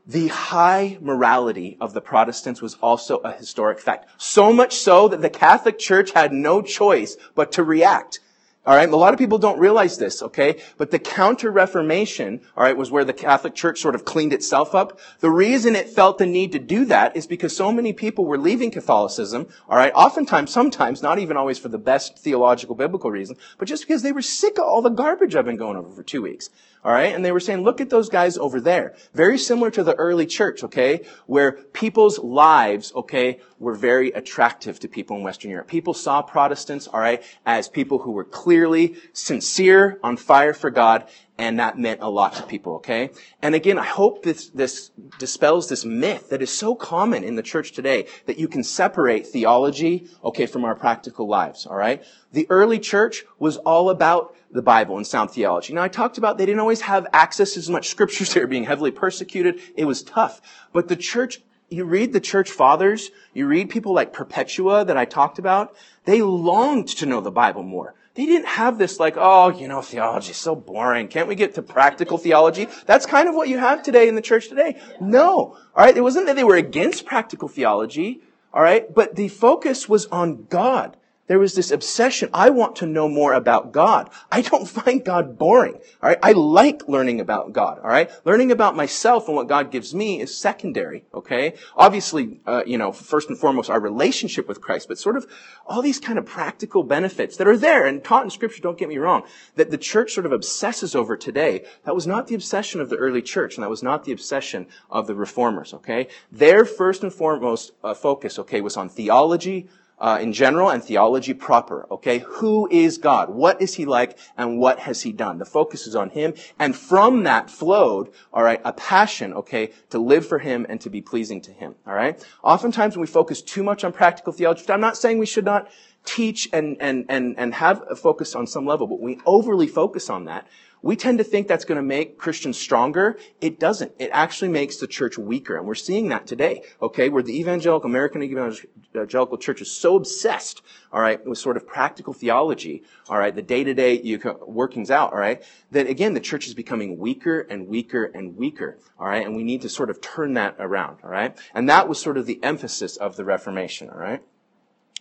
The 0.06 0.30
high 0.30 0.98
morality 1.02 1.76
of 1.82 1.94
the 1.94 2.00
Protestants 2.00 2.62
was 2.62 2.76
also 2.76 3.18
a 3.18 3.34
historic 3.34 3.80
fact. 3.80 4.10
So 4.18 4.54
much 4.54 4.78
so 4.78 5.10
that 5.10 5.22
the 5.22 5.30
Catholic 5.30 5.78
Church 5.78 6.12
had 6.12 6.32
no 6.32 6.62
choice 6.62 7.18
but 7.36 7.52
to 7.54 7.64
react. 7.64 8.22
All 8.68 8.76
right, 8.76 8.90
a 8.90 8.98
lot 8.98 9.14
of 9.14 9.18
people 9.18 9.38
don't 9.38 9.60
realize 9.60 9.98
this, 9.98 10.22
okay? 10.22 10.62
But 10.78 10.92
the 10.92 11.00
Counter-Reformation, 11.00 12.42
all 12.58 12.64
right, 12.64 12.76
was 12.76 12.92
where 12.92 13.06
the 13.06 13.14
Catholic 13.14 13.56
Church 13.56 13.80
sort 13.80 13.96
of 13.96 14.04
cleaned 14.04 14.34
itself 14.34 14.76
up. 14.76 15.00
The 15.22 15.32
reason 15.32 15.74
it 15.74 15.88
felt 15.88 16.18
the 16.18 16.26
need 16.26 16.52
to 16.52 16.60
do 16.60 16.84
that 16.84 17.16
is 17.16 17.28
because 17.28 17.56
so 17.56 17.72
many 17.72 17.94
people 17.94 18.26
were 18.26 18.38
leaving 18.38 18.70
Catholicism, 18.70 19.48
all 19.70 19.78
right, 19.78 19.94
oftentimes, 19.96 20.52
sometimes, 20.52 21.02
not 21.02 21.18
even 21.18 21.38
always 21.38 21.58
for 21.58 21.70
the 21.70 21.78
best 21.78 22.18
theological, 22.18 22.76
biblical 22.76 23.10
reason, 23.10 23.38
but 23.58 23.70
just 23.70 23.88
because 23.88 24.02
they 24.02 24.12
were 24.12 24.22
sick 24.22 24.58
of 24.58 24.66
all 24.66 24.82
the 24.82 24.90
garbage 24.90 25.34
I've 25.34 25.46
been 25.46 25.56
going 25.56 25.78
over 25.78 25.90
for 25.90 26.04
two 26.04 26.22
weeks. 26.22 26.50
All 26.84 26.94
right. 26.94 27.14
And 27.14 27.26
they 27.26 27.34
were 27.34 27.42
saying, 27.42 27.64
look 27.64 27.82
at 27.82 27.90
those 27.90 28.08
guys 28.08 28.38
over 28.38 28.62
there. 28.62 28.96
Very 29.14 29.38
similar 29.38 29.70
to 29.72 29.84
the 29.84 29.96
early 29.96 30.26
church, 30.26 30.64
okay, 30.64 31.06
where 31.26 31.52
people's 31.52 32.18
lives, 32.20 32.94
okay, 32.96 33.42
were 33.60 33.74
very 33.74 34.12
attractive 34.12 34.80
to 34.80 34.88
people 34.88 35.18
in 35.18 35.24
Western 35.24 35.52
Europe. 35.52 35.68
People 35.68 35.94
saw 35.94 36.22
Protestants, 36.22 36.88
all 36.88 37.02
right, 37.02 37.22
as 37.46 37.68
people 37.68 37.98
who 37.98 38.12
were 38.12 38.24
clearly 38.58 38.96
sincere, 39.14 40.00
on 40.02 40.18
fire 40.18 40.52
for 40.52 40.72
God, 40.72 41.08
and 41.38 41.60
that 41.60 41.78
meant 41.78 42.02
a 42.02 42.10
lot 42.10 42.34
to 42.34 42.42
people, 42.42 42.78
okay? 42.78 43.12
And 43.40 43.54
again, 43.54 43.78
I 43.78 43.86
hope 43.86 44.24
this, 44.24 44.50
this 44.50 44.90
dispels 45.20 45.70
this 45.70 45.86
myth 45.86 46.32
that 46.32 46.42
is 46.42 46.50
so 46.50 46.74
common 46.74 47.24
in 47.24 47.36
the 47.36 47.44
church 47.44 47.74
today 47.74 48.08
that 48.26 48.40
you 48.40 48.48
can 48.48 48.64
separate 48.64 49.28
theology, 49.28 50.10
okay, 50.24 50.48
from 50.48 50.66
our 50.66 50.74
practical 50.74 51.28
lives, 51.28 51.68
all 51.68 51.76
right? 51.76 52.04
The 52.32 52.48
early 52.50 52.80
church 52.80 53.26
was 53.38 53.58
all 53.58 53.92
about 53.92 54.36
the 54.50 54.64
Bible 54.64 54.98
and 54.98 55.06
sound 55.06 55.30
theology. 55.30 55.74
Now, 55.74 55.84
I 55.84 55.88
talked 55.88 56.18
about 56.18 56.40
they 56.40 56.48
didn't 56.48 56.60
always 56.60 56.82
have 56.82 57.06
access 57.14 57.54
to 57.54 57.60
as 57.60 57.70
much 57.70 57.90
scriptures. 57.90 58.34
They 58.34 58.42
were 58.42 58.48
being 58.48 58.64
heavily 58.64 58.92
persecuted. 58.92 59.62
It 59.76 59.86
was 59.86 60.02
tough. 60.02 60.42
But 60.74 60.88
the 60.88 60.96
church, 60.96 61.42
you 61.70 61.86
read 61.86 62.12
the 62.12 62.20
church 62.20 62.50
fathers, 62.50 63.12
you 63.36 63.46
read 63.46 63.70
people 63.70 63.94
like 63.94 64.14
Perpetua 64.14 64.86
that 64.86 64.98
I 64.98 65.06
talked 65.06 65.38
about, 65.38 65.76
they 66.06 66.24
longed 66.24 66.88
to 66.88 67.06
know 67.06 67.22
the 67.22 67.30
Bible 67.30 67.62
more. 67.62 67.94
They 68.18 68.26
didn't 68.26 68.48
have 68.48 68.80
this 68.80 69.00
like, 69.00 69.14
oh, 69.16 69.50
you 69.50 69.68
know, 69.68 69.84
theology 69.84 70.32
is 70.32 70.38
so 70.38 70.56
boring. 70.56 71.08
Can't 71.08 71.28
we 71.28 71.36
get 71.36 71.54
to 71.54 71.62
practical 71.62 72.18
theology? 72.18 72.68
That's 72.88 73.06
kind 73.06 73.30
of 73.30 73.36
what 73.36 73.48
you 73.48 73.60
have 73.60 73.84
today 73.84 74.08
in 74.08 74.16
the 74.16 74.24
church 74.24 74.50
today. 74.50 74.82
No. 75.00 75.56
Alright, 75.78 75.96
it 75.96 76.02
wasn't 76.02 76.26
that 76.26 76.36
they 76.36 76.44
were 76.44 76.56
against 76.56 77.06
practical 77.06 77.48
theology, 77.48 78.24
alright, 78.52 78.92
but 78.92 79.16
the 79.16 79.28
focus 79.28 79.88
was 79.88 80.08
on 80.08 80.46
God. 80.50 80.98
There 81.28 81.40
was 81.40 81.56
this 81.56 81.72
obsession. 81.72 82.30
I 82.34 82.50
want 82.50 82.78
to 82.78 82.86
know 82.86 83.10
more 83.10 83.34
about 83.34 83.72
God. 83.74 84.10
I 84.32 84.42
don't 84.42 84.68
find 84.68 85.04
God 85.04 85.38
boring. 85.38 85.76
All 86.02 86.10
right. 86.10 86.20
I 86.24 86.32
like 86.32 86.88
learning 86.88 87.20
about 87.20 87.54
God. 87.54 87.80
All 87.80 87.90
right. 87.90 88.10
Learning 88.26 88.52
about 88.52 88.76
myself 88.76 89.28
and 89.28 89.36
what 89.36 89.48
God 89.48 89.72
gives 89.72 89.94
me 89.94 90.22
is 90.22 90.36
secondary. 90.36 91.04
Okay. 91.14 91.56
Obviously, 91.76 92.40
uh, 92.46 92.64
you 92.66 92.78
know, 92.78 92.92
first 92.92 93.30
and 93.30 93.38
foremost, 93.38 93.70
our 93.70 93.80
relationship 93.80 94.48
with 94.48 94.62
Christ, 94.62 94.88
but 94.88 94.98
sort 94.98 95.18
of 95.18 95.28
all 95.66 95.82
these 95.82 96.00
kind 96.00 96.18
of 96.18 96.26
practical 96.26 96.84
benefits 96.84 97.38
that 97.38 97.48
are 97.48 97.58
there 97.58 97.86
and 97.86 98.04
taught 98.04 98.24
in 98.24 98.30
scripture. 98.30 98.62
Don't 98.62 98.78
get 98.78 98.90
me 98.90 98.98
wrong. 98.98 99.24
That 99.56 99.70
the 99.70 99.78
church 99.78 100.14
sort 100.14 100.26
of 100.26 100.32
obsesses 100.32 100.96
over 100.96 101.18
today. 101.18 101.66
That 101.84 101.96
was 101.96 102.08
not 102.08 102.28
the 102.28 102.36
obsession 102.36 102.80
of 102.80 102.90
the 102.90 102.96
early 102.96 103.22
church 103.22 103.56
and 103.56 103.64
that 103.64 103.70
was 103.70 103.84
not 103.84 104.06
the 104.06 104.14
obsession 104.14 104.68
of 104.90 105.08
the 105.08 105.16
reformers. 105.16 105.74
Okay. 105.74 106.08
Their 106.32 106.64
first 106.64 107.04
and 107.04 107.14
foremost 107.14 107.74
uh, 107.84 107.94
focus, 107.94 108.40
okay, 108.40 108.62
was 108.62 108.78
on 108.78 108.88
theology, 108.88 109.68
uh, 110.00 110.20
in 110.22 110.34
general 110.34 110.70
and 110.70 110.84
theology 110.84 111.34
proper. 111.34 111.88
Okay, 111.92 112.20
who 112.20 112.68
is 112.70 112.98
God? 112.98 113.30
What 113.30 113.62
is 113.62 113.76
He 113.76 113.86
like, 113.86 114.18
and 114.38 114.60
what 114.60 114.80
has 114.80 115.02
He 115.02 115.12
done? 115.12 115.38
The 115.40 115.46
focus 115.46 115.88
is 115.88 115.96
on 115.96 116.10
Him, 116.10 116.34
and 116.60 116.76
from 116.76 117.24
that 117.24 117.50
flowed, 117.50 118.12
all 118.34 118.44
right, 118.44 118.62
a 118.64 118.74
passion. 118.74 119.34
Okay, 119.34 119.72
to 119.90 120.00
live 120.00 120.28
for 120.28 120.40
Him 120.40 120.66
and 120.70 120.80
to 120.82 120.90
be 120.90 121.02
pleasing 121.02 121.42
to 121.42 121.52
Him. 121.52 121.76
All 121.86 121.94
right. 121.94 122.24
Oftentimes, 122.44 122.96
when 122.96 123.02
we 123.02 123.08
focus 123.08 123.42
too 123.42 123.64
much 123.64 123.84
on 123.84 123.92
practical 123.92 124.34
theology, 124.34 124.64
I'm 124.70 124.82
not 124.82 124.98
saying 124.98 125.18
we 125.18 125.26
should 125.26 125.46
not 125.46 125.70
teach 126.08 126.48
and 126.54 126.78
and 126.80 127.06
and 127.10 127.38
and 127.38 127.54
have 127.54 127.84
a 127.90 127.96
focus 127.96 128.34
on 128.34 128.48
some 128.48 128.66
level, 128.66 128.88
but 128.88 129.00
we 129.00 129.20
overly 129.26 129.68
focus 129.68 130.10
on 130.10 130.26
that, 130.26 130.48
we 130.82 130.96
tend 130.96 131.18
to 131.18 131.24
think 131.24 131.48
that's 131.48 131.66
going 131.66 131.78
to 131.78 131.82
make 131.82 132.18
Christians 132.18 132.58
stronger. 132.58 133.18
It 133.42 133.60
doesn't. 133.60 133.94
It 134.00 134.10
actually 134.14 134.50
makes 134.50 134.78
the 134.78 134.88
church 134.88 135.18
weaker. 135.18 135.58
And 135.58 135.66
we're 135.66 135.76
seeing 135.76 136.10
that 136.10 136.28
today, 136.28 136.64
okay, 136.82 137.10
where 137.10 137.24
the 137.24 137.38
evangelical, 137.40 137.90
American 137.90 138.24
evangelical 138.24 139.38
church 139.38 139.62
is 139.62 139.72
so 139.72 139.96
obsessed, 139.96 140.62
all 140.92 141.02
right, 141.02 141.26
with 141.26 141.38
sort 141.38 141.58
of 141.58 141.68
practical 141.68 142.14
theology, 142.14 142.84
all 143.10 143.18
right, 143.18 143.34
the 143.34 143.42
day-to-day 143.42 144.20
workings 144.46 144.92
out, 144.92 145.14
all 145.14 145.20
right, 145.20 145.44
that 145.72 145.88
again, 145.88 146.14
the 146.14 146.20
church 146.20 146.48
is 146.48 146.54
becoming 146.54 146.98
weaker 146.98 147.42
and 147.42 147.68
weaker 147.68 148.06
and 148.06 148.38
weaker, 148.38 148.78
all 149.00 149.08
right, 149.08 149.26
and 149.26 149.36
we 149.36 149.44
need 149.44 149.62
to 149.62 149.70
sort 149.70 149.90
of 149.90 150.00
turn 150.00 150.34
that 150.34 150.56
around, 150.60 151.00
all 151.04 151.10
right? 151.10 151.38
And 151.54 151.68
that 151.70 151.90
was 151.90 152.00
sort 152.00 152.18
of 152.18 152.26
the 152.26 152.40
emphasis 152.44 152.98
of 152.98 153.16
the 153.16 153.26
Reformation, 153.26 153.90
all 153.90 154.00
right? 154.00 154.22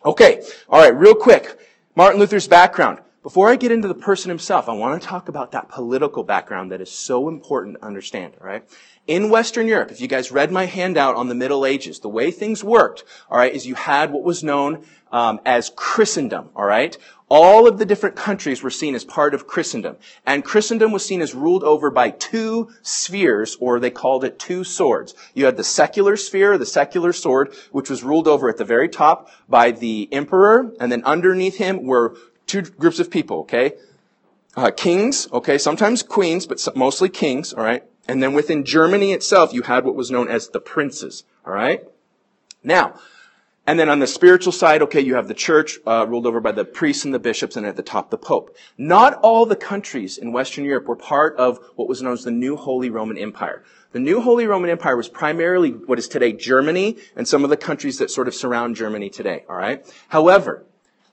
Okay, 0.05 0.43
all 0.69 0.81
right, 0.81 0.97
real 0.97 1.15
quick. 1.15 1.59
Martin 1.95 2.21
Luther's 2.21 2.49
background. 2.49 2.99
Before 3.27 3.51
I 3.51 3.57
get 3.57 3.73
into 3.73 3.89
the 3.89 3.95
person 3.95 4.29
himself, 4.29 4.69
I 4.69 4.73
want 4.75 5.03
to 5.03 5.09
talk 5.09 5.29
about 5.29 5.51
that 5.51 5.69
political 5.69 6.23
background 6.23 6.71
that 6.71 6.81
is 6.81 6.93
so 6.93 7.29
important 7.29 7.77
to 7.77 7.85
understand, 7.85 8.35
all 8.41 8.47
right? 8.47 8.63
In 9.09 9.31
Western 9.31 9.67
Europe, 9.67 9.91
if 9.91 10.01
you 10.01 10.07
guys 10.07 10.31
read 10.31 10.53
my 10.53 10.67
handout 10.67 11.17
on 11.17 11.27
the 11.27 11.35
Middle 11.35 11.67
Ages, 11.67 11.99
the 11.99 12.09
way 12.09 12.31
things 12.31 12.63
worked, 12.63 13.03
all 13.29 13.37
right, 13.37 13.53
is 13.53 13.67
you 13.67 13.75
had 13.75 14.13
what 14.13 14.23
was 14.23 14.45
known 14.45 14.87
um, 15.11 15.41
as 15.45 15.73
Christendom, 15.75 16.51
all 16.55 16.67
right? 16.67 16.97
All 17.29 17.67
of 17.67 17.79
the 17.79 17.85
different 17.85 18.15
countries 18.15 18.63
were 18.63 18.71
seen 18.71 18.95
as 18.95 19.05
part 19.05 19.35
of 19.35 19.49
Christendom. 19.49 19.97
And 20.25 20.45
Christendom 20.45 20.93
was 20.93 21.05
seen 21.05 21.21
as 21.21 21.35
ruled 21.35 21.65
over 21.65 21.91
by 21.91 22.11
two 22.11 22.71
spheres, 22.83 23.57
or 23.59 23.81
they 23.81 23.91
called 23.91 24.23
it 24.23 24.39
two 24.39 24.63
swords. 24.63 25.17
You 25.35 25.47
had 25.47 25.57
the 25.57 25.65
secular 25.65 26.17
sphere, 26.17 26.57
the 26.59 26.65
secular 26.65 27.13
sword, 27.13 27.53
which 27.73 27.91
was 27.91 28.05
ruled 28.05 28.29
over 28.29 28.49
at 28.49 28.57
the 28.57 28.65
very 28.65 28.89
top 28.89 29.29
by 29.49 29.73
the 29.73 30.09
emperor, 30.13 30.73
and 30.79 30.93
then 30.93 31.03
underneath 31.03 31.57
him 31.57 31.83
were 31.83 32.17
two 32.47 32.63
groups 32.63 32.99
of 32.99 33.11
people, 33.11 33.41
okay? 33.41 33.75
Uh, 34.57 34.71
kings, 34.71 35.29
okay, 35.33 35.59
sometimes 35.59 36.03
queens, 36.03 36.47
but 36.47 36.67
mostly 36.75 37.09
kings, 37.09 37.53
all 37.53 37.65
right? 37.65 37.85
And 38.09 38.23
then 38.23 38.33
within 38.33 38.65
Germany 38.65 39.13
itself, 39.13 39.53
you 39.53 39.63
had 39.63 39.85
what 39.85 39.95
was 39.95 40.11
known 40.11 40.29
as 40.29 40.49
the 40.49 40.61
princes, 40.61 41.25
all 41.45 41.53
right? 41.53 41.85
Now, 42.63 42.95
and 43.67 43.81
then 43.81 43.89
on 43.89 43.99
the 43.99 44.07
spiritual 44.07 44.53
side, 44.53 44.81
okay, 44.83 45.01
you 45.01 45.17
have 45.17 45.27
the 45.27 45.35
church 45.35 45.79
uh, 45.85 46.07
ruled 46.09 46.25
over 46.25 46.41
by 46.41 46.53
the 46.53 46.65
priests 46.65 47.05
and 47.05 47.13
the 47.13 47.19
bishops, 47.19 47.57
and 47.57 47.67
at 47.67 47.75
the 47.75 47.83
top 47.83 48.11
the 48.11 48.17
pope. 48.17 48.57
Not 48.79 49.15
all 49.15 49.45
the 49.45 49.57
countries 49.57 50.19
in 50.19 50.33
Western 50.33 50.65
Europe 50.65 50.87
were 50.87 50.97
part 50.97 51.37
of 51.37 51.59
what 51.75 51.89
was 51.89 52.01
known 52.01 52.13
as 52.13 52.23
the 52.23 52.31
New 52.31 52.55
Holy 52.55 52.91
Roman 52.91 53.19
Empire. 53.19 53.65
The 53.91 53.99
New 53.99 54.21
Holy 54.21 54.47
Roman 54.47 54.71
Empire 54.71 54.97
was 54.97 55.09
primarily 55.09 55.71
what 55.71 55.99
is 55.99 56.07
today 56.07 56.33
Germany 56.33 56.97
and 57.17 57.27
some 57.27 57.43
of 57.43 57.51
the 57.51 57.57
countries 57.57 57.99
that 57.99 58.11
sort 58.11 58.29
of 58.29 58.35
surround 58.35 58.77
Germany 58.77 59.11
today. 59.11 59.45
All 59.49 59.57
right. 59.57 59.85
However, 60.09 60.65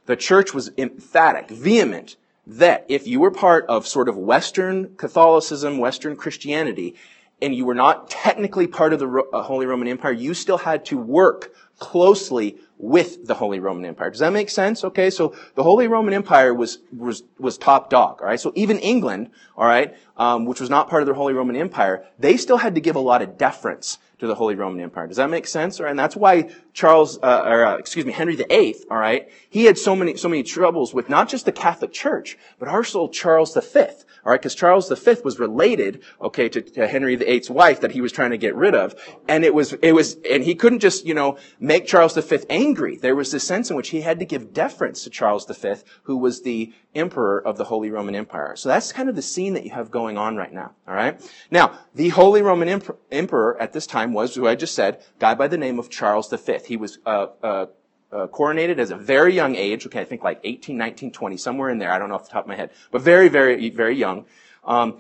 the 0.06 0.16
church 0.16 0.54
was 0.54 0.72
emphatic, 0.78 1.50
vehement, 1.50 2.18
that 2.46 2.86
if 2.90 3.08
you 3.08 3.20
were 3.20 3.32
part 3.32 3.66
of 3.68 3.88
sort 3.88 4.10
of 4.10 4.18
Western 4.18 4.96
Catholicism, 4.96 5.78
Western 5.78 6.16
Christianity, 6.16 6.96
and 7.42 7.56
you 7.56 7.66
were 7.66 7.76
not 7.76 8.10
technically 8.10 8.68
part 8.68 8.94
of 8.94 9.00
the 9.00 9.24
uh, 9.34 9.44
Holy 9.44 9.66
Roman 9.66 9.88
Empire, 9.88 10.12
you 10.12 10.34
still 10.34 10.58
had 10.58 10.86
to 10.86 10.98
work 10.98 11.54
closely 11.80 12.58
with 12.78 13.26
the 13.26 13.34
Holy 13.34 13.60
Roman 13.60 13.86
Empire. 13.86 14.10
Does 14.10 14.20
that 14.20 14.34
make 14.34 14.50
sense? 14.50 14.84
Okay, 14.84 15.10
so 15.10 15.36
the 15.56 15.64
Holy 15.64 15.88
Roman 15.88 16.14
Empire 16.14 16.54
was 16.54 16.80
was 16.96 17.24
was 17.40 17.58
top 17.58 17.90
dog. 17.90 18.22
All 18.22 18.28
right, 18.28 18.40
so 18.40 18.52
even 18.56 18.78
England, 18.80 19.32
all 19.58 19.66
right, 19.66 19.96
um, 20.18 20.46
which 20.46 20.60
was 20.60 20.70
not 20.70 20.90
part 20.90 21.02
of 21.02 21.08
the 21.08 21.14
Holy 21.14 21.34
Roman 21.34 21.56
Empire, 21.56 22.06
they 22.20 22.38
still 22.38 22.58
had 22.58 22.76
to 22.76 22.82
give 22.82 22.96
a 22.96 23.00
lot 23.00 23.22
of 23.22 23.38
deference 23.38 23.98
to 24.24 24.28
the 24.28 24.36
Holy 24.36 24.56
Roman 24.56 24.80
Empire. 24.80 25.06
Does 25.06 25.18
that 25.18 25.30
make 25.30 25.46
sense? 25.46 25.82
And 25.82 26.00
that's 26.00 26.16
why 26.16 26.50
Charles, 26.72 27.20
uh, 27.22 27.44
or 27.46 27.66
uh, 27.66 27.76
excuse 27.76 28.06
me, 28.06 28.14
Henry 28.14 28.38
VIII. 28.38 28.76
All 28.90 28.98
right, 28.98 29.30
he 29.50 29.66
had 29.66 29.78
so 29.78 29.96
many 29.98 30.16
so 30.16 30.30
many 30.30 30.44
troubles 30.44 30.94
with 30.94 31.10
not 31.10 31.28
just 31.28 31.46
the 31.46 31.52
Catholic 31.52 31.92
Church, 31.92 32.38
but 32.58 32.70
also 32.70 33.10
Charles 33.10 33.54
V. 33.54 33.80
All 34.26 34.32
right, 34.32 34.40
because 34.40 34.56
Charles 34.56 34.88
V 34.88 35.16
was 35.26 35.38
related, 35.38 36.02
okay, 36.22 36.48
to, 36.48 36.62
to, 36.62 36.88
Henry 36.88 37.18
VIII's 37.18 37.50
wife 37.50 37.82
that 37.82 37.92
he 37.92 38.00
was 38.00 38.14
trying 38.14 38.32
to 38.32 38.38
get 38.38 38.56
rid 38.56 38.74
of, 38.74 38.96
and 39.28 39.44
it 39.44 39.54
was 39.54 39.74
it 39.74 39.92
was, 39.92 40.16
and 40.30 40.42
he 40.42 40.56
couldn't 40.56 40.80
just 40.80 41.06
you 41.06 41.14
know 41.14 41.38
make 41.60 41.86
Charles 41.86 42.16
V 42.16 42.38
angry. 42.50 42.96
There 42.96 43.18
was 43.18 43.32
this 43.32 43.46
sense 43.46 43.70
in 43.70 43.76
which 43.76 43.90
he 43.90 44.00
had 44.00 44.20
to 44.20 44.26
give 44.26 44.54
deference 44.54 45.04
to 45.04 45.10
Charles 45.10 45.46
V, 45.46 45.74
who 46.04 46.16
was 46.16 46.44
the 46.44 46.72
emperor 46.96 47.46
of 47.46 47.58
the 47.58 47.66
Holy 47.66 47.92
Roman 47.92 48.16
Empire. 48.16 48.56
So 48.56 48.70
that's 48.70 48.94
kind 48.94 49.10
of 49.10 49.16
the 49.16 49.22
scene 49.22 49.54
that 49.56 49.66
you 49.66 49.72
have 49.72 49.92
going 49.92 50.18
on 50.18 50.38
right 50.38 50.54
now. 50.54 50.72
All 50.88 50.94
right. 50.94 51.20
Now, 51.52 51.78
the 51.96 52.10
Holy 52.10 52.42
Roman 52.42 52.82
Emperor 53.12 53.62
at 53.62 53.74
this 53.74 53.88
time 53.88 54.13
was, 54.14 54.36
who 54.36 54.48
I 54.48 54.56
just 54.56 54.76
said, 54.76 55.04
guy 55.20 55.36
by 55.36 55.48
the 55.48 55.58
name 55.58 55.80
of 55.80 55.90
Charles 55.90 56.30
V. 56.32 56.60
He 56.66 56.78
was 56.78 57.00
uh, 57.06 57.28
uh, 57.42 57.66
uh, 58.12 58.28
coronated 58.28 58.78
as 58.78 58.92
a 58.92 58.96
very 58.96 59.34
young 59.34 59.56
age. 59.56 59.86
Okay, 59.86 60.02
I 60.02 60.06
think 60.06 60.24
like 60.24 60.40
18, 60.44 60.78
19, 60.78 61.12
20, 61.12 61.38
somewhere 61.38 61.70
in 61.70 61.80
there. 61.80 61.92
I 61.92 62.00
don't 62.00 62.10
know 62.10 62.16
off 62.16 62.26
the 62.26 62.32
top 62.32 62.46
of 62.46 62.48
my 62.48 62.56
head, 62.56 62.72
but 62.92 63.02
very, 63.02 63.28
very, 63.28 63.70
very 63.70 63.96
young. 63.96 64.26
Um, 64.64 65.00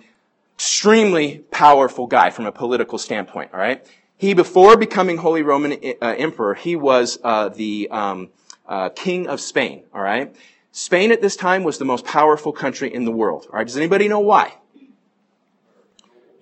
extremely 0.56 1.39
powerful 1.52 2.08
guy 2.08 2.30
from 2.30 2.45
a 2.45 2.52
political 2.52 2.97
standpoint, 2.97 3.52
all 3.54 3.60
right? 3.60 3.86
He, 4.17 4.34
before 4.34 4.78
becoming 4.78 5.17
Holy 5.17 5.41
Roman 5.41 5.73
uh, 5.73 6.15
Emperor, 6.17 6.54
he 6.54 6.76
was 6.76 7.19
uh, 7.23 7.49
the 7.49 7.89
um, 7.91 8.30
uh, 8.67 8.89
King 8.89 9.28
of 9.28 9.41
Spain, 9.41 9.84
all 9.93 10.02
right? 10.02 10.36
Spain 10.71 11.12
at 11.12 11.21
this 11.21 11.36
time 11.36 11.63
was 11.63 11.78
the 11.78 11.86
most 11.86 12.06
powerful 12.06 12.52
country 12.52 12.93
in 12.93 13.06
the 13.06 13.12
world, 13.12 13.47
all 13.52 13.58
right? 13.58 13.67
Does 13.67 13.78
anybody 13.78 14.08
know 14.08 14.19
why? 14.19 14.54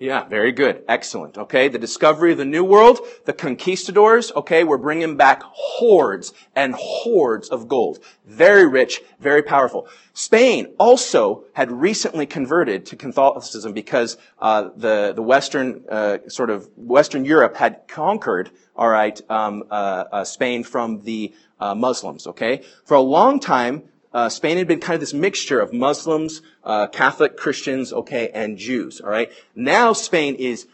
Yeah, 0.02 0.24
very 0.24 0.50
good. 0.50 0.82
Excellent. 0.88 1.38
Okay. 1.38 1.68
The 1.68 1.78
discovery 1.78 2.32
of 2.32 2.38
the 2.38 2.44
New 2.44 2.64
World, 2.64 2.98
the 3.24 3.32
conquistadors, 3.32 4.32
okay, 4.32 4.64
we're 4.64 4.76
bringing 4.76 5.16
back 5.16 5.44
hordes 5.44 6.34
and 6.56 6.74
hordes 6.74 7.48
of 7.50 7.68
gold. 7.68 8.00
Very 8.26 8.66
rich, 8.66 9.00
very 9.20 9.44
powerful. 9.44 9.86
Spain 10.12 10.74
also 10.76 11.44
had 11.52 11.70
recently 11.70 12.26
converted 12.26 12.84
to 12.86 12.96
Catholicism 12.96 13.72
because 13.74 14.16
uh, 14.40 14.70
the 14.74 15.12
the 15.14 15.22
Western 15.22 15.84
uh, 15.88 16.18
sort 16.26 16.50
of 16.50 16.68
Western 16.76 17.24
Europe 17.24 17.54
had 17.54 17.86
conquered, 17.86 18.50
all 18.74 18.88
right, 18.88 19.20
um, 19.30 19.62
uh, 19.70 20.04
uh 20.10 20.24
Spain 20.24 20.64
from 20.64 21.02
the 21.02 21.32
uh, 21.60 21.76
Muslims. 21.76 22.26
Okay, 22.26 22.62
for 22.84 22.94
a 22.94 23.00
long 23.00 23.38
time, 23.38 23.84
uh, 24.14 24.28
Spain 24.28 24.58
had 24.58 24.66
been 24.66 24.80
kind 24.80 24.94
of 24.94 25.00
this 25.00 25.14
mixture 25.14 25.60
of 25.60 25.72
Muslims, 25.72 26.42
uh, 26.64 26.86
Catholic 26.88 27.36
Christians, 27.36 27.92
okay, 27.92 28.30
and 28.34 28.58
Jews, 28.58 29.00
all 29.00 29.10
right? 29.10 29.30
Now 29.54 29.92
Spain 29.92 30.34
is 30.34 30.66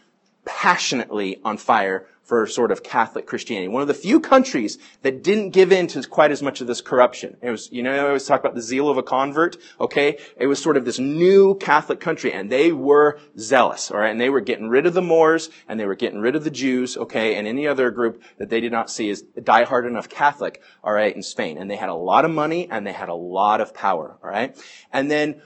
passionately 0.45 1.39
on 1.43 1.57
fire 1.57 2.07
for 2.29 2.45
sort 2.45 2.69
of 2.69 2.83
Catholic 2.83 3.25
Christianity. 3.25 3.67
One 3.67 3.81
of 3.81 3.87
the 3.87 3.95
few 3.95 4.19
countries 4.19 4.77
that 5.01 5.23
didn't 5.23 5.49
give 5.49 5.71
in 5.71 5.87
to 5.87 6.03
quite 6.03 6.29
as 6.29 6.43
much 6.43 6.61
of 6.61 6.67
this 6.67 6.79
corruption. 6.79 7.35
It 7.41 7.49
was, 7.49 7.71
you 7.71 7.81
know, 7.81 7.91
I 7.91 8.07
always 8.07 8.27
talk 8.27 8.39
about 8.39 8.53
the 8.53 8.61
zeal 8.61 8.87
of 8.87 8.97
a 8.97 9.03
convert, 9.03 9.57
okay? 9.81 10.19
It 10.37 10.45
was 10.45 10.61
sort 10.61 10.77
of 10.77 10.85
this 10.85 10.99
new 10.99 11.55
Catholic 11.55 11.99
country 11.99 12.31
and 12.31 12.51
they 12.51 12.71
were 12.71 13.19
zealous, 13.39 13.89
alright? 13.89 14.11
And 14.11 14.21
they 14.21 14.29
were 14.29 14.41
getting 14.41 14.69
rid 14.69 14.85
of 14.85 14.93
the 14.93 15.01
Moors 15.01 15.49
and 15.67 15.79
they 15.79 15.87
were 15.87 15.95
getting 15.95 16.21
rid 16.21 16.35
of 16.35 16.43
the 16.43 16.51
Jews, 16.51 16.97
okay? 16.97 17.33
And 17.33 17.47
any 17.47 17.65
other 17.65 17.89
group 17.89 18.21
that 18.37 18.51
they 18.51 18.61
did 18.61 18.71
not 18.71 18.91
see 18.91 19.09
as 19.09 19.23
diehard 19.35 19.87
enough 19.87 20.07
Catholic, 20.07 20.61
alright, 20.83 21.15
in 21.15 21.23
Spain. 21.23 21.57
And 21.57 21.67
they 21.69 21.77
had 21.77 21.89
a 21.89 21.95
lot 21.95 22.25
of 22.25 22.31
money 22.31 22.69
and 22.69 22.85
they 22.85 22.93
had 22.93 23.09
a 23.09 23.15
lot 23.15 23.59
of 23.59 23.73
power, 23.73 24.19
alright? 24.23 24.55
And 24.93 25.09
then 25.09 25.41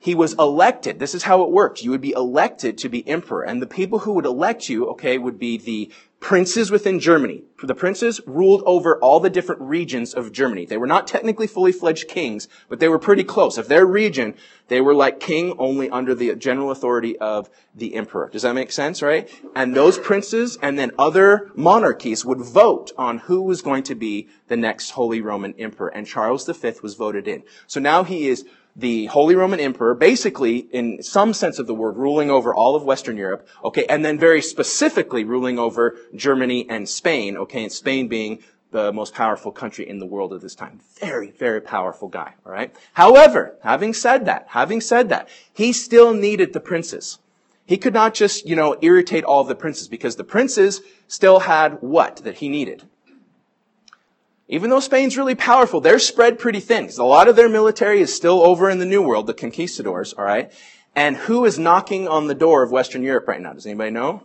he 0.00 0.14
was 0.14 0.34
elected. 0.34 1.00
This 1.00 1.14
is 1.14 1.24
how 1.24 1.42
it 1.42 1.50
worked. 1.50 1.82
You 1.82 1.90
would 1.90 2.00
be 2.00 2.12
elected 2.12 2.78
to 2.78 2.88
be 2.88 3.06
emperor. 3.08 3.42
And 3.42 3.60
the 3.60 3.66
people 3.66 3.98
who 3.98 4.12
would 4.12 4.26
elect 4.26 4.68
you, 4.68 4.86
okay, 4.90 5.18
would 5.18 5.40
be 5.40 5.58
the 5.58 5.90
princes 6.20 6.70
within 6.70 6.98
Germany. 6.98 7.44
The 7.62 7.74
princes 7.74 8.20
ruled 8.26 8.62
over 8.66 8.98
all 8.98 9.20
the 9.20 9.30
different 9.30 9.60
regions 9.60 10.14
of 10.14 10.32
Germany. 10.32 10.66
They 10.66 10.76
were 10.76 10.86
not 10.86 11.06
technically 11.06 11.46
fully 11.46 11.72
fledged 11.72 12.08
kings, 12.08 12.48
but 12.68 12.80
they 12.80 12.88
were 12.88 12.98
pretty 12.98 13.24
close. 13.24 13.56
Of 13.56 13.68
their 13.68 13.86
region, 13.86 14.34
they 14.68 14.80
were 14.80 14.94
like 14.94 15.20
king 15.20 15.54
only 15.58 15.88
under 15.90 16.14
the 16.14 16.34
general 16.34 16.70
authority 16.70 17.16
of 17.18 17.48
the 17.74 17.94
emperor. 17.94 18.28
Does 18.32 18.42
that 18.42 18.54
make 18.54 18.72
sense, 18.72 19.00
right? 19.00 19.28
And 19.54 19.74
those 19.74 19.98
princes 19.98 20.58
and 20.60 20.78
then 20.78 20.90
other 20.98 21.50
monarchies 21.54 22.24
would 22.24 22.40
vote 22.40 22.92
on 22.98 23.18
who 23.18 23.42
was 23.42 23.62
going 23.62 23.84
to 23.84 23.94
be 23.94 24.28
the 24.48 24.56
next 24.56 24.90
Holy 24.90 25.20
Roman 25.20 25.54
Emperor. 25.58 25.88
And 25.88 26.06
Charles 26.06 26.46
V 26.46 26.72
was 26.82 26.94
voted 26.94 27.28
in. 27.28 27.42
So 27.66 27.80
now 27.80 28.02
he 28.02 28.28
is 28.28 28.44
the 28.78 29.06
Holy 29.06 29.34
Roman 29.34 29.58
Emperor, 29.58 29.94
basically, 29.94 30.58
in 30.58 31.02
some 31.02 31.34
sense 31.34 31.58
of 31.58 31.66
the 31.66 31.74
word, 31.74 31.96
ruling 31.96 32.30
over 32.30 32.54
all 32.54 32.76
of 32.76 32.84
Western 32.84 33.16
Europe, 33.16 33.46
okay, 33.64 33.84
and 33.86 34.04
then 34.04 34.18
very 34.18 34.40
specifically 34.40 35.24
ruling 35.24 35.58
over 35.58 35.96
Germany 36.14 36.64
and 36.70 36.88
Spain, 36.88 37.36
okay, 37.36 37.64
and 37.64 37.72
Spain 37.72 38.06
being 38.06 38.38
the 38.70 38.92
most 38.92 39.14
powerful 39.14 39.50
country 39.50 39.88
in 39.88 39.98
the 39.98 40.06
world 40.06 40.32
at 40.32 40.40
this 40.42 40.54
time. 40.54 40.78
Very, 41.00 41.32
very 41.32 41.60
powerful 41.60 42.08
guy, 42.08 42.34
alright? 42.46 42.72
However, 42.92 43.56
having 43.64 43.94
said 43.94 44.26
that, 44.26 44.46
having 44.50 44.80
said 44.80 45.08
that, 45.08 45.28
he 45.52 45.72
still 45.72 46.14
needed 46.14 46.52
the 46.52 46.60
princes. 46.60 47.18
He 47.66 47.78
could 47.78 47.94
not 47.94 48.14
just, 48.14 48.46
you 48.48 48.54
know, 48.54 48.76
irritate 48.80 49.24
all 49.24 49.42
the 49.42 49.56
princes 49.56 49.88
because 49.88 50.16
the 50.16 50.24
princes 50.24 50.82
still 51.08 51.40
had 51.40 51.82
what 51.82 52.18
that 52.18 52.36
he 52.36 52.48
needed? 52.48 52.87
Even 54.48 54.70
though 54.70 54.80
Spain's 54.80 55.18
really 55.18 55.34
powerful, 55.34 55.80
they're 55.80 55.98
spread 55.98 56.38
pretty 56.38 56.60
thin 56.60 56.88
a 56.98 57.04
lot 57.04 57.28
of 57.28 57.36
their 57.36 57.48
military 57.50 58.00
is 58.00 58.14
still 58.14 58.42
over 58.42 58.70
in 58.70 58.78
the 58.78 58.86
New 58.86 59.02
World, 59.02 59.26
the 59.26 59.34
conquistadors, 59.34 60.14
all 60.14 60.24
right? 60.24 60.50
And 60.96 61.16
who 61.16 61.44
is 61.44 61.58
knocking 61.58 62.08
on 62.08 62.26
the 62.26 62.34
door 62.34 62.62
of 62.62 62.72
Western 62.72 63.02
Europe 63.02 63.28
right 63.28 63.40
now? 63.40 63.52
Does 63.52 63.66
anybody 63.66 63.90
know? 63.90 64.24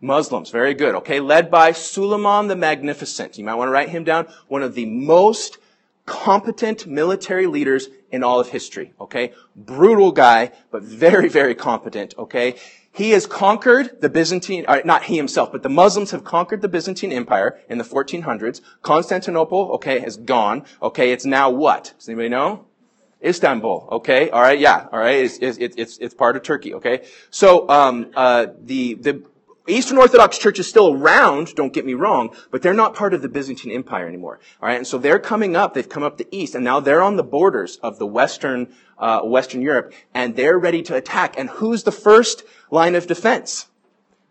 Muslims, 0.00 0.50
very 0.50 0.74
good. 0.74 0.96
Okay, 0.96 1.20
led 1.20 1.50
by 1.50 1.72
Suleiman 1.72 2.48
the 2.48 2.56
Magnificent. 2.56 3.38
You 3.38 3.44
might 3.44 3.54
want 3.54 3.68
to 3.68 3.72
write 3.72 3.90
him 3.90 4.02
down. 4.02 4.26
One 4.48 4.62
of 4.62 4.74
the 4.74 4.86
most 4.86 5.58
competent 6.06 6.86
military 6.86 7.46
leaders 7.46 7.88
in 8.10 8.24
all 8.24 8.40
of 8.40 8.48
history. 8.48 8.92
Okay, 9.00 9.32
brutal 9.54 10.10
guy, 10.10 10.50
but 10.72 10.82
very, 10.82 11.28
very 11.28 11.54
competent. 11.54 12.14
Okay, 12.18 12.56
he 12.92 13.10
has 13.10 13.26
conquered 13.26 14.00
the 14.00 14.10
Byzantine, 14.10 14.64
uh, 14.68 14.80
not 14.84 15.04
he 15.04 15.16
himself, 15.16 15.50
but 15.50 15.62
the 15.62 15.70
Muslims 15.70 16.10
have 16.10 16.24
conquered 16.24 16.60
the 16.60 16.68
Byzantine 16.68 17.10
Empire 17.12 17.58
in 17.68 17.78
the 17.78 17.84
1400s. 17.84 18.60
Constantinople, 18.82 19.72
okay, 19.72 20.00
has 20.00 20.16
gone. 20.18 20.64
Okay, 20.82 21.12
it's 21.12 21.24
now 21.24 21.48
what? 21.48 21.94
Does 21.98 22.08
anybody 22.08 22.28
know? 22.28 22.66
Istanbul, 23.24 23.88
okay, 23.92 24.30
all 24.30 24.42
right, 24.42 24.58
yeah, 24.58 24.88
all 24.90 24.98
right, 24.98 25.24
it's, 25.24 25.38
it's, 25.38 25.56
it's, 25.58 25.98
it's 25.98 26.12
part 26.12 26.34
of 26.34 26.42
Turkey, 26.42 26.74
okay. 26.74 27.06
So, 27.30 27.68
um, 27.68 28.10
uh, 28.16 28.46
the, 28.60 28.94
the 28.94 29.22
Eastern 29.68 29.98
Orthodox 29.98 30.38
Church 30.38 30.58
is 30.58 30.68
still 30.68 30.92
around, 30.92 31.54
don't 31.54 31.72
get 31.72 31.86
me 31.86 31.94
wrong, 31.94 32.34
but 32.50 32.62
they're 32.62 32.74
not 32.74 32.94
part 32.94 33.14
of 33.14 33.22
the 33.22 33.28
Byzantine 33.28 33.70
Empire 33.72 34.08
anymore. 34.08 34.40
All 34.60 34.68
right, 34.68 34.76
and 34.76 34.86
so 34.86 34.98
they're 34.98 35.20
coming 35.20 35.54
up. 35.54 35.74
They've 35.74 35.88
come 35.88 36.02
up 36.02 36.18
the 36.18 36.26
east, 36.32 36.56
and 36.56 36.64
now 36.64 36.80
they're 36.80 37.02
on 37.02 37.16
the 37.16 37.22
borders 37.22 37.76
of 37.76 37.98
the 37.98 38.06
Western 38.06 38.74
uh, 38.98 39.20
Western 39.22 39.62
Europe, 39.62 39.92
and 40.14 40.36
they're 40.36 40.58
ready 40.58 40.82
to 40.82 40.94
attack. 40.94 41.38
And 41.38 41.50
who's 41.50 41.82
the 41.82 41.92
first 41.92 42.44
line 42.70 42.94
of 42.94 43.06
defense? 43.06 43.66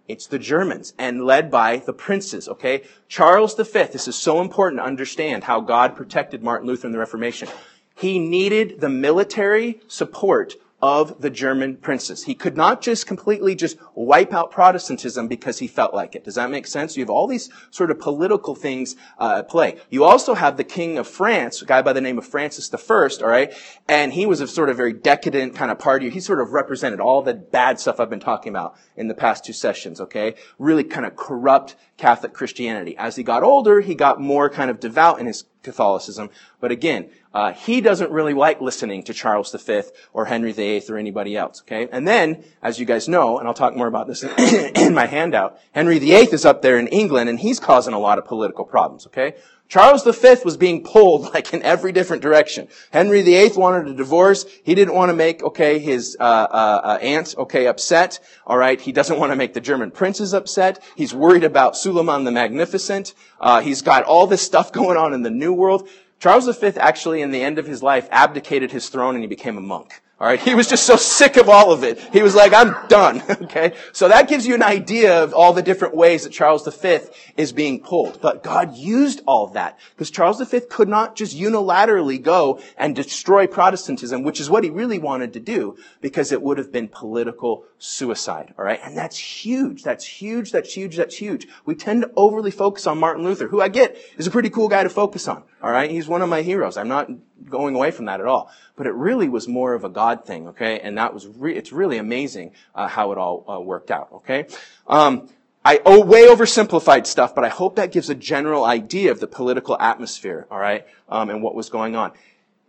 It's 0.08 0.28
the 0.28 0.40
Germans, 0.40 0.94
and 0.98 1.24
led 1.24 1.50
by 1.50 1.78
the 1.78 1.94
princes. 1.94 2.50
Okay, 2.50 2.84
Charles 3.08 3.56
V. 3.56 3.64
This 3.64 4.10
is 4.10 4.16
so 4.16 4.42
important 4.42 4.82
to 4.82 4.86
understand 4.86 5.46
how 5.46 5.62
God 5.62 5.96
protected 5.96 6.44
Martin 6.44 6.68
Luther 6.68 6.88
in 6.88 6.92
the 6.92 7.00
Reformation. 7.00 7.48
He 7.96 8.20
needed 8.20 8.82
the 8.82 8.90
military 8.90 9.80
support 9.88 10.56
of 10.82 11.22
the 11.22 11.30
German 11.30 11.78
princes. 11.78 12.24
He 12.24 12.34
could 12.34 12.58
not 12.58 12.82
just 12.82 13.06
completely 13.06 13.56
just 13.56 13.78
wipe 13.94 14.34
out 14.34 14.52
Protestantism 14.52 15.28
because 15.28 15.60
he 15.60 15.68
felt 15.68 15.94
like 15.94 16.16
it. 16.16 16.24
Does 16.24 16.36
that 16.36 16.50
make 16.50 16.66
sense? 16.66 16.98
You 16.98 17.04
have 17.04 17.10
all 17.10 17.28
these 17.28 17.50
sort 17.70 17.92
of 17.92 18.00
political 18.00 18.56
things 18.56 18.96
uh, 19.20 19.36
at 19.40 19.50
play. 19.50 19.78
You 19.90 20.04
also 20.04 20.34
have 20.34 20.58
the 20.58 20.64
king 20.64 20.98
of 20.98 21.08
France, 21.08 21.62
a 21.62 21.66
guy 21.66 21.82
by 21.82 21.94
the 21.94 22.02
name 22.02 22.18
of 22.18 22.26
Francis 22.26 22.72
I, 22.74 23.24
all 23.24 23.30
right? 23.30 23.54
And 23.88 24.14
he 24.14 24.26
was 24.26 24.42
a 24.42 24.48
sort 24.48 24.70
of 24.70 24.78
very 24.78 24.94
decadent 24.94 25.56
kind 25.56 25.72
of 25.72 25.78
party. 25.78 26.10
He 26.10 26.20
sort 26.20 26.42
of 26.42 26.52
represented 26.52 27.00
all 27.00 27.22
the 27.22 27.36
bad 27.36 27.80
stuff 27.80 28.00
I've 28.00 28.10
been 28.10 28.20
talking 28.20 28.50
about 28.50 28.76
in 28.96 29.08
the 29.08 29.14
past 29.14 29.46
two 29.46 29.54
sessions, 29.54 30.02
okay? 30.02 30.36
Really 30.58 30.84
kind 30.84 31.06
of 31.06 31.16
corrupt 31.16 31.76
Catholic 31.98 32.34
Christianity. 32.34 32.98
As 32.98 33.16
he 33.16 33.24
got 33.24 33.44
older, 33.44 33.82
he 33.82 33.94
got 33.94 34.20
more 34.20 34.50
kind 34.50 34.72
of 34.72 34.80
devout 34.80 35.20
in 35.20 35.28
his 35.28 35.44
Catholicism. 35.64 36.30
But 36.60 36.72
again, 36.72 37.10
uh, 37.34 37.54
he 37.54 37.82
doesn't 37.82 38.12
really 38.12 38.34
like 38.34 38.62
listening 38.62 39.04
to 39.04 39.14
Charles 39.14 39.52
V 39.52 39.82
or 40.14 40.26
Henry 40.26 40.52
VIII 40.52 40.84
or 40.90 40.98
anybody 40.98 41.38
else. 41.38 41.62
Okay, 41.62 41.88
and 41.92 42.08
then, 42.08 42.44
as 42.62 42.80
you 42.80 42.86
guys 42.86 43.08
know, 43.08 43.40
and 43.40 43.48
I'll 43.48 43.54
talk 43.54 43.76
more 43.76 43.88
about 43.88 44.08
this 44.08 44.24
in, 44.76 44.94
my 44.94 45.06
handout, 45.06 45.60
Henry 45.72 46.00
VIII 46.00 46.30
is 46.32 46.46
up 46.46 46.62
there 46.62 46.78
in 46.78 46.88
England, 46.88 47.30
and 47.30 47.40
he's 47.40 47.60
causing 47.60 47.94
a 47.94 48.00
lot 48.00 48.18
of 48.18 48.26
political 48.26 48.66
problems. 48.66 49.08
Okay, 49.08 49.36
Charles 49.72 50.04
V 50.04 50.36
was 50.44 50.58
being 50.58 50.84
pulled 50.84 51.22
like 51.34 51.54
in 51.54 51.64
every 51.64 51.94
different 51.94 52.22
direction. 52.22 52.68
Henry 52.92 53.22
VIII 53.22 53.54
wanted 53.56 53.88
a 53.88 53.94
divorce. 53.94 54.46
He 54.64 54.76
didn't 54.76 54.94
want 54.94 55.12
to 55.12 55.16
make, 55.16 55.42
okay, 55.42 55.80
his 55.80 56.18
uh, 56.20 56.24
uh, 56.24 56.82
uh, 56.84 56.98
aunt, 57.02 57.36
okay, 57.38 57.68
upset. 57.68 58.20
All 58.46 58.58
right, 58.58 58.82
he 58.82 58.92
doesn't 58.92 59.18
want 59.18 59.32
to 59.32 59.38
make 59.38 59.54
the 59.54 59.62
German 59.62 59.90
princes 59.90 60.34
upset. 60.34 60.84
He's 60.98 61.14
worried 61.14 61.46
about 61.46 61.78
Suleiman 61.78 62.26
the 62.26 62.32
Magnificent. 62.32 63.14
Uh, 63.40 63.62
he's 63.62 63.82
got 63.82 64.04
all 64.04 64.28
this 64.28 64.42
stuff 64.42 64.74
going 64.74 64.98
on 64.98 65.14
in 65.14 65.22
the 65.22 65.30
New 65.30 65.54
World. 65.54 65.88
Charles 66.20 66.54
V 66.58 66.74
actually, 66.76 67.22
in 67.22 67.32
the 67.32 67.42
end 67.42 67.58
of 67.58 67.66
his 67.66 67.82
life, 67.82 68.10
abdicated 68.12 68.74
his 68.74 68.90
throne 68.90 69.16
and 69.16 69.24
he 69.24 69.28
became 69.28 69.58
a 69.58 69.62
monk. 69.62 70.02
All 70.22 70.28
right. 70.28 70.40
He 70.40 70.54
was 70.54 70.68
just 70.68 70.86
so 70.86 70.98
sick 70.98 71.36
of 71.36 71.50
all 71.50 71.72
of 71.72 71.84
it. 71.84 72.00
He 72.14 72.22
was 72.22 72.36
like, 72.36 72.54
I'm 72.54 72.76
done. 72.88 73.24
okay. 73.30 73.74
So 73.92 74.08
that 74.08 74.30
gives 74.30 74.46
you 74.46 74.54
an 74.54 74.62
idea 74.62 75.24
of 75.24 75.34
all 75.34 75.52
the 75.52 75.64
different 75.64 75.96
ways 75.96 76.26
that 76.26 76.30
Charles 76.32 76.64
V 76.64 77.00
is 77.38 77.52
being 77.52 77.82
pulled. 77.82 78.22
But 78.22 78.44
God 78.44 78.76
used 78.78 79.24
all 79.26 79.48
that 79.48 79.80
because 79.96 80.12
Charles 80.12 80.40
V 80.40 80.60
could 80.70 80.88
not 80.88 81.16
just 81.16 81.36
unilaterally 81.36 82.22
go 82.22 82.62
and 82.78 82.96
destroy 82.96 83.48
Protestantism, 83.48 84.22
which 84.22 84.40
is 84.40 84.48
what 84.48 84.64
he 84.64 84.70
really 84.70 85.00
wanted 85.00 85.34
to 85.34 85.40
do 85.40 85.76
because 86.02 86.32
it 86.32 86.44
would 86.44 86.60
have 86.60 86.72
been 86.72 86.88
political 86.88 87.66
suicide. 87.80 88.54
All 88.60 88.64
right. 88.64 88.80
And 88.84 88.96
that's 88.96 89.18
huge. 89.18 89.82
That's 89.82 90.06
huge. 90.06 90.52
That's 90.52 90.72
huge. 90.72 90.98
That's 90.98 91.18
huge. 91.18 91.48
We 91.66 91.74
tend 91.74 92.04
to 92.04 92.12
overly 92.16 92.52
focus 92.52 92.86
on 92.86 93.00
Martin 93.00 93.24
Luther, 93.24 93.48
who 93.48 93.60
I 93.60 93.70
get 93.70 93.98
is 94.20 94.28
a 94.28 94.32
pretty 94.32 94.52
cool 94.52 94.68
guy 94.68 94.84
to 94.84 94.90
focus 94.90 95.28
on. 95.28 95.42
All 95.62 95.72
right. 95.72 95.90
He's 95.90 96.08
one 96.08 96.22
of 96.22 96.30
my 96.30 96.42
heroes. 96.42 96.78
I'm 96.78 96.88
not 96.88 97.10
going 97.50 97.76
away 97.76 97.92
from 97.92 98.06
that 98.06 98.20
at 98.20 98.26
all. 98.26 98.52
But 98.76 98.88
it 98.88 98.94
really 98.94 99.30
was 99.30 99.48
more 99.48 99.74
of 99.74 99.84
a 99.84 99.90
God 99.90 100.26
thing, 100.26 100.50
okay? 100.50 100.80
And 100.80 100.98
that 100.98 101.14
was, 101.14 101.28
re- 101.28 101.56
it's 101.56 101.72
really 101.72 101.98
amazing 101.98 102.52
uh, 102.74 102.88
how 102.88 103.12
it 103.12 103.18
all 103.18 103.46
uh, 103.48 103.60
worked 103.60 103.92
out, 103.92 104.10
okay? 104.14 104.48
Um, 104.88 105.30
I 105.64 105.80
oh, 105.86 106.04
way 106.04 106.26
oversimplified 106.28 107.06
stuff, 107.06 107.36
but 107.36 107.44
I 107.44 107.50
hope 107.50 107.76
that 107.76 107.92
gives 107.92 108.10
a 108.10 108.16
general 108.16 108.66
idea 108.66 109.12
of 109.12 109.20
the 109.20 109.28
political 109.28 109.78
atmosphere, 109.80 110.48
all 110.50 110.58
right, 110.58 110.88
um, 111.08 111.30
and 111.30 111.44
what 111.44 111.54
was 111.54 111.70
going 111.70 111.96
on. 111.96 112.14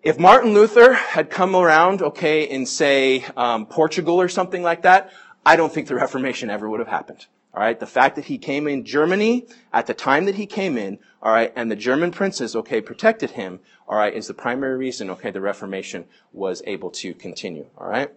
If 0.03 0.19
Martin 0.19 0.53
Luther 0.53 0.93
had 0.93 1.31
come 1.31 1.57
around, 1.57 2.03
okay, 2.03 2.43
in 2.43 2.67
say, 2.67 3.25
um, 3.35 3.65
Portugal 3.65 4.21
or 4.21 4.29
something 4.29 4.63
like 4.63 4.83
that, 4.83 5.11
I 5.47 5.57
don't 5.57 5.73
think 5.73 5.89
the 5.89 5.95
Reformation 5.95 6.51
ever 6.51 6.69
would 6.69 6.81
have 6.81 6.89
happened. 6.89 7.25
All 7.55 7.63
right. 7.63 7.79
The 7.79 7.87
fact 7.87 8.17
that 8.17 8.27
he 8.27 8.39
came 8.39 8.67
in 8.67 8.85
Germany 8.85 9.47
at 9.73 9.87
the 9.87 9.95
time 9.95 10.25
that 10.25 10.37
he 10.37 10.47
came 10.47 10.79
in, 10.79 10.99
all 11.23 11.33
right, 11.33 11.53
and 11.55 11.71
the 11.71 11.77
German 11.77 12.11
princes, 12.11 12.57
okay, 12.57 12.81
protected 12.81 13.33
him, 13.33 13.61
all 13.87 13.97
right, 13.97 14.13
is 14.13 14.27
the 14.27 14.35
primary 14.35 14.77
reason, 14.77 15.11
okay, 15.11 15.31
the 15.31 15.41
Reformation 15.41 16.07
was 16.33 16.63
able 16.67 16.91
to 16.91 17.15
continue. 17.15 17.67
All 17.79 17.89
right. 17.89 18.11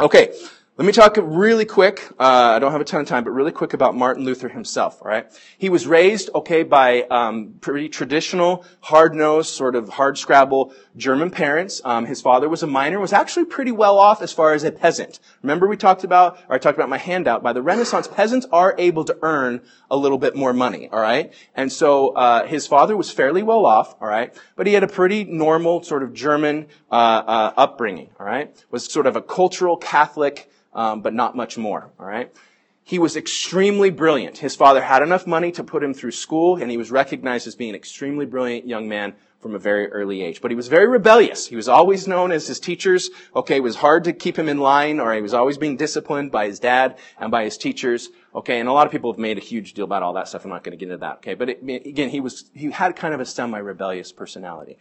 Okay. 0.00 0.34
Let 0.78 0.86
me 0.86 0.92
talk 0.92 1.18
really 1.20 1.64
quick. 1.64 2.08
Uh, 2.20 2.52
I 2.54 2.60
don't 2.60 2.70
have 2.70 2.80
a 2.80 2.84
ton 2.84 3.00
of 3.00 3.08
time, 3.08 3.24
but 3.24 3.32
really 3.32 3.50
quick 3.50 3.74
about 3.74 3.96
Martin 3.96 4.24
Luther 4.24 4.48
himself. 4.48 5.02
All 5.02 5.08
right, 5.08 5.26
he 5.58 5.68
was 5.68 5.88
raised 5.88 6.30
okay 6.36 6.62
by 6.62 7.02
um, 7.10 7.54
pretty 7.60 7.88
traditional, 7.88 8.64
hard-nosed, 8.82 9.52
sort 9.52 9.74
of 9.74 9.88
hard-scrabble 9.88 10.72
German 10.96 11.32
parents. 11.32 11.80
Um, 11.84 12.06
his 12.06 12.20
father 12.20 12.48
was 12.48 12.62
a 12.62 12.68
miner, 12.68 13.00
was 13.00 13.12
actually 13.12 13.46
pretty 13.46 13.72
well 13.72 13.98
off 13.98 14.22
as 14.22 14.32
far 14.32 14.54
as 14.54 14.62
a 14.62 14.70
peasant. 14.70 15.18
Remember 15.42 15.66
we 15.66 15.76
talked 15.76 16.04
about, 16.04 16.38
or 16.48 16.54
I 16.54 16.58
talked 16.58 16.78
about 16.78 16.88
my 16.88 16.98
handout. 16.98 17.42
By 17.42 17.52
the 17.52 17.60
Renaissance, 17.60 18.06
peasants 18.06 18.46
are 18.52 18.76
able 18.78 19.04
to 19.06 19.18
earn 19.22 19.62
a 19.90 19.96
little 19.96 20.18
bit 20.18 20.36
more 20.36 20.52
money. 20.52 20.88
All 20.92 21.00
right, 21.00 21.34
and 21.56 21.72
so 21.72 22.10
uh, 22.10 22.46
his 22.46 22.68
father 22.68 22.96
was 22.96 23.10
fairly 23.10 23.42
well 23.42 23.66
off. 23.66 23.96
All 24.00 24.06
right, 24.06 24.32
but 24.54 24.68
he 24.68 24.74
had 24.74 24.84
a 24.84 24.88
pretty 24.88 25.24
normal 25.24 25.82
sort 25.82 26.04
of 26.04 26.14
German 26.14 26.68
uh, 26.88 26.94
uh 26.94 27.52
upbringing. 27.56 28.10
All 28.20 28.26
right, 28.26 28.64
was 28.70 28.84
sort 28.84 29.08
of 29.08 29.16
a 29.16 29.22
cultural 29.22 29.76
Catholic 29.76 30.48
um, 30.78 31.02
but 31.02 31.12
not 31.12 31.34
much 31.34 31.58
more. 31.58 31.90
All 31.98 32.06
right. 32.06 32.32
He 32.84 32.98
was 32.98 33.16
extremely 33.16 33.90
brilliant. 33.90 34.38
His 34.38 34.54
father 34.54 34.80
had 34.80 35.02
enough 35.02 35.26
money 35.26 35.50
to 35.52 35.64
put 35.64 35.82
him 35.82 35.92
through 35.92 36.12
school, 36.12 36.56
and 36.56 36.70
he 36.70 36.78
was 36.78 36.90
recognized 36.90 37.46
as 37.48 37.56
being 37.56 37.70
an 37.70 37.76
extremely 37.76 38.24
brilliant 38.24 38.66
young 38.66 38.88
man 38.88 39.14
from 39.40 39.54
a 39.54 39.58
very 39.58 39.88
early 39.88 40.22
age. 40.22 40.40
But 40.40 40.52
he 40.52 40.56
was 40.56 40.68
very 40.68 40.86
rebellious. 40.86 41.48
He 41.48 41.56
was 41.56 41.68
always 41.68 42.08
known 42.08 42.32
as 42.32 42.46
his 42.46 42.60
teachers. 42.60 43.10
Okay, 43.34 43.56
it 43.56 43.62
was 43.62 43.76
hard 43.76 44.04
to 44.04 44.12
keep 44.12 44.38
him 44.38 44.48
in 44.48 44.58
line, 44.58 45.00
or 45.00 45.12
he 45.12 45.20
was 45.20 45.34
always 45.34 45.58
being 45.58 45.76
disciplined 45.76 46.30
by 46.30 46.46
his 46.46 46.60
dad 46.60 46.96
and 47.18 47.30
by 47.30 47.42
his 47.44 47.58
teachers. 47.58 48.08
Okay, 48.34 48.60
and 48.60 48.68
a 48.68 48.72
lot 48.72 48.86
of 48.86 48.92
people 48.92 49.12
have 49.12 49.18
made 49.18 49.36
a 49.36 49.42
huge 49.52 49.74
deal 49.74 49.84
about 49.84 50.04
all 50.04 50.12
that 50.14 50.28
stuff. 50.28 50.44
I'm 50.44 50.50
not 50.50 50.62
going 50.62 50.78
to 50.78 50.82
get 50.82 50.92
into 50.92 50.98
that. 50.98 51.16
Okay, 51.16 51.34
but 51.34 51.50
it, 51.50 51.62
again, 51.62 52.08
he 52.08 52.20
was 52.20 52.50
he 52.54 52.70
had 52.70 52.94
kind 52.94 53.12
of 53.12 53.20
a 53.20 53.26
semi-rebellious 53.26 54.12
personality. 54.12 54.78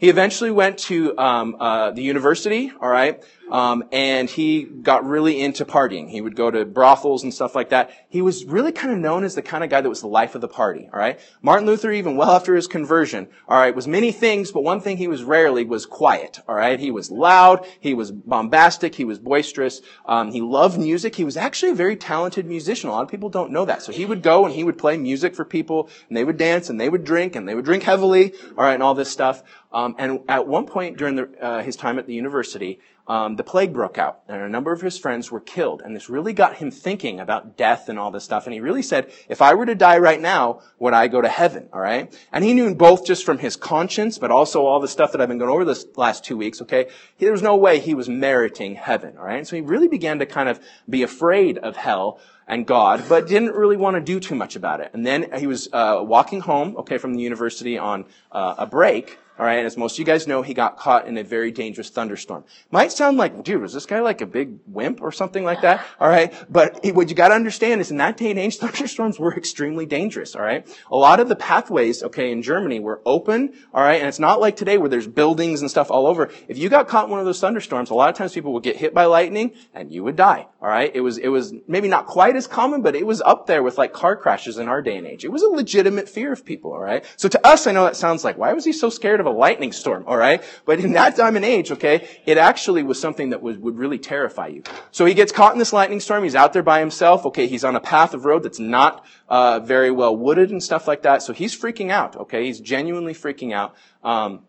He 0.00 0.08
eventually 0.08 0.50
went 0.50 0.78
to 0.78 1.16
um, 1.18 1.56
uh, 1.60 1.90
the 1.90 2.02
university, 2.02 2.72
all 2.80 2.88
right, 2.88 3.22
um, 3.52 3.84
and 3.92 4.30
he 4.30 4.62
got 4.62 5.04
really 5.04 5.38
into 5.40 5.66
partying. 5.66 6.08
He 6.08 6.22
would 6.22 6.34
go 6.34 6.50
to 6.50 6.64
brothels 6.64 7.22
and 7.22 7.34
stuff 7.34 7.54
like 7.54 7.68
that. 7.68 7.90
He 8.08 8.22
was 8.22 8.46
really 8.46 8.72
kind 8.72 8.94
of 8.94 8.98
known 8.98 9.24
as 9.24 9.34
the 9.34 9.42
kind 9.42 9.62
of 9.62 9.68
guy 9.68 9.82
that 9.82 9.88
was 9.88 10.00
the 10.00 10.06
life 10.08 10.34
of 10.34 10.40
the 10.40 10.48
party, 10.48 10.88
all 10.90 10.98
right. 10.98 11.20
Martin 11.42 11.66
Luther, 11.66 11.92
even 11.92 12.16
well 12.16 12.30
after 12.30 12.54
his 12.54 12.66
conversion, 12.66 13.28
all 13.46 13.58
right, 13.58 13.76
was 13.76 13.86
many 13.86 14.10
things, 14.10 14.52
but 14.52 14.62
one 14.62 14.80
thing 14.80 14.96
he 14.96 15.06
was 15.06 15.22
rarely 15.22 15.64
was 15.64 15.84
quiet, 15.84 16.40
all 16.48 16.54
right. 16.54 16.80
He 16.80 16.90
was 16.90 17.10
loud, 17.10 17.66
he 17.78 17.92
was 17.92 18.10
bombastic, 18.10 18.94
he 18.94 19.04
was 19.04 19.18
boisterous. 19.18 19.82
Um, 20.06 20.32
he 20.32 20.40
loved 20.40 20.78
music. 20.78 21.14
He 21.14 21.24
was 21.24 21.36
actually 21.36 21.72
a 21.72 21.74
very 21.74 21.96
talented 21.96 22.46
musician. 22.46 22.88
A 22.88 22.92
lot 22.92 23.02
of 23.02 23.10
people 23.10 23.28
don't 23.28 23.52
know 23.52 23.66
that. 23.66 23.82
So 23.82 23.92
he 23.92 24.06
would 24.06 24.22
go 24.22 24.46
and 24.46 24.54
he 24.54 24.64
would 24.64 24.78
play 24.78 24.96
music 24.96 25.34
for 25.34 25.44
people, 25.44 25.90
and 26.08 26.16
they 26.16 26.24
would 26.24 26.38
dance 26.38 26.70
and 26.70 26.80
they 26.80 26.88
would 26.88 27.04
drink 27.04 27.36
and 27.36 27.46
they 27.46 27.54
would 27.54 27.64
drink 27.64 27.82
heavily, 27.82 28.32
all 28.56 28.64
right, 28.64 28.74
and 28.74 28.82
all 28.82 28.94
this 28.94 29.10
stuff. 29.10 29.42
Um, 29.72 29.94
and 29.98 30.20
at 30.28 30.46
one 30.46 30.66
point 30.66 30.96
during 30.96 31.14
the, 31.14 31.28
uh, 31.40 31.62
his 31.62 31.76
time 31.76 31.98
at 31.98 32.06
the 32.06 32.14
university, 32.14 32.80
um, 33.06 33.34
the 33.34 33.42
plague 33.42 33.72
broke 33.72 33.98
out, 33.98 34.20
and 34.28 34.40
a 34.40 34.48
number 34.48 34.72
of 34.72 34.80
his 34.80 34.96
friends 34.96 35.32
were 35.32 35.40
killed. 35.40 35.82
And 35.84 35.96
this 35.96 36.08
really 36.08 36.32
got 36.32 36.54
him 36.56 36.70
thinking 36.70 37.18
about 37.18 37.56
death 37.56 37.88
and 37.88 37.98
all 37.98 38.12
this 38.12 38.22
stuff. 38.22 38.46
And 38.46 38.54
he 38.54 38.60
really 38.60 38.82
said, 38.82 39.10
if 39.28 39.42
I 39.42 39.54
were 39.54 39.66
to 39.66 39.74
die 39.74 39.98
right 39.98 40.20
now, 40.20 40.62
would 40.78 40.94
I 40.94 41.08
go 41.08 41.20
to 41.20 41.28
heaven? 41.28 41.68
All 41.72 41.80
right. 41.80 42.16
And 42.32 42.44
he 42.44 42.54
knew 42.54 42.72
both 42.72 43.04
just 43.04 43.24
from 43.24 43.38
his 43.38 43.56
conscience, 43.56 44.18
but 44.18 44.30
also 44.30 44.64
all 44.64 44.78
the 44.78 44.86
stuff 44.86 45.10
that 45.10 45.20
I've 45.20 45.28
been 45.28 45.38
going 45.38 45.50
over 45.50 45.64
this 45.64 45.86
last 45.96 46.24
two 46.24 46.36
weeks. 46.36 46.62
Okay. 46.62 46.88
There 47.18 47.32
was 47.32 47.42
no 47.42 47.56
way 47.56 47.80
he 47.80 47.94
was 47.94 48.08
meriting 48.08 48.76
heaven. 48.76 49.16
All 49.18 49.24
right. 49.24 49.38
And 49.38 49.46
so 49.46 49.56
he 49.56 49.62
really 49.62 49.88
began 49.88 50.20
to 50.20 50.26
kind 50.26 50.48
of 50.48 50.60
be 50.88 51.02
afraid 51.02 51.58
of 51.58 51.74
hell 51.74 52.20
and 52.46 52.66
God, 52.66 53.04
but 53.08 53.28
didn't 53.28 53.54
really 53.54 53.76
want 53.76 53.94
to 53.94 54.00
do 54.00 54.20
too 54.20 54.34
much 54.34 54.56
about 54.56 54.80
it. 54.80 54.90
And 54.92 55.06
then 55.06 55.32
he 55.38 55.46
was 55.46 55.68
uh, 55.72 56.00
walking 56.02 56.40
home, 56.40 56.76
okay, 56.78 56.98
from 56.98 57.14
the 57.14 57.22
university 57.22 57.78
on 57.78 58.04
uh, 58.32 58.56
a 58.58 58.66
break, 58.66 59.18
all 59.40 59.46
right, 59.46 59.56
and 59.56 59.66
as 59.66 59.78
most 59.78 59.94
of 59.94 60.00
you 60.00 60.04
guys 60.04 60.26
know, 60.26 60.42
he 60.42 60.52
got 60.52 60.76
caught 60.76 61.08
in 61.08 61.16
a 61.16 61.24
very 61.24 61.50
dangerous 61.50 61.88
thunderstorm. 61.88 62.44
Might 62.70 62.92
sound 62.92 63.16
like, 63.16 63.42
dude, 63.42 63.62
was 63.62 63.72
this 63.72 63.86
guy 63.86 64.00
like 64.00 64.20
a 64.20 64.26
big 64.26 64.58
wimp 64.66 65.00
or 65.00 65.10
something 65.10 65.44
like 65.44 65.62
that? 65.62 65.82
All 65.98 66.10
right, 66.10 66.34
but 66.50 66.84
what 66.92 67.08
you 67.08 67.14
got 67.14 67.28
to 67.28 67.34
understand 67.34 67.80
is 67.80 67.90
in 67.90 67.96
that 67.96 68.18
day 68.18 68.28
and 68.28 68.38
age, 68.38 68.56
thunderstorms 68.58 69.18
were 69.18 69.34
extremely 69.34 69.86
dangerous. 69.86 70.36
All 70.36 70.42
right, 70.42 70.68
a 70.90 70.96
lot 70.96 71.20
of 71.20 71.30
the 71.30 71.36
pathways, 71.36 72.02
okay, 72.02 72.32
in 72.32 72.42
Germany 72.42 72.80
were 72.80 73.00
open. 73.06 73.54
All 73.72 73.82
right, 73.82 73.98
and 73.98 74.08
it's 74.08 74.18
not 74.18 74.42
like 74.42 74.56
today 74.56 74.76
where 74.76 74.90
there's 74.90 75.06
buildings 75.06 75.62
and 75.62 75.70
stuff 75.70 75.90
all 75.90 76.06
over. 76.06 76.28
If 76.46 76.58
you 76.58 76.68
got 76.68 76.86
caught 76.86 77.06
in 77.06 77.10
one 77.10 77.20
of 77.20 77.24
those 77.24 77.40
thunderstorms, 77.40 77.88
a 77.88 77.94
lot 77.94 78.10
of 78.10 78.16
times 78.16 78.34
people 78.34 78.52
would 78.52 78.62
get 78.62 78.76
hit 78.76 78.92
by 78.92 79.06
lightning 79.06 79.52
and 79.72 79.90
you 79.90 80.04
would 80.04 80.16
die. 80.16 80.48
All 80.60 80.68
right, 80.68 80.94
it 80.94 81.00
was 81.00 81.16
it 81.16 81.28
was 81.28 81.54
maybe 81.66 81.88
not 81.88 82.04
quite 82.04 82.36
as 82.36 82.46
common, 82.46 82.82
but 82.82 82.94
it 82.94 83.06
was 83.06 83.22
up 83.22 83.46
there 83.46 83.62
with 83.62 83.78
like 83.78 83.94
car 83.94 84.16
crashes 84.16 84.58
in 84.58 84.68
our 84.68 84.82
day 84.82 84.98
and 84.98 85.06
age. 85.06 85.24
It 85.24 85.32
was 85.32 85.42
a 85.42 85.48
legitimate 85.48 86.10
fear 86.10 86.30
of 86.30 86.44
people. 86.44 86.74
All 86.74 86.78
right, 86.78 87.02
so 87.16 87.26
to 87.26 87.46
us, 87.46 87.66
I 87.66 87.72
know 87.72 87.84
that 87.84 87.96
sounds 87.96 88.22
like 88.22 88.36
why 88.36 88.52
was 88.52 88.66
he 88.66 88.74
so 88.74 88.90
scared 88.90 89.20
of 89.20 89.29
a 89.30 89.32
lightning 89.32 89.72
storm, 89.72 90.04
all 90.06 90.16
right? 90.16 90.42
But 90.64 90.80
in 90.80 90.92
that 90.92 91.16
time 91.16 91.36
and 91.36 91.44
age, 91.44 91.70
okay, 91.72 92.08
it 92.26 92.38
actually 92.38 92.82
was 92.82 93.00
something 93.00 93.30
that 93.30 93.42
would, 93.42 93.62
would 93.62 93.78
really 93.78 93.98
terrify 93.98 94.48
you. 94.48 94.62
So 94.90 95.06
he 95.06 95.14
gets 95.14 95.32
caught 95.32 95.52
in 95.52 95.58
this 95.58 95.72
lightning 95.72 96.00
storm. 96.00 96.24
He's 96.24 96.34
out 96.34 96.52
there 96.52 96.62
by 96.62 96.80
himself. 96.80 97.24
Okay, 97.26 97.46
he's 97.46 97.64
on 97.64 97.76
a 97.76 97.80
path 97.80 98.14
of 98.14 98.24
road 98.24 98.42
that's 98.42 98.58
not 98.58 99.04
uh, 99.28 99.60
very 99.60 99.90
well 99.90 100.14
wooded 100.14 100.50
and 100.50 100.62
stuff 100.62 100.86
like 100.86 101.02
that. 101.02 101.22
So 101.22 101.32
he's 101.32 101.58
freaking 101.58 101.90
out. 101.90 102.16
Okay, 102.16 102.46
he's 102.46 102.60
genuinely 102.60 103.14
freaking 103.14 103.52
out. 103.52 103.74
Um, 104.02 104.40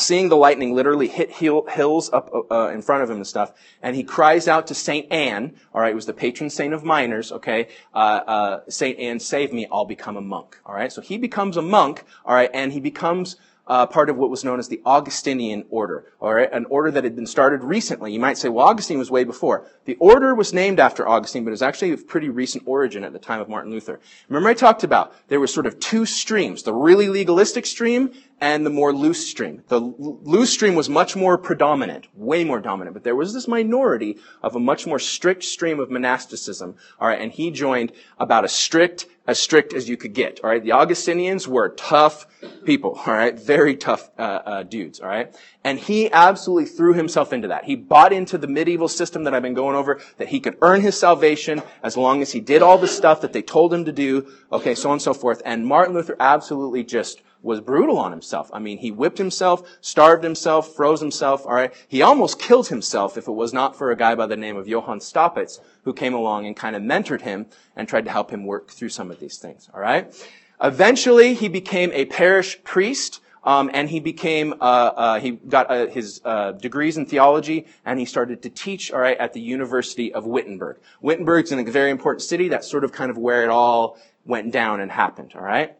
seeing 0.00 0.28
the 0.28 0.36
lightning 0.36 0.74
literally 0.74 1.08
hit 1.08 1.30
hills 1.30 2.10
up 2.12 2.30
uh, 2.50 2.68
in 2.68 2.82
front 2.82 3.02
of 3.02 3.10
him 3.10 3.16
and 3.16 3.26
stuff, 3.26 3.52
and 3.82 3.94
he 3.94 4.02
cries 4.02 4.48
out 4.48 4.66
to 4.68 4.74
Saint 4.74 5.10
Anne. 5.12 5.54
All 5.74 5.80
right, 5.80 5.92
It 5.92 5.94
was 5.94 6.06
the 6.06 6.12
patron 6.12 6.50
saint 6.50 6.74
of 6.74 6.84
miners. 6.84 7.32
Okay, 7.32 7.68
uh, 7.94 7.96
uh, 8.26 8.60
Saint 8.68 8.98
Anne, 8.98 9.20
save 9.20 9.52
me! 9.52 9.66
I'll 9.70 9.84
become 9.84 10.16
a 10.16 10.20
monk. 10.20 10.58
All 10.64 10.74
right, 10.74 10.92
so 10.92 11.00
he 11.00 11.18
becomes 11.18 11.56
a 11.56 11.62
monk. 11.62 12.04
All 12.24 12.34
right, 12.34 12.50
and 12.52 12.72
he 12.72 12.80
becomes 12.80 13.36
uh, 13.70 13.86
part 13.86 14.10
of 14.10 14.16
what 14.16 14.30
was 14.30 14.42
known 14.42 14.58
as 14.58 14.66
the 14.66 14.82
Augustinian 14.84 15.64
order, 15.70 16.04
all 16.20 16.34
right, 16.34 16.52
an 16.52 16.64
order 16.64 16.90
that 16.90 17.04
had 17.04 17.14
been 17.14 17.24
started 17.24 17.62
recently. 17.62 18.12
You 18.12 18.18
might 18.18 18.36
say, 18.36 18.48
well, 18.48 18.66
Augustine 18.66 18.98
was 18.98 19.12
way 19.12 19.22
before. 19.22 19.64
The 19.84 19.94
order 20.00 20.34
was 20.34 20.52
named 20.52 20.80
after 20.80 21.08
Augustine, 21.08 21.44
but 21.44 21.50
it 21.50 21.52
was 21.52 21.62
actually 21.62 21.92
of 21.92 22.08
pretty 22.08 22.28
recent 22.28 22.64
origin 22.66 23.04
at 23.04 23.12
the 23.12 23.20
time 23.20 23.40
of 23.40 23.48
Martin 23.48 23.70
Luther. 23.70 24.00
Remember 24.28 24.48
I 24.48 24.54
talked 24.54 24.82
about 24.82 25.14
there 25.28 25.38
were 25.38 25.46
sort 25.46 25.66
of 25.66 25.78
two 25.78 26.04
streams, 26.04 26.64
the 26.64 26.74
really 26.74 27.08
legalistic 27.08 27.64
stream 27.64 28.10
and 28.40 28.66
the 28.66 28.70
more 28.70 28.92
loose 28.92 29.28
stream. 29.28 29.62
The 29.68 29.78
loose 29.78 30.52
stream 30.52 30.74
was 30.74 30.88
much 30.88 31.14
more 31.14 31.38
predominant, 31.38 32.08
way 32.14 32.42
more 32.42 32.58
dominant, 32.58 32.94
but 32.94 33.04
there 33.04 33.14
was 33.14 33.34
this 33.34 33.46
minority 33.46 34.18
of 34.42 34.56
a 34.56 34.60
much 34.60 34.84
more 34.84 34.98
strict 34.98 35.44
stream 35.44 35.78
of 35.78 35.92
monasticism, 35.92 36.74
all 36.98 37.06
right, 37.06 37.20
and 37.20 37.30
he 37.30 37.52
joined 37.52 37.92
about 38.18 38.44
a 38.44 38.48
strict 38.48 39.06
as 39.30 39.38
strict 39.38 39.72
as 39.72 39.88
you 39.88 39.96
could 39.96 40.12
get. 40.12 40.40
All 40.42 40.50
right, 40.50 40.60
the 40.60 40.72
Augustinians 40.72 41.46
were 41.46 41.68
tough 41.68 42.26
people. 42.64 43.00
All 43.06 43.14
right, 43.14 43.38
very 43.38 43.76
tough 43.76 44.10
uh, 44.18 44.22
uh, 44.22 44.62
dudes. 44.64 44.98
All 44.98 45.08
right, 45.08 45.32
and 45.62 45.78
he 45.78 46.10
absolutely 46.10 46.66
threw 46.66 46.94
himself 46.94 47.32
into 47.32 47.46
that. 47.46 47.64
He 47.64 47.76
bought 47.76 48.12
into 48.12 48.38
the 48.38 48.48
medieval 48.48 48.88
system 48.88 49.22
that 49.24 49.32
I've 49.32 49.42
been 49.42 49.54
going 49.54 49.76
over 49.76 50.00
that 50.16 50.30
he 50.30 50.40
could 50.40 50.58
earn 50.62 50.80
his 50.80 50.98
salvation 50.98 51.62
as 51.84 51.96
long 51.96 52.22
as 52.22 52.32
he 52.32 52.40
did 52.40 52.60
all 52.60 52.76
the 52.76 52.88
stuff 52.88 53.20
that 53.20 53.32
they 53.32 53.42
told 53.42 53.72
him 53.72 53.84
to 53.84 53.92
do. 53.92 54.26
Okay, 54.50 54.74
so 54.74 54.88
on 54.88 54.94
and 54.94 55.02
so 55.02 55.14
forth. 55.14 55.40
And 55.44 55.64
Martin 55.64 55.94
Luther 55.94 56.16
absolutely 56.18 56.82
just 56.82 57.22
was 57.42 57.60
brutal 57.60 57.98
on 57.98 58.10
himself. 58.10 58.50
I 58.52 58.58
mean, 58.58 58.78
he 58.78 58.90
whipped 58.90 59.18
himself, 59.18 59.68
starved 59.80 60.24
himself, 60.24 60.74
froze 60.74 61.00
himself, 61.00 61.46
alright? 61.46 61.72
He 61.88 62.02
almost 62.02 62.38
killed 62.38 62.68
himself 62.68 63.16
if 63.16 63.26
it 63.26 63.32
was 63.32 63.52
not 63.52 63.76
for 63.76 63.90
a 63.90 63.96
guy 63.96 64.14
by 64.14 64.26
the 64.26 64.36
name 64.36 64.56
of 64.56 64.68
Johann 64.68 65.00
Staupitz 65.00 65.60
who 65.84 65.92
came 65.92 66.14
along 66.14 66.46
and 66.46 66.56
kind 66.56 66.76
of 66.76 66.82
mentored 66.82 67.22
him 67.22 67.46
and 67.76 67.88
tried 67.88 68.04
to 68.04 68.10
help 68.10 68.30
him 68.30 68.44
work 68.44 68.70
through 68.70 68.90
some 68.90 69.10
of 69.10 69.20
these 69.20 69.38
things, 69.38 69.68
alright? 69.74 70.14
Eventually, 70.62 71.34
he 71.34 71.48
became 71.48 71.90
a 71.92 72.04
parish 72.04 72.62
priest, 72.64 73.20
um, 73.42 73.70
and 73.72 73.88
he 73.88 74.00
became, 74.00 74.52
uh, 74.60 74.64
uh, 74.64 75.20
he 75.20 75.30
got 75.30 75.70
uh, 75.70 75.86
his 75.86 76.20
uh, 76.26 76.52
degrees 76.52 76.98
in 76.98 77.06
theology, 77.06 77.66
and 77.86 77.98
he 77.98 78.04
started 78.04 78.42
to 78.42 78.50
teach, 78.50 78.92
all 78.92 79.00
right, 79.00 79.16
at 79.16 79.32
the 79.32 79.40
University 79.40 80.12
of 80.12 80.26
Wittenberg. 80.26 80.78
Wittenberg's 81.00 81.50
in 81.50 81.58
a 81.58 81.70
very 81.70 81.90
important 81.90 82.22
city. 82.22 82.48
That's 82.48 82.70
sort 82.70 82.84
of 82.84 82.92
kind 82.92 83.10
of 83.10 83.16
where 83.16 83.42
it 83.42 83.48
all 83.48 83.96
went 84.26 84.52
down 84.52 84.80
and 84.80 84.92
happened, 84.92 85.32
all 85.34 85.42
right? 85.42 85.74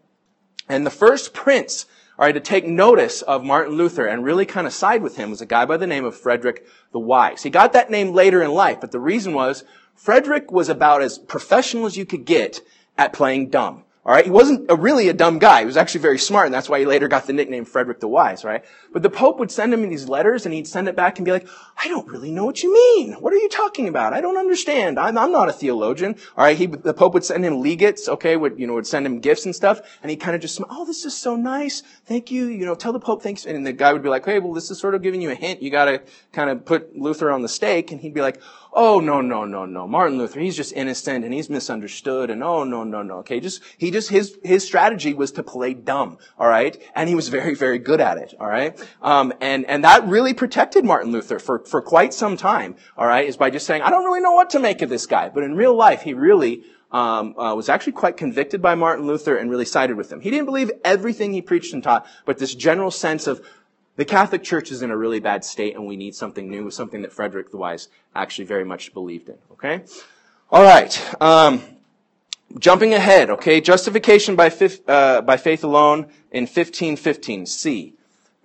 And 0.70 0.86
the 0.86 0.90
first 0.90 1.34
prince, 1.34 1.86
all 2.16 2.26
right, 2.26 2.32
to 2.32 2.38
take 2.38 2.64
notice 2.64 3.22
of 3.22 3.42
Martin 3.42 3.74
Luther 3.74 4.06
and 4.06 4.24
really 4.24 4.46
kind 4.46 4.68
of 4.68 4.72
side 4.72 5.02
with 5.02 5.16
him 5.16 5.30
was 5.30 5.40
a 5.40 5.46
guy 5.46 5.64
by 5.64 5.76
the 5.76 5.86
name 5.86 6.04
of 6.04 6.16
Frederick 6.16 6.64
the 6.92 7.00
Wise. 7.00 7.42
He 7.42 7.50
got 7.50 7.72
that 7.72 7.90
name 7.90 8.12
later 8.12 8.40
in 8.40 8.52
life, 8.52 8.80
but 8.80 8.92
the 8.92 9.00
reason 9.00 9.34
was 9.34 9.64
Frederick 9.96 10.52
was 10.52 10.68
about 10.68 11.02
as 11.02 11.18
professional 11.18 11.86
as 11.86 11.96
you 11.96 12.06
could 12.06 12.24
get 12.24 12.60
at 12.96 13.12
playing 13.12 13.50
dumb. 13.50 13.82
All 14.02 14.14
right. 14.14 14.24
He 14.24 14.30
wasn't 14.30 14.70
a 14.70 14.76
really 14.76 15.08
a 15.08 15.12
dumb 15.12 15.38
guy. 15.38 15.60
He 15.60 15.66
was 15.66 15.76
actually 15.76 16.00
very 16.00 16.18
smart, 16.18 16.46
and 16.46 16.54
that's 16.54 16.70
why 16.70 16.78
he 16.78 16.86
later 16.86 17.06
got 17.06 17.26
the 17.26 17.34
nickname 17.34 17.66
Frederick 17.66 18.00
the 18.00 18.08
Wise, 18.08 18.44
right? 18.44 18.64
But 18.94 19.02
the 19.02 19.10
Pope 19.10 19.38
would 19.38 19.50
send 19.50 19.74
him 19.74 19.86
these 19.90 20.08
letters, 20.08 20.46
and 20.46 20.54
he'd 20.54 20.66
send 20.66 20.88
it 20.88 20.96
back 20.96 21.18
and 21.18 21.26
be 21.26 21.32
like, 21.32 21.46
I 21.76 21.88
don't 21.88 22.08
really 22.08 22.30
know 22.30 22.46
what 22.46 22.62
you 22.62 22.72
mean. 22.72 23.12
What 23.14 23.34
are 23.34 23.36
you 23.36 23.50
talking 23.50 23.88
about? 23.88 24.14
I 24.14 24.22
don't 24.22 24.38
understand. 24.38 24.98
I'm, 24.98 25.18
I'm 25.18 25.32
not 25.32 25.50
a 25.50 25.52
theologian. 25.52 26.16
All 26.34 26.44
right. 26.44 26.56
He, 26.56 26.64
the 26.64 26.94
Pope 26.94 27.12
would 27.12 27.24
send 27.26 27.44
him 27.44 27.60
legates, 27.60 28.08
okay, 28.08 28.36
would, 28.36 28.58
you 28.58 28.66
know, 28.66 28.72
would 28.72 28.86
send 28.86 29.04
him 29.04 29.20
gifts 29.20 29.44
and 29.44 29.54
stuff, 29.54 29.80
and 30.02 30.10
he 30.10 30.16
kind 30.16 30.34
of 30.34 30.40
just, 30.40 30.58
oh, 30.70 30.86
this 30.86 31.04
is 31.04 31.14
so 31.14 31.36
nice. 31.36 31.82
Thank 32.06 32.30
you. 32.30 32.46
You 32.46 32.64
know, 32.64 32.74
tell 32.74 32.94
the 32.94 33.00
Pope 33.00 33.22
thanks. 33.22 33.44
And 33.44 33.66
the 33.66 33.72
guy 33.74 33.92
would 33.92 34.02
be 34.02 34.08
like, 34.08 34.24
hey, 34.24 34.38
well, 34.38 34.54
this 34.54 34.70
is 34.70 34.78
sort 34.78 34.94
of 34.94 35.02
giving 35.02 35.20
you 35.20 35.30
a 35.30 35.34
hint. 35.34 35.62
You 35.62 35.70
gotta 35.70 36.02
kind 36.32 36.48
of 36.48 36.64
put 36.64 36.96
Luther 36.96 37.30
on 37.30 37.42
the 37.42 37.48
stake. 37.48 37.92
And 37.92 38.00
he'd 38.00 38.14
be 38.14 38.22
like, 38.22 38.40
oh, 38.72 39.00
no, 39.00 39.20
no, 39.20 39.44
no, 39.44 39.66
no. 39.66 39.86
Martin 39.86 40.18
Luther, 40.18 40.40
he's 40.40 40.56
just 40.56 40.72
innocent 40.72 41.24
and 41.24 41.34
he's 41.34 41.50
misunderstood. 41.50 42.30
And 42.30 42.42
oh, 42.42 42.64
no, 42.64 42.84
no, 42.84 43.02
no. 43.02 43.18
Okay. 43.18 43.40
Just, 43.40 43.62
he 43.78 43.90
just, 43.90 44.10
his, 44.10 44.38
his 44.42 44.64
strategy 44.64 45.14
was 45.14 45.32
to 45.32 45.42
play 45.42 45.74
dumb. 45.74 46.18
All 46.38 46.48
right. 46.48 46.80
And 46.94 47.08
he 47.08 47.14
was 47.14 47.28
very, 47.28 47.54
very 47.54 47.78
good 47.78 48.00
at 48.00 48.18
it. 48.18 48.34
All 48.38 48.46
right. 48.46 48.78
Um, 49.02 49.32
and, 49.40 49.66
and 49.66 49.84
that 49.84 50.06
really 50.06 50.34
protected 50.34 50.84
Martin 50.84 51.12
Luther 51.12 51.38
for, 51.38 51.64
for 51.64 51.82
quite 51.82 52.14
some 52.14 52.36
time. 52.36 52.76
All 52.96 53.06
right. 53.06 53.26
Is 53.26 53.36
by 53.36 53.50
just 53.50 53.66
saying, 53.66 53.82
I 53.82 53.90
don't 53.90 54.04
really 54.04 54.20
know 54.20 54.32
what 54.32 54.50
to 54.50 54.58
make 54.58 54.82
of 54.82 54.88
this 54.88 55.06
guy. 55.06 55.28
But 55.28 55.42
in 55.42 55.54
real 55.54 55.74
life, 55.74 56.02
he 56.02 56.14
really, 56.14 56.64
um, 56.92 57.38
uh, 57.38 57.54
was 57.54 57.68
actually 57.68 57.92
quite 57.92 58.16
convicted 58.16 58.60
by 58.60 58.74
Martin 58.74 59.06
Luther 59.06 59.36
and 59.36 59.50
really 59.50 59.64
sided 59.64 59.96
with 59.96 60.10
him. 60.10 60.20
He 60.20 60.30
didn't 60.30 60.46
believe 60.46 60.72
everything 60.84 61.32
he 61.32 61.42
preached 61.42 61.72
and 61.72 61.82
taught, 61.82 62.06
but 62.24 62.38
this 62.38 62.54
general 62.54 62.90
sense 62.90 63.26
of 63.26 63.46
the 63.96 64.04
Catholic 64.04 64.42
Church 64.42 64.70
is 64.70 64.82
in 64.82 64.90
a 64.90 64.96
really 64.96 65.20
bad 65.20 65.44
state 65.44 65.74
and 65.74 65.86
we 65.86 65.96
need 65.96 66.14
something 66.14 66.48
new, 66.48 66.70
something 66.70 67.02
that 67.02 67.12
Frederick 67.12 67.50
the 67.50 67.56
Wise 67.56 67.88
actually 68.14 68.46
very 68.46 68.64
much 68.64 68.94
believed 68.94 69.28
in. 69.28 69.36
Okay? 69.52 69.82
All 70.50 70.62
right. 70.62 71.22
Um, 71.22 71.62
jumping 72.58 72.94
ahead, 72.94 73.30
okay? 73.30 73.60
Justification 73.60 74.36
by, 74.36 74.50
fifth, 74.50 74.88
uh, 74.88 75.22
by 75.22 75.36
faith 75.36 75.64
alone 75.64 76.08
in 76.30 76.42
1515, 76.42 77.46
C. 77.46 77.94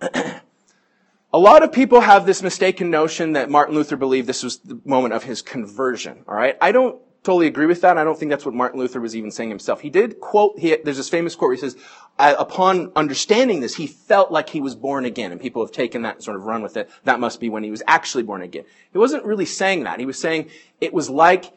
A 0.00 1.38
lot 1.38 1.62
of 1.62 1.72
people 1.72 2.00
have 2.00 2.24
this 2.24 2.42
mistaken 2.42 2.90
notion 2.90 3.32
that 3.32 3.50
Martin 3.50 3.74
Luther 3.74 3.96
believed 3.96 4.26
this 4.26 4.42
was 4.42 4.58
the 4.58 4.80
moment 4.84 5.12
of 5.12 5.24
his 5.24 5.42
conversion. 5.42 6.24
All 6.28 6.34
right, 6.34 6.56
I 6.60 6.72
don't 6.72 6.98
totally 7.26 7.48
agree 7.48 7.66
with 7.66 7.80
that. 7.80 7.98
I 7.98 8.04
don't 8.04 8.16
think 8.18 8.30
that's 8.30 8.46
what 8.46 8.54
Martin 8.54 8.78
Luther 8.78 9.00
was 9.00 9.16
even 9.16 9.32
saying 9.32 9.50
himself. 9.50 9.80
He 9.80 9.90
did 9.90 10.20
quote, 10.20 10.58
he, 10.58 10.76
there's 10.84 10.96
this 10.96 11.08
famous 11.08 11.34
quote 11.34 11.48
where 11.48 11.56
he 11.56 11.60
says, 11.60 11.76
upon 12.18 12.92
understanding 12.94 13.60
this, 13.60 13.74
he 13.74 13.88
felt 13.88 14.30
like 14.30 14.48
he 14.48 14.60
was 14.60 14.76
born 14.76 15.04
again. 15.04 15.32
And 15.32 15.40
people 15.40 15.64
have 15.64 15.72
taken 15.72 16.02
that 16.02 16.14
and 16.14 16.24
sort 16.24 16.36
of 16.36 16.44
run 16.44 16.62
with 16.62 16.76
it. 16.76 16.88
That 17.02 17.18
must 17.18 17.40
be 17.40 17.48
when 17.48 17.64
he 17.64 17.70
was 17.70 17.82
actually 17.88 18.22
born 18.22 18.42
again. 18.42 18.64
He 18.92 18.98
wasn't 18.98 19.24
really 19.24 19.44
saying 19.44 19.82
that. 19.82 19.98
He 19.98 20.06
was 20.06 20.18
saying 20.18 20.50
it 20.80 20.94
was 20.94 21.10
like 21.10 21.52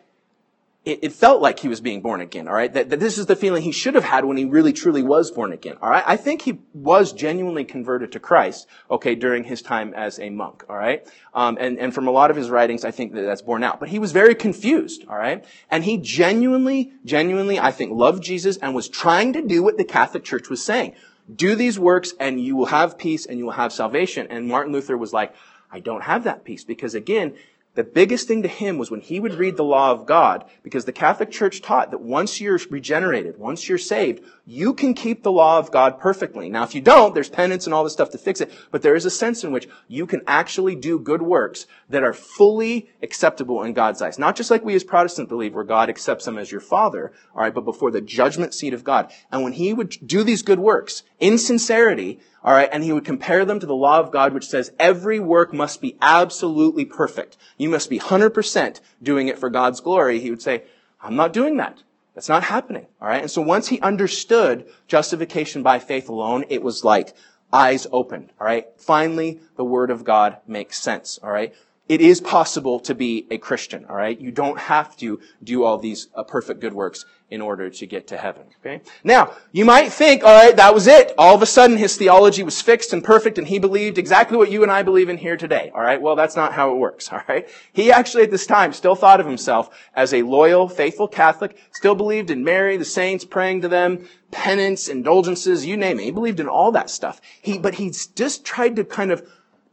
it, 0.85 0.99
it, 1.03 1.11
felt 1.11 1.41
like 1.41 1.59
he 1.59 1.67
was 1.67 1.81
being 1.81 2.01
born 2.01 2.21
again, 2.21 2.47
all 2.47 2.53
right? 2.53 2.71
That, 2.71 2.89
that, 2.89 2.99
this 3.01 3.17
is 3.17 3.25
the 3.25 3.35
feeling 3.35 3.61
he 3.61 3.73
should 3.73 3.95
have 3.95 4.03
had 4.03 4.23
when 4.23 4.37
he 4.37 4.45
really 4.45 4.71
truly 4.71 5.03
was 5.03 5.29
born 5.29 5.51
again, 5.51 5.75
all 5.81 5.89
right? 5.89 6.03
I 6.07 6.15
think 6.15 6.41
he 6.41 6.59
was 6.73 7.11
genuinely 7.11 7.65
converted 7.65 8.13
to 8.13 8.19
Christ, 8.19 8.65
okay, 8.89 9.13
during 9.13 9.43
his 9.43 9.61
time 9.61 9.93
as 9.93 10.19
a 10.19 10.29
monk, 10.29 10.63
all 10.69 10.77
right? 10.77 11.05
Um, 11.33 11.57
and, 11.59 11.77
and 11.77 11.93
from 11.93 12.07
a 12.07 12.11
lot 12.11 12.31
of 12.31 12.37
his 12.37 12.49
writings, 12.49 12.85
I 12.85 12.91
think 12.91 13.13
that 13.13 13.23
that's 13.23 13.41
borne 13.41 13.63
out. 13.63 13.81
But 13.81 13.89
he 13.89 13.99
was 13.99 14.13
very 14.13 14.35
confused, 14.35 15.03
all 15.09 15.17
right? 15.17 15.43
And 15.69 15.83
he 15.83 15.97
genuinely, 15.97 16.93
genuinely, 17.03 17.59
I 17.59 17.71
think, 17.71 17.91
loved 17.91 18.23
Jesus 18.23 18.55
and 18.57 18.73
was 18.73 18.87
trying 18.87 19.33
to 19.33 19.45
do 19.45 19.61
what 19.61 19.77
the 19.77 19.83
Catholic 19.83 20.23
Church 20.23 20.49
was 20.49 20.63
saying. 20.63 20.95
Do 21.33 21.55
these 21.55 21.77
works 21.77 22.13
and 22.19 22.41
you 22.41 22.55
will 22.55 22.67
have 22.67 22.97
peace 22.97 23.25
and 23.25 23.37
you 23.37 23.45
will 23.45 23.51
have 23.51 23.73
salvation. 23.73 24.27
And 24.29 24.47
Martin 24.47 24.71
Luther 24.71 24.97
was 24.97 25.11
like, 25.11 25.35
I 25.71 25.79
don't 25.79 26.01
have 26.01 26.23
that 26.23 26.43
peace 26.45 26.63
because 26.63 26.95
again, 26.95 27.35
the 27.79 27.83
biggest 27.85 28.27
thing 28.27 28.41
to 28.41 28.49
him 28.49 28.77
was 28.77 28.91
when 28.91 28.99
he 28.99 29.21
would 29.21 29.35
read 29.35 29.55
the 29.55 29.63
law 29.63 29.91
of 29.91 30.05
God, 30.05 30.43
because 30.63 30.83
the 30.83 30.91
Catholic 30.91 31.31
Church 31.31 31.61
taught 31.61 31.91
that 31.91 32.01
once 32.01 32.41
you're 32.41 32.59
regenerated, 32.69 33.37
once 33.37 33.69
you're 33.69 33.77
saved, 33.77 34.21
you 34.45 34.73
can 34.73 34.93
keep 34.93 35.23
the 35.23 35.31
law 35.31 35.57
of 35.57 35.71
God 35.71 35.97
perfectly. 35.97 36.49
Now, 36.49 36.65
if 36.65 36.75
you 36.75 36.81
don't, 36.81 37.13
there's 37.13 37.29
penance 37.29 37.65
and 37.65 37.73
all 37.73 37.85
this 37.85 37.93
stuff 37.93 38.09
to 38.09 38.17
fix 38.17 38.41
it, 38.41 38.51
but 38.69 38.81
there 38.81 38.95
is 38.95 39.05
a 39.05 39.09
sense 39.09 39.45
in 39.45 39.53
which 39.53 39.69
you 39.87 40.05
can 40.05 40.19
actually 40.27 40.75
do 40.75 40.99
good 40.99 41.21
works 41.21 41.67
that 41.87 42.03
are 42.03 42.11
fully 42.11 42.89
acceptable 43.01 43.63
in 43.63 43.71
God's 43.71 44.01
eyes. 44.01 44.19
Not 44.19 44.35
just 44.35 44.51
like 44.51 44.65
we 44.65 44.75
as 44.75 44.83
Protestants 44.83 45.29
believe, 45.29 45.55
where 45.55 45.63
God 45.63 45.87
accepts 45.89 46.25
them 46.25 46.37
as 46.37 46.51
your 46.51 46.59
father, 46.59 47.13
alright, 47.33 47.53
but 47.53 47.63
before 47.63 47.91
the 47.91 48.01
judgment 48.01 48.53
seat 48.53 48.73
of 48.73 48.83
God. 48.83 49.09
And 49.31 49.41
when 49.41 49.53
he 49.53 49.71
would 49.71 49.95
do 50.05 50.23
these 50.25 50.41
good 50.41 50.59
works 50.59 51.03
in 51.17 51.37
sincerity, 51.37 52.19
all 52.43 52.53
right, 52.53 52.69
and 52.71 52.83
he 52.83 52.93
would 52.93 53.05
compare 53.05 53.43
them 53.43 53.59
to 53.59 53.65
the 53.65 53.75
law 53.75 53.99
of 53.99 54.11
God, 54.11 54.33
which 54.33 54.47
says 54.47 54.71
every 54.79 55.19
work 55.19 55.53
must 55.53 55.81
be 55.81 55.97
absolutely 56.01 56.85
perfect. 56.85 57.37
You 57.57 57.69
must 57.69 57.89
be 57.89 57.99
100% 57.99 58.79
doing 59.03 59.27
it 59.27 59.37
for 59.37 59.49
God's 59.49 59.81
glory. 59.81 60.19
He 60.19 60.29
would 60.29 60.41
say, 60.41 60.63
I'm 61.01 61.15
not 61.15 61.33
doing 61.33 61.57
that. 61.57 61.83
That's 62.15 62.29
not 62.29 62.43
happening. 62.43 62.87
All 63.01 63.07
right. 63.07 63.21
And 63.21 63.31
so 63.31 63.41
once 63.41 63.67
he 63.67 63.79
understood 63.81 64.65
justification 64.87 65.63
by 65.63 65.79
faith 65.79 66.09
alone, 66.09 66.45
it 66.49 66.61
was 66.61 66.83
like 66.83 67.13
eyes 67.51 67.87
opened. 67.91 68.31
All 68.39 68.47
right. 68.47 68.67
Finally, 68.77 69.39
the 69.55 69.63
word 69.65 69.91
of 69.91 70.03
God 70.03 70.37
makes 70.47 70.81
sense. 70.81 71.19
All 71.21 71.31
right. 71.31 71.53
It 71.89 72.01
is 72.01 72.21
possible 72.21 72.79
to 72.81 72.93
be 72.93 73.25
a 73.31 73.39
Christian. 73.39 73.85
All 73.85 73.95
right. 73.95 74.19
You 74.19 74.29
don't 74.29 74.59
have 74.59 74.95
to 74.97 75.19
do 75.43 75.63
all 75.63 75.79
these 75.79 76.07
uh, 76.13 76.21
perfect 76.23 76.59
good 76.59 76.73
works 76.73 77.03
in 77.31 77.41
order 77.41 77.69
to 77.69 77.85
get 77.85 78.07
to 78.07 78.17
heaven. 78.17 78.43
Okay? 78.59 78.81
Now, 79.03 79.33
you 79.51 79.65
might 79.65 79.91
think, 79.91 80.23
alright, 80.23 80.55
that 80.55 80.73
was 80.73 80.87
it. 80.87 81.13
All 81.17 81.35
of 81.35 81.41
a 81.41 81.47
sudden 81.47 81.77
his 81.77 81.95
theology 81.95 82.43
was 82.43 82.61
fixed 82.61 82.93
and 82.93 83.03
perfect 83.03 83.37
and 83.37 83.47
he 83.47 83.59
believed 83.59 83.97
exactly 83.97 84.37
what 84.37 84.51
you 84.51 84.63
and 84.63 84.71
I 84.71 84.83
believe 84.83 85.09
in 85.09 85.17
here 85.17 85.37
today. 85.37 85.71
Alright? 85.73 86.01
Well, 86.01 86.15
that's 86.15 86.35
not 86.35 86.53
how 86.53 86.71
it 86.71 86.77
works. 86.77 87.11
Alright? 87.11 87.49
He 87.73 87.91
actually 87.91 88.23
at 88.23 88.31
this 88.31 88.45
time 88.47 88.73
still 88.73 88.95
thought 88.95 89.19
of 89.19 89.25
himself 89.25 89.69
as 89.95 90.13
a 90.13 90.21
loyal, 90.21 90.69
faithful 90.69 91.07
Catholic, 91.07 91.57
still 91.71 91.95
believed 91.95 92.29
in 92.29 92.43
Mary, 92.43 92.77
the 92.77 92.85
saints, 92.85 93.25
praying 93.25 93.61
to 93.61 93.67
them, 93.67 94.07
penance, 94.31 94.87
indulgences, 94.87 95.65
you 95.65 95.75
name 95.75 95.99
it. 95.99 96.03
He 96.03 96.11
believed 96.11 96.39
in 96.39 96.47
all 96.47 96.71
that 96.71 96.89
stuff. 96.89 97.19
He, 97.41 97.57
but 97.57 97.75
he 97.75 97.91
just 98.15 98.45
tried 98.45 98.75
to 98.75 98.83
kind 98.83 99.11
of 99.11 99.27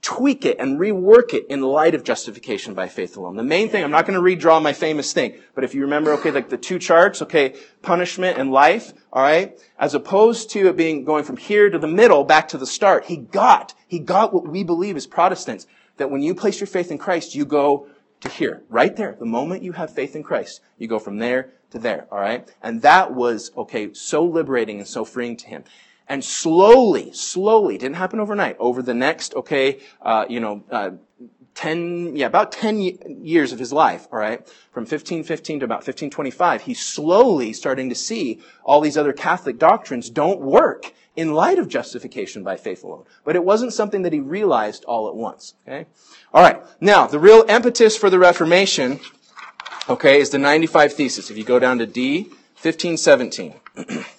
tweak 0.07 0.47
it 0.47 0.57
and 0.61 0.79
rework 0.79 1.35
it 1.35 1.45
in 1.49 1.61
light 1.61 1.93
of 1.93 2.05
justification 2.05 2.75
by 2.75 2.87
faith 2.87 3.17
alone. 3.17 3.35
The 3.35 3.43
main 3.43 3.69
thing, 3.69 3.83
I'm 3.83 3.91
not 3.91 4.07
going 4.07 4.15
to 4.15 4.23
redraw 4.23 4.63
my 4.63 4.73
famous 4.73 5.13
thing, 5.13 5.35
but 5.53 5.65
if 5.65 5.75
you 5.75 5.81
remember, 5.81 6.13
okay, 6.13 6.31
like 6.31 6.49
the 6.49 6.57
two 6.57 6.79
charts, 6.79 7.23
okay, 7.23 7.57
punishment 7.83 8.39
and 8.39 8.53
life, 8.53 8.93
alright, 9.13 9.59
as 9.81 9.95
opposed 9.95 10.49
to 10.51 10.69
it 10.69 10.77
being 10.77 11.03
going 11.03 11.25
from 11.25 11.37
here 11.37 11.69
to 11.71 11.79
the 11.81 11.89
middle 11.89 12.23
back 12.23 12.47
to 12.49 12.57
the 12.57 12.69
start, 12.69 13.07
he 13.07 13.17
got, 13.17 13.75
he 13.89 13.99
got 13.99 14.33
what 14.33 14.47
we 14.47 14.63
believe 14.63 14.97
as 14.97 15.09
Protestants, 15.09 15.67
that 15.97 16.09
when 16.09 16.23
you 16.23 16.37
place 16.37 16.61
your 16.61 16.69
faith 16.69 16.93
in 16.93 16.99
Christ, 16.99 17.35
you 17.35 17.45
go 17.45 17.89
to 18.21 18.29
here, 18.29 18.63
right 18.69 18.95
there. 18.95 19.17
The 19.19 19.27
moment 19.27 19.65
you 19.65 19.73
have 19.73 19.93
faith 19.93 20.15
in 20.15 20.23
Christ, 20.23 20.61
you 20.79 20.87
go 20.87 21.01
from 21.01 21.19
there 21.19 21.51
to 21.71 21.81
there, 21.81 22.07
alright? 22.13 22.49
And 22.63 22.81
that 22.83 23.13
was, 23.13 23.51
okay, 23.57 23.93
so 23.93 24.25
liberating 24.25 24.79
and 24.79 24.87
so 24.87 25.05
freeing 25.05 25.37
to 25.39 25.49
him. 25.49 25.65
And 26.09 26.25
slowly, 26.25 27.13
slowly, 27.13 27.79
didn't 27.79 27.97
happen 27.97 28.21
overnight, 28.21 28.57
over 28.59 28.81
the 28.81 28.95
next, 28.95 29.35
okay, 29.35 29.81
uh, 30.03 30.25
you 30.29 30.41
know, 30.41 30.65
uh, 30.71 30.91
10, 31.57 32.15
yeah, 32.15 32.27
about 32.27 32.53
10 32.53 33.23
years 33.23 33.51
of 33.51 33.59
his 33.59 33.73
life, 33.73 34.07
all 34.13 34.19
right, 34.19 34.47
from 34.71 34.83
1515 34.83 35.61
to 35.61 35.65
about 35.65 35.79
1525, 35.79 36.63
he's 36.63 36.81
slowly 36.81 37.53
starting 37.53 37.89
to 37.89 37.95
see 37.95 38.41
all 38.63 38.81
these 38.81 38.97
other 38.97 39.13
Catholic 39.13 39.59
doctrines 39.59 40.11
don't 40.11 40.41
work 40.41 40.93
in 41.17 41.33
light 41.33 41.59
of 41.59 41.67
justification 41.67 42.45
by 42.45 42.57
faith 42.57 42.85
alone. 42.85 43.05
But 43.25 43.37
it 43.37 43.45
wasn't 43.45 43.73
something 43.73 44.03
that 44.03 44.13
he 44.13 44.21
realized 44.21 44.85
all 44.85 45.09
at 45.09 45.15
once, 45.17 45.55
okay? 45.67 45.87
All 46.33 46.43
right. 46.43 46.63
Now, 46.79 47.07
the 47.07 47.19
real 47.19 47.45
impetus 47.49 47.97
for 47.97 48.11
the 48.11 48.19
Reformation, 48.19 49.01
okay, 49.89 50.21
is 50.21 50.29
the 50.29 50.39
95 50.39 50.93
Thesis. 50.93 51.31
If 51.31 51.39
you 51.39 51.45
go 51.45 51.59
down 51.59 51.79
to 51.79 51.87
D, 51.87 52.25
1517. 52.61 53.55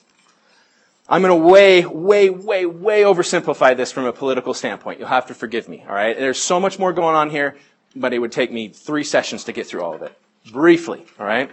I'm 1.09 1.21
going 1.21 1.39
to 1.39 1.47
way, 1.47 1.85
way, 1.85 2.29
way, 2.29 2.65
way 2.65 3.03
oversimplify 3.03 3.77
this 3.77 3.91
from 3.91 4.05
a 4.05 4.13
political 4.13 4.53
standpoint. 4.53 4.99
You'll 4.99 5.07
have 5.07 5.27
to 5.27 5.33
forgive 5.33 5.69
me, 5.69 5.85
all 5.87 5.95
right? 5.95 6.17
There's 6.17 6.41
so 6.41 6.59
much 6.59 6.79
more 6.79 6.91
going 6.91 7.15
on 7.15 7.29
here, 7.29 7.55
but 7.95 8.13
it 8.13 8.19
would 8.19 8.31
take 8.31 8.51
me 8.51 8.67
three 8.67 9.05
sessions 9.05 9.45
to 9.45 9.53
get 9.53 9.67
through 9.67 9.83
all 9.83 9.93
of 9.93 10.01
it. 10.01 10.17
Briefly, 10.51 11.05
all 11.17 11.25
right? 11.25 11.49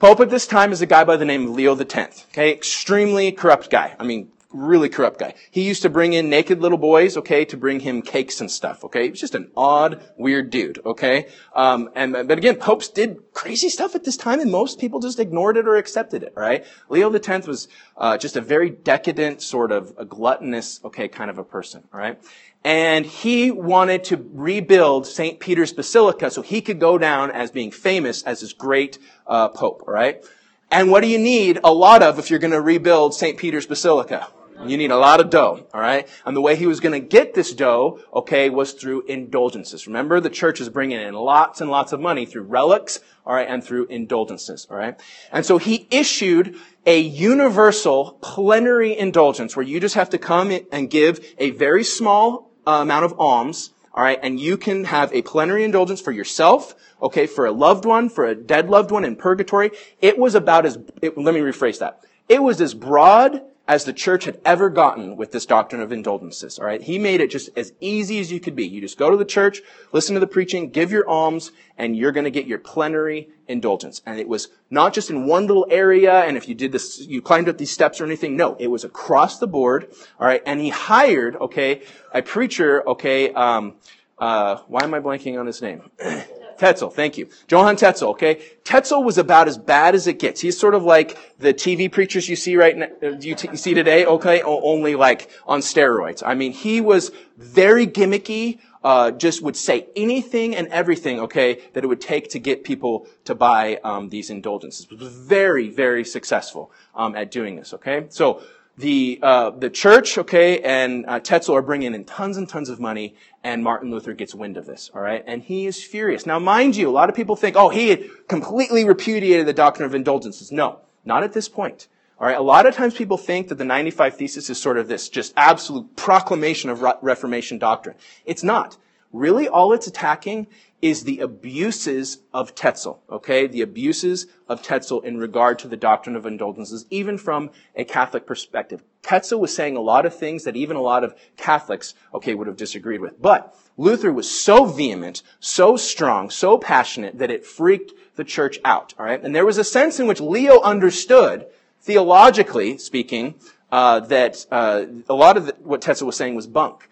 Pope 0.00 0.20
at 0.20 0.30
this 0.30 0.46
time 0.46 0.72
is 0.72 0.80
a 0.82 0.86
guy 0.86 1.04
by 1.04 1.16
the 1.16 1.24
name 1.24 1.44
of 1.44 1.50
Leo 1.50 1.76
X, 1.76 2.26
okay? 2.32 2.52
Extremely 2.52 3.30
corrupt 3.32 3.70
guy. 3.70 3.94
I 3.98 4.04
mean, 4.04 4.32
really 4.52 4.88
corrupt 4.88 5.18
guy. 5.18 5.34
He 5.50 5.62
used 5.62 5.82
to 5.82 5.90
bring 5.90 6.12
in 6.12 6.28
naked 6.28 6.60
little 6.60 6.78
boys, 6.78 7.16
okay, 7.16 7.44
to 7.46 7.56
bring 7.56 7.80
him 7.80 8.02
cakes 8.02 8.40
and 8.40 8.50
stuff, 8.50 8.84
okay? 8.84 9.04
He 9.04 9.10
was 9.10 9.20
just 9.20 9.34
an 9.34 9.50
odd, 9.56 10.02
weird 10.16 10.50
dude, 10.50 10.80
okay? 10.84 11.28
Um, 11.54 11.90
and, 11.94 12.12
but 12.12 12.38
again, 12.38 12.56
popes 12.56 12.88
did 12.88 13.32
crazy 13.32 13.68
stuff 13.68 13.94
at 13.94 14.04
this 14.04 14.16
time 14.16 14.40
and 14.40 14.50
most 14.50 14.80
people 14.80 15.00
just 15.00 15.20
ignored 15.20 15.56
it 15.56 15.68
or 15.68 15.76
accepted 15.76 16.22
it, 16.22 16.32
right? 16.36 16.64
Leo 16.88 17.12
X 17.12 17.46
was, 17.46 17.68
uh, 17.96 18.18
just 18.18 18.36
a 18.36 18.40
very 18.40 18.70
decadent, 18.70 19.42
sort 19.42 19.72
of 19.72 19.94
a 19.96 20.04
gluttonous, 20.04 20.80
okay, 20.84 21.08
kind 21.08 21.30
of 21.30 21.38
a 21.38 21.44
person, 21.44 21.84
right? 21.92 22.20
And 22.64 23.06
he 23.06 23.50
wanted 23.50 24.04
to 24.04 24.28
rebuild 24.32 25.06
St. 25.06 25.40
Peter's 25.40 25.72
Basilica 25.72 26.30
so 26.30 26.42
he 26.42 26.60
could 26.60 26.78
go 26.78 26.98
down 26.98 27.30
as 27.30 27.50
being 27.50 27.70
famous 27.70 28.22
as 28.24 28.40
this 28.40 28.52
great, 28.52 28.98
uh, 29.26 29.48
pope, 29.48 29.84
right? 29.86 30.24
And 30.72 30.90
what 30.90 31.00
do 31.00 31.08
you 31.08 31.18
need 31.18 31.58
a 31.64 31.72
lot 31.72 32.02
of 32.02 32.18
if 32.18 32.30
you're 32.30 32.38
going 32.38 32.52
to 32.52 32.60
rebuild 32.60 33.14
St. 33.14 33.38
Peter's 33.38 33.66
Basilica? 33.66 34.28
You 34.66 34.76
need 34.76 34.90
a 34.90 34.98
lot 34.98 35.20
of 35.20 35.30
dough, 35.30 35.66
all 35.72 35.80
right? 35.80 36.06
And 36.26 36.36
the 36.36 36.40
way 36.40 36.54
he 36.54 36.66
was 36.66 36.80
going 36.80 36.92
to 36.92 37.06
get 37.06 37.32
this 37.34 37.54
dough, 37.54 38.00
okay, 38.12 38.50
was 38.50 38.72
through 38.72 39.02
indulgences. 39.02 39.86
Remember, 39.86 40.20
the 40.20 40.28
church 40.28 40.60
is 40.60 40.68
bringing 40.68 41.00
in 41.00 41.14
lots 41.14 41.60
and 41.60 41.70
lots 41.70 41.92
of 41.92 42.00
money 42.00 42.26
through 42.26 42.42
relics, 42.42 43.00
all 43.24 43.34
right, 43.34 43.48
and 43.48 43.64
through 43.64 43.86
indulgences, 43.86 44.66
all 44.70 44.76
right? 44.76 45.00
And 45.32 45.46
so 45.46 45.56
he 45.56 45.88
issued 45.90 46.56
a 46.84 46.98
universal 47.00 48.18
plenary 48.20 48.96
indulgence 48.96 49.56
where 49.56 49.64
you 49.64 49.80
just 49.80 49.94
have 49.94 50.10
to 50.10 50.18
come 50.18 50.52
and 50.70 50.90
give 50.90 51.24
a 51.38 51.50
very 51.50 51.82
small 51.82 52.52
amount 52.66 53.06
of 53.06 53.18
alms, 53.18 53.70
all 53.94 54.04
right, 54.04 54.18
and 54.22 54.38
you 54.38 54.56
can 54.56 54.84
have 54.84 55.12
a 55.12 55.22
plenary 55.22 55.64
indulgence 55.64 56.00
for 56.00 56.12
yourself, 56.12 56.74
okay, 57.02 57.26
for 57.26 57.46
a 57.46 57.52
loved 57.52 57.86
one, 57.86 58.08
for 58.10 58.26
a 58.26 58.34
dead 58.34 58.68
loved 58.68 58.90
one 58.90 59.04
in 59.04 59.16
purgatory. 59.16 59.70
It 60.00 60.18
was 60.18 60.34
about 60.34 60.66
as, 60.66 60.78
it, 61.00 61.16
let 61.16 61.34
me 61.34 61.40
rephrase 61.40 61.78
that. 61.78 62.04
It 62.28 62.42
was 62.42 62.60
as 62.60 62.74
broad 62.74 63.42
as 63.70 63.84
the 63.84 63.92
church 63.92 64.24
had 64.24 64.40
ever 64.44 64.68
gotten 64.68 65.16
with 65.16 65.30
this 65.30 65.46
doctrine 65.46 65.80
of 65.80 65.92
indulgences. 65.92 66.58
All 66.58 66.66
right. 66.66 66.82
He 66.82 66.98
made 66.98 67.20
it 67.20 67.30
just 67.30 67.50
as 67.56 67.72
easy 67.78 68.18
as 68.18 68.32
you 68.32 68.40
could 68.40 68.56
be. 68.56 68.66
You 68.66 68.80
just 68.80 68.98
go 68.98 69.12
to 69.12 69.16
the 69.16 69.24
church, 69.24 69.62
listen 69.92 70.14
to 70.14 70.20
the 70.20 70.26
preaching, 70.26 70.70
give 70.70 70.90
your 70.90 71.08
alms, 71.08 71.52
and 71.78 71.96
you're 71.96 72.10
going 72.10 72.24
to 72.24 72.32
get 72.32 72.48
your 72.48 72.58
plenary 72.58 73.28
indulgence. 73.46 74.02
And 74.04 74.18
it 74.18 74.26
was 74.26 74.48
not 74.70 74.92
just 74.92 75.08
in 75.08 75.24
one 75.24 75.46
little 75.46 75.68
area, 75.70 76.24
and 76.24 76.36
if 76.36 76.48
you 76.48 76.54
did 76.56 76.72
this, 76.72 76.98
you 76.98 77.22
climbed 77.22 77.48
up 77.48 77.58
these 77.58 77.70
steps 77.70 78.00
or 78.00 78.06
anything. 78.06 78.36
No, 78.36 78.56
it 78.58 78.66
was 78.66 78.82
across 78.82 79.38
the 79.38 79.46
board. 79.46 79.94
All 80.18 80.26
right. 80.26 80.42
And 80.44 80.58
he 80.60 80.70
hired, 80.70 81.36
okay, 81.36 81.82
a 82.12 82.22
preacher, 82.22 82.82
okay, 82.88 83.32
um, 83.34 83.76
uh, 84.18 84.56
why 84.66 84.82
am 84.82 84.94
I 84.94 84.98
blanking 84.98 85.38
on 85.38 85.46
his 85.46 85.62
name? 85.62 85.88
Tetzel, 86.60 86.90
thank 86.90 87.16
you. 87.16 87.26
Johann 87.48 87.76
Tetzel, 87.76 88.10
okay? 88.10 88.42
Tetzel 88.64 89.02
was 89.02 89.16
about 89.16 89.48
as 89.48 89.56
bad 89.56 89.94
as 89.94 90.06
it 90.06 90.18
gets. 90.18 90.42
He's 90.42 90.60
sort 90.60 90.74
of 90.74 90.82
like 90.82 91.16
the 91.38 91.54
TV 91.54 91.90
preachers 91.90 92.28
you 92.28 92.36
see 92.36 92.54
right 92.54 92.76
now, 92.76 92.88
uh, 93.02 93.16
you, 93.18 93.34
t- 93.34 93.48
you 93.50 93.56
see 93.56 93.72
today, 93.72 94.04
okay? 94.04 94.42
O- 94.42 94.60
only 94.60 94.94
like 94.94 95.30
on 95.46 95.60
steroids. 95.60 96.22
I 96.24 96.34
mean, 96.34 96.52
he 96.52 96.82
was 96.82 97.12
very 97.38 97.86
gimmicky, 97.86 98.58
uh, 98.84 99.10
just 99.10 99.40
would 99.40 99.56
say 99.56 99.86
anything 99.96 100.54
and 100.54 100.68
everything, 100.68 101.20
okay, 101.20 101.62
that 101.72 101.82
it 101.82 101.86
would 101.86 102.02
take 102.02 102.28
to 102.30 102.38
get 102.38 102.62
people 102.62 103.06
to 103.24 103.34
buy 103.34 103.80
um, 103.82 104.10
these 104.10 104.28
indulgences. 104.28 104.86
Was 104.90 105.00
very, 105.08 105.70
very 105.70 106.04
successful 106.04 106.70
um, 106.94 107.16
at 107.16 107.30
doing 107.30 107.56
this, 107.56 107.72
okay? 107.72 108.04
So, 108.10 108.42
the 108.80 109.18
uh, 109.22 109.50
the 109.50 109.70
church, 109.70 110.18
okay, 110.18 110.60
and 110.60 111.04
uh, 111.06 111.20
Tetzel 111.20 111.54
are 111.54 111.62
bringing 111.62 111.94
in 111.94 112.04
tons 112.04 112.36
and 112.36 112.48
tons 112.48 112.68
of 112.68 112.80
money, 112.80 113.14
and 113.44 113.62
Martin 113.62 113.90
Luther 113.90 114.14
gets 114.14 114.34
wind 114.34 114.56
of 114.56 114.66
this, 114.66 114.90
all 114.94 115.02
right, 115.02 115.22
and 115.26 115.42
he 115.42 115.66
is 115.66 115.82
furious. 115.82 116.26
Now, 116.26 116.38
mind 116.38 116.76
you, 116.76 116.88
a 116.88 116.90
lot 116.90 117.08
of 117.08 117.14
people 117.14 117.36
think, 117.36 117.56
oh, 117.56 117.68
he 117.68 117.90
had 117.90 118.28
completely 118.28 118.84
repudiated 118.84 119.46
the 119.46 119.52
doctrine 119.52 119.86
of 119.86 119.94
indulgences. 119.94 120.50
No, 120.50 120.80
not 121.04 121.22
at 121.22 121.32
this 121.32 121.48
point. 121.48 121.88
All 122.18 122.26
right, 122.26 122.36
a 122.36 122.42
lot 122.42 122.66
of 122.66 122.74
times 122.74 122.94
people 122.94 123.16
think 123.16 123.48
that 123.48 123.56
the 123.56 123.64
95 123.64 124.16
Thesis 124.16 124.50
is 124.50 124.60
sort 124.60 124.76
of 124.76 124.88
this 124.88 125.08
just 125.08 125.32
absolute 125.36 125.96
proclamation 125.96 126.68
of 126.68 126.82
Reformation 127.02 127.58
doctrine. 127.58 127.96
It's 128.26 128.42
not. 128.42 128.76
Really, 129.12 129.48
all 129.48 129.72
it's 129.72 129.86
attacking 129.86 130.46
is 130.82 131.04
the 131.04 131.20
abuses 131.20 132.18
of 132.32 132.54
Tetzel, 132.54 133.02
okay? 133.10 133.46
The 133.46 133.60
abuses 133.60 134.26
of 134.48 134.62
Tetzel 134.62 135.00
in 135.00 135.18
regard 135.18 135.58
to 135.60 135.68
the 135.68 135.76
doctrine 135.76 136.16
of 136.16 136.26
indulgences, 136.26 136.86
even 136.90 137.18
from 137.18 137.50
a 137.76 137.84
Catholic 137.84 138.26
perspective. 138.26 138.82
Tetzel 139.02 139.40
was 139.40 139.54
saying 139.54 139.76
a 139.76 139.80
lot 139.80 140.06
of 140.06 140.14
things 140.14 140.44
that 140.44 140.56
even 140.56 140.76
a 140.76 140.82
lot 140.82 141.04
of 141.04 141.14
Catholics, 141.36 141.94
okay, 142.14 142.34
would 142.34 142.46
have 142.46 142.56
disagreed 142.56 143.00
with. 143.00 143.20
But 143.20 143.56
Luther 143.76 144.12
was 144.12 144.30
so 144.30 144.64
vehement, 144.64 145.22
so 145.38 145.76
strong, 145.76 146.30
so 146.30 146.58
passionate 146.58 147.18
that 147.18 147.30
it 147.30 147.44
freaked 147.44 147.92
the 148.16 148.24
church 148.24 148.58
out, 148.64 148.94
alright? 148.98 149.22
And 149.22 149.34
there 149.34 149.46
was 149.46 149.58
a 149.58 149.64
sense 149.64 150.00
in 150.00 150.06
which 150.06 150.20
Leo 150.20 150.60
understood, 150.60 151.46
theologically 151.80 152.78
speaking, 152.78 153.34
uh, 153.72 154.00
that 154.00 154.46
uh, 154.50 154.84
a 155.08 155.14
lot 155.14 155.36
of 155.36 155.46
the, 155.46 155.56
what 155.62 155.80
Tetzel 155.80 156.06
was 156.06 156.16
saying 156.16 156.34
was 156.34 156.46
bunk. 156.46 156.88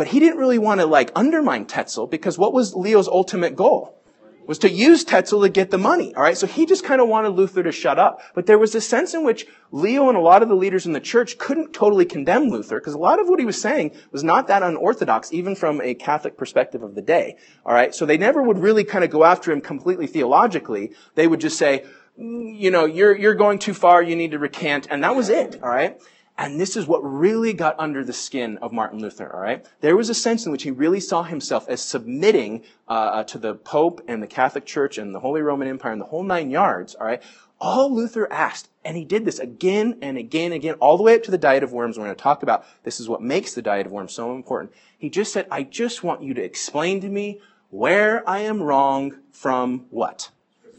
But 0.00 0.08
he 0.08 0.18
didn't 0.18 0.38
really 0.38 0.56
want 0.56 0.80
to 0.80 0.86
like 0.86 1.12
undermine 1.14 1.66
Tetzel 1.66 2.06
because 2.06 2.38
what 2.38 2.54
was 2.54 2.74
Leo's 2.74 3.06
ultimate 3.06 3.54
goal? 3.54 4.02
Was 4.46 4.56
to 4.60 4.70
use 4.70 5.04
Tetzel 5.04 5.42
to 5.42 5.50
get 5.50 5.70
the 5.70 5.76
money. 5.76 6.14
All 6.14 6.22
right. 6.22 6.38
So 6.38 6.46
he 6.46 6.64
just 6.64 6.84
kind 6.84 7.02
of 7.02 7.08
wanted 7.08 7.34
Luther 7.34 7.62
to 7.62 7.70
shut 7.70 7.98
up. 7.98 8.22
But 8.34 8.46
there 8.46 8.58
was 8.58 8.74
a 8.74 8.80
sense 8.80 9.12
in 9.12 9.24
which 9.24 9.46
Leo 9.72 10.08
and 10.08 10.16
a 10.16 10.22
lot 10.22 10.42
of 10.42 10.48
the 10.48 10.54
leaders 10.54 10.86
in 10.86 10.94
the 10.94 11.00
church 11.00 11.36
couldn't 11.36 11.74
totally 11.74 12.06
condemn 12.06 12.48
Luther 12.48 12.80
because 12.80 12.94
a 12.94 12.98
lot 12.98 13.20
of 13.20 13.28
what 13.28 13.40
he 13.40 13.44
was 13.44 13.60
saying 13.60 13.90
was 14.10 14.24
not 14.24 14.46
that 14.46 14.62
unorthodox, 14.62 15.34
even 15.34 15.54
from 15.54 15.82
a 15.82 15.92
Catholic 15.92 16.38
perspective 16.38 16.82
of 16.82 16.94
the 16.94 17.02
day. 17.02 17.36
All 17.66 17.74
right. 17.74 17.94
So 17.94 18.06
they 18.06 18.16
never 18.16 18.42
would 18.42 18.58
really 18.58 18.84
kind 18.84 19.04
of 19.04 19.10
go 19.10 19.24
after 19.24 19.52
him 19.52 19.60
completely 19.60 20.06
theologically. 20.06 20.92
They 21.14 21.26
would 21.26 21.42
just 21.42 21.58
say, 21.58 21.84
mm, 22.18 22.58
you 22.58 22.70
know, 22.70 22.86
you're, 22.86 23.14
you're 23.14 23.34
going 23.34 23.58
too 23.58 23.74
far. 23.74 24.02
You 24.02 24.16
need 24.16 24.30
to 24.30 24.38
recant. 24.38 24.86
And 24.88 25.04
that 25.04 25.14
was 25.14 25.28
it. 25.28 25.62
All 25.62 25.68
right. 25.68 26.00
And 26.40 26.58
this 26.58 26.74
is 26.74 26.86
what 26.86 27.00
really 27.00 27.52
got 27.52 27.78
under 27.78 28.02
the 28.02 28.14
skin 28.14 28.56
of 28.62 28.72
Martin 28.72 28.98
Luther, 28.98 29.30
all 29.30 29.42
right? 29.42 29.62
There 29.82 29.94
was 29.94 30.08
a 30.08 30.14
sense 30.14 30.46
in 30.46 30.52
which 30.52 30.62
he 30.62 30.70
really 30.70 30.98
saw 30.98 31.22
himself 31.22 31.68
as 31.68 31.82
submitting 31.82 32.62
uh, 32.88 32.92
uh, 32.92 33.24
to 33.24 33.36
the 33.36 33.54
Pope 33.54 34.00
and 34.08 34.22
the 34.22 34.26
Catholic 34.26 34.64
Church 34.64 34.96
and 34.96 35.14
the 35.14 35.20
Holy 35.20 35.42
Roman 35.42 35.68
Empire 35.68 35.92
and 35.92 36.00
the 36.00 36.06
whole 36.06 36.22
nine 36.22 36.50
yards, 36.50 36.94
all 36.94 37.06
right? 37.06 37.22
All 37.60 37.94
Luther 37.94 38.26
asked, 38.32 38.70
and 38.86 38.96
he 38.96 39.04
did 39.04 39.26
this 39.26 39.38
again 39.38 39.98
and 40.00 40.16
again 40.16 40.46
and 40.46 40.54
again, 40.54 40.76
all 40.76 40.96
the 40.96 41.02
way 41.02 41.14
up 41.14 41.22
to 41.24 41.30
the 41.30 41.36
Diet 41.36 41.62
of 41.62 41.74
Worms. 41.74 41.98
We're 41.98 42.04
going 42.04 42.16
to 42.16 42.22
talk 42.22 42.42
about 42.42 42.64
this 42.84 43.00
is 43.00 43.08
what 43.08 43.20
makes 43.20 43.52
the 43.52 43.60
Diet 43.60 43.84
of 43.84 43.92
Worms 43.92 44.14
so 44.14 44.34
important. 44.34 44.72
He 44.96 45.10
just 45.10 45.34
said, 45.34 45.46
I 45.50 45.62
just 45.62 46.02
want 46.02 46.22
you 46.22 46.32
to 46.32 46.42
explain 46.42 47.02
to 47.02 47.10
me 47.10 47.38
where 47.68 48.26
I 48.26 48.38
am 48.38 48.62
wrong 48.62 49.18
from 49.30 49.84
what? 49.90 50.30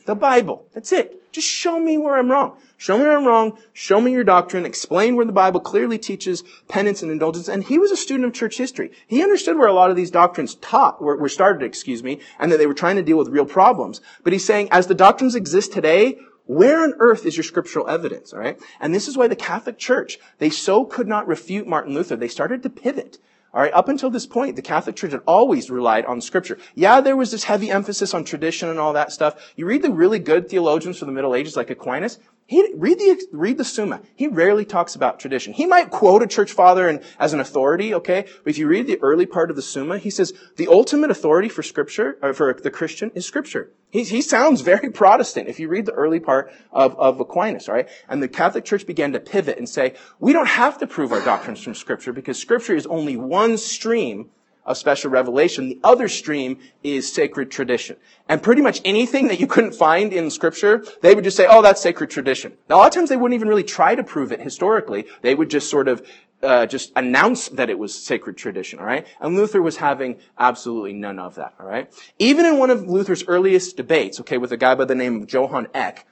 The 0.08 0.16
Bible. 0.16 0.66
That's 0.74 0.92
it. 0.92 1.21
Just 1.32 1.48
show 1.48 1.80
me 1.80 1.98
where 1.98 2.18
I'm 2.18 2.30
wrong. 2.30 2.58
Show 2.78 2.98
me 2.98 3.04
where 3.04 3.18
I'm 3.18 3.26
wrong. 3.26 3.58
Show 3.74 4.02
me 4.02 4.12
your 4.12 4.24
doctrine. 4.24 4.66
Explain 4.66 5.16
where 5.16 5.26
the 5.26 5.32
Bible 5.32 5.60
clearly 5.60 5.98
teaches 5.98 6.44
penance 6.68 7.02
and 7.02 7.12
indulgence. 7.12 7.48
And 7.48 7.64
he 7.64 7.78
was 7.78 7.92
a 7.92 7.98
student 7.98 8.26
of 8.26 8.34
church 8.34 8.58
history. 8.58 8.92
He 9.08 9.24
understood 9.24 9.58
where 9.58 9.68
a 9.68 9.74
lot 9.74 9.90
of 9.90 9.96
these 9.96 10.12
doctrines 10.12 10.56
taught, 10.56 11.02
were, 11.02 11.18
were 11.18 11.30
started, 11.30 11.64
excuse 11.64 12.04
me, 12.04 12.20
and 12.40 12.52
that 12.52 12.58
they 12.58 12.68
were 12.68 12.74
trying 12.74 12.98
to 12.98 13.04
deal 13.04 13.18
with 13.18 13.30
real 13.30 13.46
problems. 13.46 14.02
But 14.24 14.34
he's 14.34 14.46
saying, 14.46 14.70
as 14.72 14.88
the 14.88 14.96
doctrines 14.96 15.36
exist 15.36 15.72
today, 15.72 16.18
where 16.46 16.84
on 16.84 16.96
earth 17.00 17.26
is 17.26 17.38
your 17.38 17.44
scriptural 17.44 17.88
evidence? 17.88 18.34
All 18.34 18.40
right. 18.40 18.60
And 18.80 18.94
this 18.94 19.08
is 19.08 19.16
why 19.16 19.28
the 19.28 19.36
Catholic 19.36 19.78
Church, 19.78 20.20
they 20.40 20.50
so 20.50 20.84
could 20.84 21.08
not 21.08 21.28
refute 21.28 21.68
Martin 21.68 21.94
Luther. 21.94 22.16
They 22.16 22.28
started 22.28 22.64
to 22.64 22.70
pivot. 22.70 23.20
All 23.54 23.62
right, 23.62 23.74
up 23.74 23.90
until 23.90 24.10
this 24.10 24.26
point, 24.26 24.56
the 24.56 24.62
Catholic 24.62 24.96
Church 24.96 25.12
had 25.12 25.24
always 25.28 25.70
relied 25.70 26.06
on 26.06 26.22
Scripture. 26.22 26.58
Yeah, 26.74 27.02
there 27.02 27.18
was 27.18 27.32
this 27.32 27.44
heavy 27.44 27.70
emphasis 27.70 28.14
on 28.14 28.24
tradition 28.24 28.70
and 28.70 28.80
all 28.80 28.94
that 28.94 29.12
stuff. 29.12 29.54
You 29.58 29.66
read 29.66 29.82
the 29.82 29.92
really 29.92 30.20
good 30.20 30.50
theologians 30.50 31.00
from 31.00 31.10
the 31.10 31.14
Middle 31.14 31.36
Ages, 31.36 31.58
like 31.58 31.70
Aquinas, 31.70 32.18
he, 32.52 32.70
read 32.76 33.00
the, 33.00 33.28
read 33.32 33.58
the 33.58 33.64
Summa. 33.64 34.02
He 34.14 34.28
rarely 34.28 34.66
talks 34.66 34.94
about 34.94 35.22
tradition. 35.22 35.54
He 35.54 35.66
might 35.66 35.90
quote 35.90 36.22
a 36.22 36.28
church 36.28 36.52
father 36.52 36.90
and, 36.90 37.02
as 37.18 37.32
an 37.32 37.40
authority, 37.40 37.94
okay? 37.94 38.26
But 38.44 38.50
if 38.50 38.58
you 38.58 38.68
read 38.68 38.88
the 38.88 39.02
early 39.02 39.26
part 39.26 39.50
of 39.50 39.56
the 39.56 39.62
Summa, 39.62 39.98
he 39.98 40.10
says 40.10 40.34
the 40.58 40.68
ultimate 40.68 41.12
authority 41.12 41.48
for 41.48 41.64
scripture, 41.64 42.18
or 42.22 42.34
for 42.34 42.54
the 42.54 42.70
Christian 42.70 43.10
is 43.16 43.26
scripture. 43.26 43.72
He, 43.90 44.04
he 44.04 44.22
sounds 44.22 44.60
very 44.60 44.90
Protestant 44.94 45.48
if 45.48 45.62
you 45.62 45.70
read 45.70 45.86
the 45.86 45.94
early 45.94 46.20
part 46.20 46.52
of, 46.74 46.94
of 47.00 47.22
Aquinas, 47.22 47.70
right? 47.70 47.88
And 48.10 48.22
the 48.22 48.28
Catholic 48.28 48.66
Church 48.66 48.86
began 48.86 49.14
to 49.14 49.22
pivot 49.22 49.58
and 49.58 49.70
say, 49.70 49.94
we 50.20 50.34
don't 50.34 50.50
have 50.50 50.78
to 50.80 50.88
prove 50.88 51.14
our 51.14 51.24
doctrines 51.24 51.64
from 51.64 51.74
scripture 51.74 52.12
because 52.12 52.38
scripture 52.38 52.76
is 52.76 52.86
only 52.86 53.16
one 53.16 53.58
stream 53.58 54.30
of 54.66 54.78
special 54.78 55.10
revelation. 55.10 55.70
The 55.70 55.80
other 55.84 56.08
stream 56.08 56.60
is 56.84 57.12
sacred 57.12 57.52
tradition. 57.52 57.98
And 58.30 58.42
pretty 58.44 58.62
much 58.62 58.82
anything 58.86 59.28
that 59.28 59.40
you 59.40 59.48
couldn't 59.48 59.74
find 59.74 60.14
in 60.14 60.30
scripture, 60.30 60.86
they 61.02 61.16
would 61.16 61.24
just 61.24 61.38
say, 61.38 61.48
oh, 61.50 61.62
that's 61.62 61.82
sacred 61.82 62.10
tradition. 62.10 62.54
Now, 62.70 62.76
a 62.76 62.78
lot 62.78 62.88
of 62.88 62.94
times 62.94 63.10
they 63.10 63.18
wouldn't 63.18 63.36
even 63.36 63.48
really 63.48 63.64
try 63.64 63.96
to 63.96 64.04
prove 64.04 64.32
it 64.32 64.42
historically. 64.42 65.06
They 65.22 65.36
would 65.36 65.50
just 65.50 65.70
sort 65.70 65.88
of 65.88 66.06
uh, 66.44 66.66
just 66.66 66.92
announce 66.96 67.50
that 67.50 67.70
it 67.70 67.78
was 67.78 67.94
sacred 67.94 68.38
tradition, 68.38 68.80
all 68.80 68.86
right? 68.86 69.06
And 69.20 69.36
Luther 69.36 69.62
was 69.62 69.78
having 69.78 70.18
absolutely 70.38 70.94
none 70.94 71.20
of 71.20 71.36
that, 71.36 71.54
all 71.60 71.68
right? 71.68 71.92
Even 72.20 72.46
in 72.46 72.58
one 72.58 72.70
of 72.70 72.88
Luther's 72.88 73.24
earliest 73.28 73.78
debates, 73.78 74.20
okay, 74.22 74.38
with 74.38 74.52
a 74.52 74.58
guy 74.58 74.76
by 74.76 74.86
the 74.86 74.96
name 74.96 75.22
of 75.22 75.32
Johann 75.32 75.68
Eck, 75.74 76.08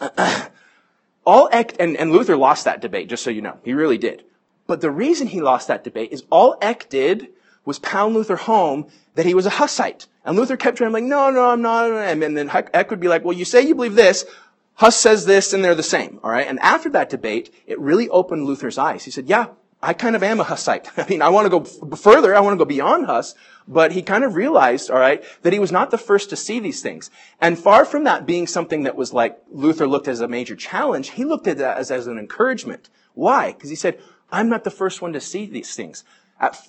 all 1.24 1.48
Eck, 1.52 1.76
and, 1.78 1.96
and 1.96 2.12
Luther 2.12 2.36
lost 2.36 2.64
that 2.64 2.80
debate, 2.80 3.08
just 3.08 3.22
so 3.22 3.30
you 3.30 3.42
know. 3.42 3.58
He 3.64 3.72
really 3.72 3.98
did. 3.98 4.24
But 4.66 4.80
the 4.80 4.90
reason 4.90 5.28
he 5.28 5.40
lost 5.40 5.68
that 5.68 5.84
debate 5.84 6.12
is 6.12 6.24
all 6.30 6.58
Eck 6.60 6.88
did 6.88 7.28
was 7.66 7.78
pound 7.80 8.14
Luther 8.14 8.36
home 8.36 8.86
that 9.16 9.26
he 9.26 9.34
was 9.34 9.44
a 9.44 9.50
Hussite. 9.50 10.06
And 10.24 10.36
Luther 10.36 10.56
kept 10.56 10.78
trying, 10.78 10.92
like, 10.92 11.04
no, 11.04 11.28
no, 11.30 11.50
I'm 11.50 11.60
not. 11.60 11.90
And 11.90 12.22
then 12.22 12.50
Eck 12.72 12.90
would 12.90 13.00
be 13.00 13.08
like, 13.08 13.24
well, 13.24 13.36
you 13.36 13.44
say 13.44 13.60
you 13.60 13.74
believe 13.74 13.94
this. 13.94 14.24
Huss 14.74 14.96
says 14.96 15.26
this 15.26 15.52
and 15.52 15.64
they're 15.64 15.74
the 15.74 15.82
same. 15.82 16.20
All 16.22 16.30
right. 16.30 16.46
And 16.46 16.58
after 16.60 16.88
that 16.90 17.10
debate, 17.10 17.52
it 17.66 17.78
really 17.78 18.08
opened 18.08 18.44
Luther's 18.44 18.78
eyes. 18.78 19.04
He 19.04 19.10
said, 19.10 19.26
yeah, 19.26 19.48
I 19.82 19.92
kind 19.94 20.16
of 20.16 20.22
am 20.22 20.40
a 20.40 20.44
Hussite. 20.44 20.90
I 20.96 21.06
mean, 21.08 21.22
I 21.22 21.28
want 21.28 21.46
to 21.46 21.50
go 21.50 21.60
f- 21.60 21.98
further. 21.98 22.34
I 22.34 22.40
want 22.40 22.54
to 22.54 22.64
go 22.64 22.68
beyond 22.68 23.06
Huss. 23.06 23.34
But 23.68 23.92
he 23.92 24.02
kind 24.02 24.22
of 24.22 24.34
realized, 24.34 24.90
all 24.90 24.98
right, 24.98 25.24
that 25.42 25.52
he 25.52 25.58
was 25.58 25.72
not 25.72 25.90
the 25.90 25.98
first 25.98 26.30
to 26.30 26.36
see 26.36 26.60
these 26.60 26.82
things. 26.82 27.10
And 27.40 27.58
far 27.58 27.84
from 27.84 28.04
that 28.04 28.26
being 28.26 28.46
something 28.46 28.84
that 28.84 28.96
was 28.96 29.12
like 29.12 29.38
Luther 29.50 29.88
looked 29.88 30.08
as 30.08 30.20
a 30.20 30.28
major 30.28 30.54
challenge, 30.54 31.10
he 31.10 31.24
looked 31.24 31.46
at 31.46 31.58
that 31.58 31.78
as, 31.78 31.90
as 31.90 32.06
an 32.06 32.18
encouragement. 32.18 32.90
Why? 33.14 33.52
Because 33.52 33.70
he 33.70 33.76
said, 33.76 33.98
I'm 34.30 34.48
not 34.48 34.64
the 34.64 34.70
first 34.70 35.00
one 35.00 35.12
to 35.14 35.20
see 35.20 35.46
these 35.46 35.74
things 35.74 36.04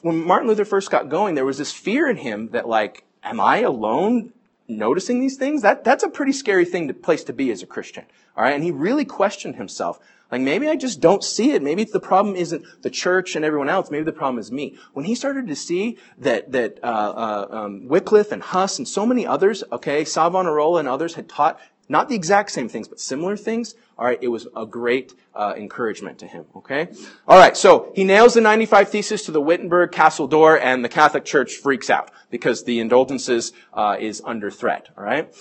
when 0.01 0.23
Martin 0.23 0.47
Luther 0.47 0.65
first 0.65 0.91
got 0.91 1.09
going, 1.09 1.35
there 1.35 1.45
was 1.45 1.57
this 1.57 1.71
fear 1.71 2.09
in 2.09 2.17
him 2.17 2.49
that 2.49 2.67
like, 2.67 3.03
am 3.23 3.39
I 3.39 3.59
alone 3.59 4.33
noticing 4.67 5.19
these 5.19 5.37
things? 5.37 5.61
That, 5.61 5.83
that's 5.83 6.03
a 6.03 6.09
pretty 6.09 6.33
scary 6.33 6.65
thing 6.65 6.87
to 6.87 6.93
place 6.93 7.23
to 7.25 7.33
be 7.33 7.51
as 7.51 7.61
a 7.61 7.67
Christian. 7.67 8.05
All 8.35 8.43
right. 8.43 8.53
And 8.53 8.63
he 8.63 8.71
really 8.71 9.05
questioned 9.05 9.55
himself. 9.55 9.99
Like 10.31 10.41
maybe 10.41 10.67
I 10.67 10.75
just 10.75 10.99
don't 10.99 11.23
see 11.23 11.51
it. 11.51 11.61
Maybe 11.61 11.83
the 11.85 11.99
problem 11.99 12.35
isn't 12.35 12.65
the 12.81 12.89
church 12.89 13.35
and 13.35 13.45
everyone 13.45 13.69
else. 13.69 13.89
Maybe 13.89 14.03
the 14.03 14.11
problem 14.11 14.39
is 14.39 14.51
me. 14.51 14.77
When 14.93 15.05
he 15.05 15.15
started 15.15 15.47
to 15.47 15.55
see 15.55 15.97
that 16.17 16.51
that 16.51 16.79
uh, 16.83 16.87
uh, 16.87 17.47
um, 17.49 17.87
Wycliffe 17.87 18.31
and 18.31 18.41
Huss 18.41 18.77
and 18.77 18.87
so 18.87 19.05
many 19.05 19.25
others, 19.25 19.63
okay, 19.71 20.03
Savonarola 20.03 20.79
and 20.79 20.87
others 20.87 21.15
had 21.15 21.29
taught 21.29 21.59
not 21.89 22.09
the 22.09 22.15
exact 22.15 22.51
same 22.51 22.69
things, 22.69 22.87
but 22.87 22.99
similar 22.99 23.37
things, 23.37 23.75
all 23.97 24.05
right, 24.05 24.19
it 24.21 24.27
was 24.27 24.47
a 24.55 24.65
great 24.65 25.13
uh, 25.33 25.53
encouragement 25.57 26.19
to 26.19 26.27
him, 26.27 26.45
okay? 26.55 26.89
All 27.27 27.37
right, 27.37 27.55
so 27.55 27.91
he 27.95 28.03
nails 28.03 28.33
the 28.33 28.41
95 28.41 28.89
Thesis 28.89 29.25
to 29.25 29.31
the 29.31 29.41
Wittenberg 29.41 29.91
castle 29.91 30.27
door, 30.27 30.59
and 30.59 30.83
the 30.83 30.89
Catholic 30.89 31.25
Church 31.25 31.55
freaks 31.55 31.89
out 31.89 32.11
because 32.29 32.63
the 32.63 32.79
indulgences 32.79 33.53
uh, 33.73 33.97
is 33.99 34.21
under 34.25 34.51
threat, 34.51 34.89
all 34.97 35.03
right? 35.03 35.33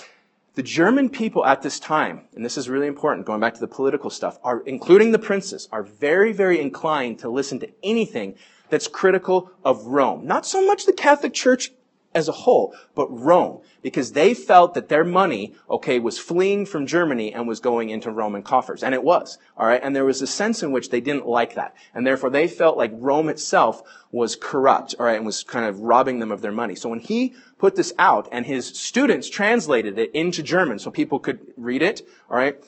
The 0.54 0.62
German 0.62 1.10
people 1.10 1.44
at 1.44 1.60
this 1.60 1.78
time, 1.78 2.22
and 2.34 2.42
this 2.42 2.56
is 2.56 2.68
really 2.68 2.86
important, 2.86 3.26
going 3.26 3.40
back 3.40 3.52
to 3.54 3.60
the 3.60 3.68
political 3.68 4.08
stuff, 4.08 4.38
are, 4.42 4.60
including 4.60 5.10
the 5.10 5.18
princes, 5.18 5.68
are 5.70 5.82
very, 5.82 6.32
very 6.32 6.60
inclined 6.60 7.18
to 7.18 7.28
listen 7.28 7.58
to 7.60 7.68
anything 7.82 8.36
that's 8.70 8.88
critical 8.88 9.50
of 9.64 9.84
Rome. 9.86 10.26
Not 10.26 10.46
so 10.46 10.64
much 10.66 10.86
the 10.86 10.94
Catholic 10.94 11.34
Church 11.34 11.72
as 12.16 12.28
a 12.28 12.32
whole, 12.32 12.74
but 12.94 13.06
Rome, 13.10 13.60
because 13.82 14.12
they 14.12 14.32
felt 14.32 14.72
that 14.72 14.88
their 14.88 15.04
money, 15.04 15.54
okay, 15.68 15.98
was 15.98 16.18
fleeing 16.18 16.64
from 16.64 16.86
Germany 16.86 17.32
and 17.34 17.46
was 17.46 17.60
going 17.60 17.90
into 17.90 18.10
Roman 18.10 18.42
coffers. 18.42 18.82
And 18.82 18.94
it 18.94 19.04
was, 19.04 19.36
alright? 19.58 19.82
And 19.82 19.94
there 19.94 20.06
was 20.06 20.22
a 20.22 20.26
sense 20.26 20.62
in 20.62 20.72
which 20.72 20.88
they 20.88 21.02
didn't 21.02 21.28
like 21.28 21.54
that. 21.54 21.76
And 21.94 22.06
therefore 22.06 22.30
they 22.30 22.48
felt 22.48 22.78
like 22.78 22.90
Rome 22.94 23.28
itself 23.28 23.82
was 24.10 24.34
corrupt, 24.34 24.94
alright, 24.98 25.18
and 25.18 25.26
was 25.26 25.44
kind 25.44 25.66
of 25.66 25.80
robbing 25.80 26.18
them 26.18 26.32
of 26.32 26.40
their 26.40 26.52
money. 26.52 26.74
So 26.74 26.88
when 26.88 27.00
he 27.00 27.34
put 27.58 27.76
this 27.76 27.92
out 27.98 28.28
and 28.32 28.46
his 28.46 28.66
students 28.66 29.28
translated 29.28 29.98
it 29.98 30.10
into 30.12 30.42
German 30.42 30.78
so 30.78 30.90
people 30.90 31.18
could 31.18 31.40
read 31.58 31.82
it, 31.82 32.00
alright, 32.30 32.64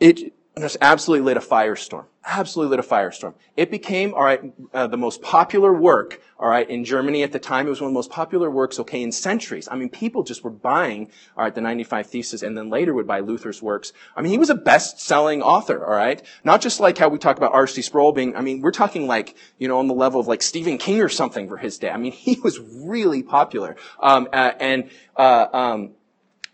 it 0.00 0.34
just 0.58 0.76
absolutely 0.80 1.24
lit 1.24 1.36
a 1.36 1.40
firestorm 1.40 2.06
absolutely 2.26 2.76
lit 2.76 2.84
a 2.84 2.88
firestorm. 2.88 3.34
It 3.56 3.70
became, 3.70 4.14
all 4.14 4.24
right, 4.24 4.40
uh, 4.72 4.86
the 4.86 4.96
most 4.96 5.20
popular 5.22 5.72
work, 5.72 6.20
all 6.38 6.48
right, 6.48 6.68
in 6.68 6.84
Germany 6.84 7.22
at 7.22 7.32
the 7.32 7.38
time. 7.38 7.66
It 7.66 7.70
was 7.70 7.80
one 7.80 7.88
of 7.88 7.92
the 7.92 7.98
most 7.98 8.10
popular 8.10 8.50
works, 8.50 8.78
okay, 8.80 9.02
in 9.02 9.12
centuries. 9.12 9.68
I 9.70 9.76
mean, 9.76 9.90
people 9.90 10.22
just 10.22 10.42
were 10.42 10.50
buying, 10.50 11.10
all 11.36 11.44
right, 11.44 11.54
the 11.54 11.60
95 11.60 12.06
Thesis 12.06 12.42
and 12.42 12.56
then 12.56 12.70
later 12.70 12.94
would 12.94 13.06
buy 13.06 13.20
Luther's 13.20 13.60
works. 13.60 13.92
I 14.16 14.22
mean, 14.22 14.32
he 14.32 14.38
was 14.38 14.50
a 14.50 14.54
best-selling 14.54 15.42
author, 15.42 15.84
all 15.84 15.94
right? 15.94 16.22
Not 16.44 16.60
just 16.60 16.80
like 16.80 16.96
how 16.96 17.08
we 17.08 17.18
talk 17.18 17.36
about 17.36 17.52
R.C. 17.52 17.82
Sproul 17.82 18.12
being, 18.12 18.36
I 18.36 18.40
mean, 18.40 18.60
we're 18.60 18.70
talking 18.70 19.06
like, 19.06 19.36
you 19.58 19.68
know, 19.68 19.78
on 19.78 19.86
the 19.86 19.94
level 19.94 20.20
of 20.20 20.26
like 20.26 20.42
Stephen 20.42 20.78
King 20.78 21.00
or 21.00 21.08
something 21.08 21.48
for 21.48 21.56
his 21.56 21.78
day. 21.78 21.90
I 21.90 21.96
mean, 21.96 22.12
he 22.24 22.40
was 22.40 22.58
really 22.58 23.22
popular. 23.22 23.76
Um, 24.00 24.28
uh, 24.32 24.52
and, 24.58 24.90
uh, 25.16 25.46
um, 25.52 25.90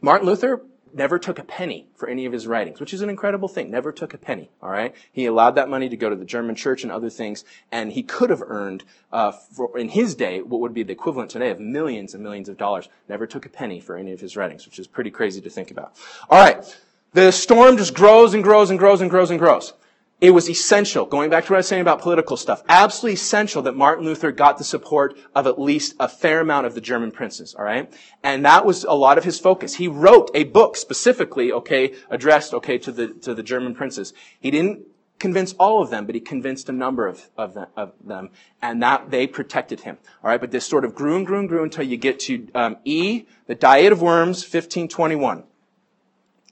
Martin 0.02 0.26
Luther, 0.26 0.62
never 0.92 1.18
took 1.18 1.38
a 1.38 1.44
penny 1.44 1.86
for 1.94 2.08
any 2.08 2.26
of 2.26 2.32
his 2.32 2.46
writings, 2.46 2.80
which 2.80 2.94
is 2.94 3.02
an 3.02 3.10
incredible 3.10 3.48
thing. 3.48 3.70
Never 3.70 3.92
took 3.92 4.14
a 4.14 4.18
penny. 4.18 4.50
All 4.62 4.70
right, 4.70 4.94
he 5.12 5.26
allowed 5.26 5.54
that 5.56 5.68
money 5.68 5.88
to 5.88 5.96
go 5.96 6.10
to 6.10 6.16
the 6.16 6.24
German 6.24 6.54
church 6.54 6.82
and 6.82 6.92
other 6.92 7.10
things, 7.10 7.44
and 7.70 7.92
he 7.92 8.02
could 8.02 8.30
have 8.30 8.42
earned, 8.46 8.84
uh, 9.12 9.32
for, 9.32 9.76
in 9.78 9.88
his 9.90 10.14
day, 10.14 10.42
what 10.42 10.60
would 10.60 10.74
be 10.74 10.82
the 10.82 10.92
equivalent 10.92 11.30
today 11.30 11.50
of 11.50 11.60
millions 11.60 12.14
and 12.14 12.22
millions 12.22 12.48
of 12.48 12.56
dollars. 12.56 12.88
Never 13.08 13.26
took 13.26 13.46
a 13.46 13.50
penny 13.50 13.80
for 13.80 13.96
any 13.96 14.12
of 14.12 14.20
his 14.20 14.36
writings, 14.36 14.66
which 14.66 14.78
is 14.78 14.86
pretty 14.86 15.10
crazy 15.10 15.40
to 15.40 15.50
think 15.50 15.70
about. 15.70 15.96
All 16.28 16.38
right, 16.38 16.64
the 17.12 17.30
storm 17.30 17.76
just 17.76 17.94
grows 17.94 18.34
and 18.34 18.42
grows 18.42 18.70
and 18.70 18.78
grows 18.78 19.00
and 19.00 19.10
grows 19.10 19.30
and 19.30 19.38
grows 19.38 19.72
it 20.20 20.32
was 20.32 20.50
essential, 20.50 21.06
going 21.06 21.30
back 21.30 21.46
to 21.46 21.52
what 21.52 21.56
I 21.56 21.60
was 21.60 21.68
saying 21.68 21.80
about 21.80 22.02
political 22.02 22.36
stuff, 22.36 22.62
absolutely 22.68 23.14
essential 23.14 23.62
that 23.62 23.74
Martin 23.74 24.04
Luther 24.04 24.32
got 24.32 24.58
the 24.58 24.64
support 24.64 25.18
of 25.34 25.46
at 25.46 25.58
least 25.58 25.94
a 25.98 26.08
fair 26.08 26.40
amount 26.40 26.66
of 26.66 26.74
the 26.74 26.80
German 26.80 27.10
princes, 27.10 27.54
alright? 27.54 27.90
And 28.22 28.44
that 28.44 28.66
was 28.66 28.84
a 28.84 28.92
lot 28.92 29.16
of 29.16 29.24
his 29.24 29.38
focus. 29.38 29.76
He 29.76 29.88
wrote 29.88 30.30
a 30.34 30.44
book 30.44 30.76
specifically, 30.76 31.50
okay, 31.52 31.94
addressed, 32.10 32.52
okay, 32.52 32.76
to 32.78 32.92
the, 32.92 33.08
to 33.08 33.34
the 33.34 33.42
German 33.42 33.74
princes. 33.74 34.12
He 34.38 34.50
didn't 34.50 34.82
convince 35.18 35.54
all 35.54 35.82
of 35.82 35.88
them, 35.90 36.04
but 36.04 36.14
he 36.14 36.20
convinced 36.20 36.68
a 36.68 36.72
number 36.72 37.06
of, 37.06 37.30
of, 37.38 37.54
them, 37.54 37.66
of 37.76 37.92
them, 38.04 38.30
and 38.60 38.82
that 38.82 39.10
they 39.10 39.26
protected 39.26 39.80
him. 39.80 39.96
All 40.22 40.30
right, 40.30 40.40
but 40.40 40.50
this 40.50 40.66
sort 40.66 40.84
of 40.84 40.94
grew 40.94 41.16
and 41.16 41.26
grew 41.26 41.38
and 41.38 41.48
grew 41.48 41.62
until 41.62 41.84
you 41.84 41.96
get 41.96 42.20
to 42.20 42.46
um, 42.54 42.76
E, 42.84 43.24
the 43.46 43.54
Diet 43.54 43.92
of 43.92 44.02
Worms, 44.02 44.42
1521. 44.42 45.44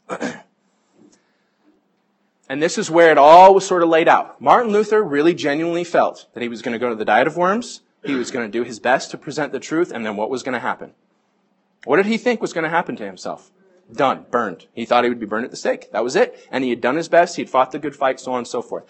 And 2.49 2.63
this 2.63 2.79
is 2.79 2.91
where 2.91 3.11
it 3.11 3.19
all 3.19 3.55
was 3.55 3.67
sort 3.67 3.83
of 3.83 3.89
laid 3.89 4.09
out. 4.09 4.41
Martin 4.41 4.73
Luther 4.73 5.03
really 5.03 5.35
genuinely 5.35 5.85
felt 5.85 6.27
that 6.33 6.43
he 6.43 6.49
was 6.49 6.63
going 6.63 6.73
to 6.73 6.79
go 6.79 6.89
to 6.89 6.95
the 6.95 7.05
Diet 7.05 7.27
of 7.27 7.37
Worms, 7.37 7.83
he 8.05 8.15
was 8.15 8.31
going 8.31 8.47
to 8.47 8.51
do 8.51 8.65
his 8.65 8.81
best 8.81 9.11
to 9.11 9.19
present 9.19 9.53
the 9.53 9.61
truth, 9.61 9.91
and 9.93 10.07
then 10.07 10.17
what 10.17 10.31
was 10.31 10.43
going 10.43 10.55
to 10.55 10.61
happen? 10.61 10.93
What 11.85 11.97
did 11.97 12.07
he 12.07 12.17
think 12.17 12.41
was 12.41 12.53
going 12.53 12.65
to 12.65 12.71
happen 12.71 12.97
to 12.97 13.05
himself? 13.05 13.51
Done. 13.93 14.27
Burned. 14.31 14.67
He 14.73 14.85
thought 14.85 15.05
he 15.05 15.11
would 15.11 15.21
be 15.21 15.27
burned 15.27 15.45
at 15.45 15.51
the 15.51 15.57
stake. 15.57 15.91
That 15.93 16.05
was 16.05 16.17
it. 16.17 16.47
And 16.51 16.63
he 16.63 16.71
had 16.71 16.81
done 16.81 16.97
his 16.97 17.09
best. 17.09 17.37
He 17.37 17.43
had 17.43 17.51
fought 17.51 17.73
the 17.73 17.79
good 17.79 17.97
fight, 17.97 18.21
so 18.21 18.33
on 18.33 18.39
and 18.39 18.47
so 18.47 18.63
forth. 18.63 18.85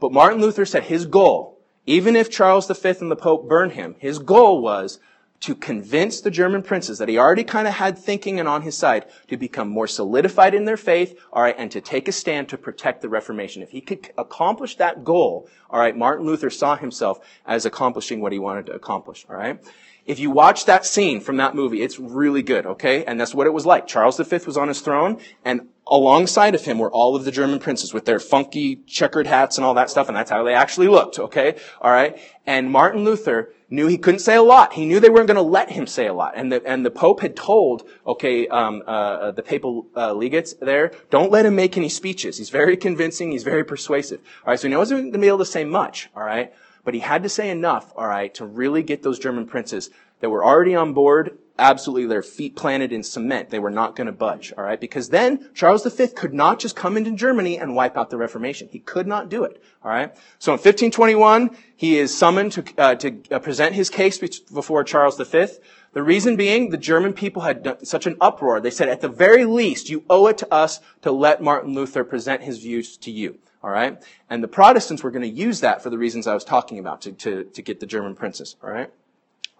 But 0.00 0.12
Martin 0.12 0.40
Luther 0.40 0.64
said 0.64 0.84
his 0.84 1.06
goal, 1.06 1.58
even 1.86 2.16
if 2.16 2.30
Charles 2.30 2.66
V 2.66 2.88
and 3.00 3.10
the 3.10 3.16
Pope 3.16 3.48
burned 3.48 3.72
him, 3.72 3.96
his 3.98 4.18
goal 4.18 4.62
was 4.62 5.00
to 5.40 5.54
convince 5.54 6.20
the 6.20 6.30
German 6.30 6.62
princes 6.62 6.98
that 6.98 7.08
he 7.08 7.18
already 7.18 7.44
kind 7.44 7.68
of 7.68 7.74
had 7.74 7.98
thinking 7.98 8.40
and 8.40 8.48
on 8.48 8.62
his 8.62 8.76
side 8.76 9.04
to 9.28 9.36
become 9.36 9.68
more 9.68 9.86
solidified 9.86 10.54
in 10.54 10.64
their 10.64 10.76
faith, 10.76 11.18
all 11.32 11.42
right, 11.42 11.54
and 11.58 11.70
to 11.70 11.80
take 11.80 12.08
a 12.08 12.12
stand 12.12 12.48
to 12.48 12.56
protect 12.56 13.02
the 13.02 13.08
Reformation. 13.08 13.62
If 13.62 13.70
he 13.70 13.82
could 13.82 14.10
accomplish 14.16 14.76
that 14.76 15.04
goal, 15.04 15.48
all 15.68 15.80
right, 15.80 15.96
Martin 15.96 16.24
Luther 16.24 16.48
saw 16.50 16.76
himself 16.76 17.18
as 17.44 17.66
accomplishing 17.66 18.20
what 18.20 18.32
he 18.32 18.38
wanted 18.38 18.66
to 18.66 18.72
accomplish, 18.72 19.26
all 19.28 19.36
right? 19.36 19.60
If 20.06 20.18
you 20.18 20.30
watch 20.30 20.66
that 20.66 20.84
scene 20.84 21.20
from 21.20 21.38
that 21.38 21.54
movie, 21.54 21.82
it's 21.82 21.98
really 21.98 22.42
good, 22.42 22.66
okay? 22.66 23.04
And 23.04 23.18
that's 23.18 23.34
what 23.34 23.46
it 23.46 23.54
was 23.54 23.64
like. 23.64 23.86
Charles 23.86 24.18
V 24.18 24.38
was 24.46 24.56
on 24.56 24.68
his 24.68 24.82
throne, 24.82 25.18
and 25.44 25.68
alongside 25.86 26.54
of 26.54 26.64
him 26.64 26.78
were 26.78 26.90
all 26.90 27.16
of 27.16 27.24
the 27.24 27.30
German 27.30 27.58
princes 27.58 27.94
with 27.94 28.04
their 28.04 28.18
funky 28.18 28.76
checkered 28.86 29.26
hats 29.26 29.56
and 29.56 29.64
all 29.64 29.74
that 29.74 29.88
stuff, 29.88 30.08
and 30.08 30.16
that's 30.16 30.30
how 30.30 30.42
they 30.42 30.54
actually 30.54 30.88
looked, 30.88 31.18
okay? 31.18 31.56
Alright? 31.80 32.18
And 32.46 32.70
Martin 32.70 33.04
Luther 33.04 33.52
knew 33.74 33.86
he 33.86 33.98
couldn't 33.98 34.20
say 34.20 34.36
a 34.36 34.42
lot. 34.42 34.72
He 34.72 34.86
knew 34.86 35.00
they 35.00 35.10
weren't 35.10 35.26
going 35.26 35.36
to 35.36 35.42
let 35.42 35.70
him 35.70 35.86
say 35.86 36.06
a 36.06 36.14
lot. 36.14 36.34
And 36.36 36.52
the, 36.52 36.64
and 36.64 36.84
the 36.84 36.90
Pope 36.90 37.20
had 37.20 37.36
told, 37.36 37.88
okay, 38.06 38.46
um, 38.48 38.82
uh, 38.86 38.90
uh, 38.90 39.30
the 39.32 39.42
papal 39.42 39.86
uh, 39.96 40.12
legates 40.14 40.54
there, 40.54 40.92
don't 41.10 41.30
let 41.30 41.46
him 41.46 41.56
make 41.56 41.76
any 41.76 41.88
speeches. 41.88 42.38
He's 42.38 42.50
very 42.50 42.76
convincing. 42.76 43.32
He's 43.32 43.42
very 43.42 43.64
persuasive. 43.64 44.20
All 44.44 44.52
right, 44.52 44.60
so 44.60 44.68
he 44.68 44.76
wasn't 44.76 45.00
going 45.00 45.12
to 45.12 45.18
be 45.18 45.28
able 45.28 45.38
to 45.38 45.44
say 45.44 45.64
much. 45.64 46.08
All 46.14 46.22
right, 46.22 46.52
but 46.84 46.94
he 46.94 47.00
had 47.00 47.22
to 47.24 47.28
say 47.28 47.50
enough. 47.50 47.92
All 47.96 48.06
right, 48.06 48.32
to 48.34 48.46
really 48.46 48.82
get 48.82 49.02
those 49.02 49.18
German 49.18 49.46
princes 49.46 49.90
that 50.20 50.30
were 50.30 50.44
already 50.44 50.74
on 50.74 50.92
board 50.94 51.38
absolutely 51.58 52.06
their 52.06 52.22
feet 52.22 52.56
planted 52.56 52.92
in 52.92 53.02
cement. 53.02 53.50
They 53.50 53.58
were 53.58 53.70
not 53.70 53.94
going 53.94 54.06
to 54.06 54.12
budge, 54.12 54.52
all 54.56 54.64
right? 54.64 54.80
Because 54.80 55.10
then 55.10 55.50
Charles 55.54 55.84
V 55.84 56.08
could 56.08 56.34
not 56.34 56.58
just 56.58 56.74
come 56.74 56.96
into 56.96 57.12
Germany 57.12 57.58
and 57.58 57.76
wipe 57.76 57.96
out 57.96 58.10
the 58.10 58.16
Reformation. 58.16 58.68
He 58.70 58.80
could 58.80 59.06
not 59.06 59.28
do 59.28 59.44
it, 59.44 59.62
all 59.82 59.90
right? 59.90 60.14
So 60.38 60.52
in 60.52 60.58
1521, 60.58 61.56
he 61.76 61.98
is 61.98 62.16
summoned 62.16 62.52
to, 62.52 62.64
uh, 62.78 62.94
to 62.96 63.20
uh, 63.30 63.38
present 63.38 63.74
his 63.74 63.88
case 63.90 64.18
before 64.18 64.82
Charles 64.84 65.16
V. 65.16 65.46
The 65.92 66.02
reason 66.02 66.34
being, 66.34 66.70
the 66.70 66.76
German 66.76 67.12
people 67.12 67.42
had 67.42 67.78
such 67.86 68.06
an 68.06 68.16
uproar. 68.20 68.60
They 68.60 68.70
said, 68.70 68.88
at 68.88 69.00
the 69.00 69.08
very 69.08 69.44
least, 69.44 69.88
you 69.88 70.04
owe 70.10 70.26
it 70.26 70.38
to 70.38 70.52
us 70.52 70.80
to 71.02 71.12
let 71.12 71.40
Martin 71.40 71.72
Luther 71.72 72.02
present 72.02 72.42
his 72.42 72.58
views 72.58 72.96
to 72.98 73.12
you. 73.12 73.38
All 73.62 73.70
right? 73.70 74.02
And 74.28 74.42
the 74.42 74.48
Protestants 74.48 75.02
were 75.02 75.10
going 75.10 75.22
to 75.22 75.28
use 75.28 75.60
that 75.60 75.82
for 75.82 75.88
the 75.88 75.96
reasons 75.96 76.26
I 76.26 76.34
was 76.34 76.44
talking 76.44 76.78
about 76.78 77.00
to, 77.02 77.12
to, 77.12 77.44
to 77.44 77.62
get 77.62 77.80
the 77.80 77.86
German 77.86 78.14
princes. 78.14 78.56
All 78.62 78.70
right? 78.70 78.90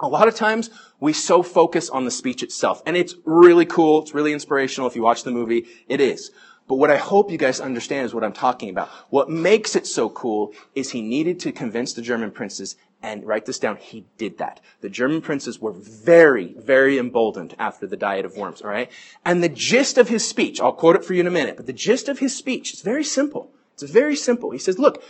A 0.01 0.09
lot 0.09 0.29
of 0.29 0.35
times 0.35 0.71
we 1.01 1.13
so 1.13 1.43
focus 1.43 1.89
on 1.89 2.05
the 2.05 2.11
speech 2.11 2.43
itself 2.43 2.83
and 2.85 2.97
it's 2.97 3.15
really 3.25 3.67
cool. 3.67 4.03
It's 4.03 4.15
really 4.15 4.33
inspirational. 4.33 4.89
If 4.89 4.97
you 4.97 5.03
watch 5.03 5.23
the 5.23 5.31
movie, 5.31 5.67
it 5.89 6.01
is. 6.01 6.31
But 6.67 6.77
what 6.77 6.91
I 6.91 6.97
hope 6.97 7.31
you 7.31 7.39
guys 7.39 7.61
understand 7.61 8.07
is 8.07 8.15
what 8.15 8.25
I'm 8.25 8.33
talking 8.33 8.71
about. 8.71 8.89
What 9.11 9.29
makes 9.29 9.77
it 9.77 9.87
so 9.87 10.09
cool 10.09 10.53
is 10.75 10.91
he 10.91 11.03
needed 11.03 11.39
to 11.41 11.53
convince 11.53 11.93
the 11.93 12.03
German 12.03 12.31
princes 12.31 12.77
and 13.03 13.27
write 13.27 13.45
this 13.45 13.59
down. 13.59 13.77
He 13.77 14.07
did 14.17 14.39
that. 14.39 14.61
The 14.81 14.89
German 14.89 15.21
princes 15.21 15.61
were 15.61 15.73
very, 15.73 16.55
very 16.55 16.99
emboldened 16.99 17.55
after 17.59 17.87
the 17.87 17.99
Diet 17.99 18.25
of 18.25 18.37
Worms, 18.39 18.63
alright? 18.63 18.91
And 19.27 19.43
the 19.43 19.51
gist 19.51 19.99
of 19.99 20.09
his 20.09 20.27
speech, 20.27 20.59
I'll 20.59 20.73
quote 20.73 20.97
it 20.97 21.05
for 21.05 21.13
you 21.13 21.21
in 21.21 21.27
a 21.27 21.31
minute, 21.31 21.59
but 21.59 21.67
the 21.67 21.75
gist 21.75 22.09
of 22.09 22.19
his 22.19 22.35
speech 22.35 22.73
is 22.73 22.81
very 22.81 23.05
simple. 23.05 23.53
It's 23.75 23.83
very 23.83 24.17
simple. 24.17 24.51
He 24.51 24.59
says, 24.59 24.79
look, 24.79 25.03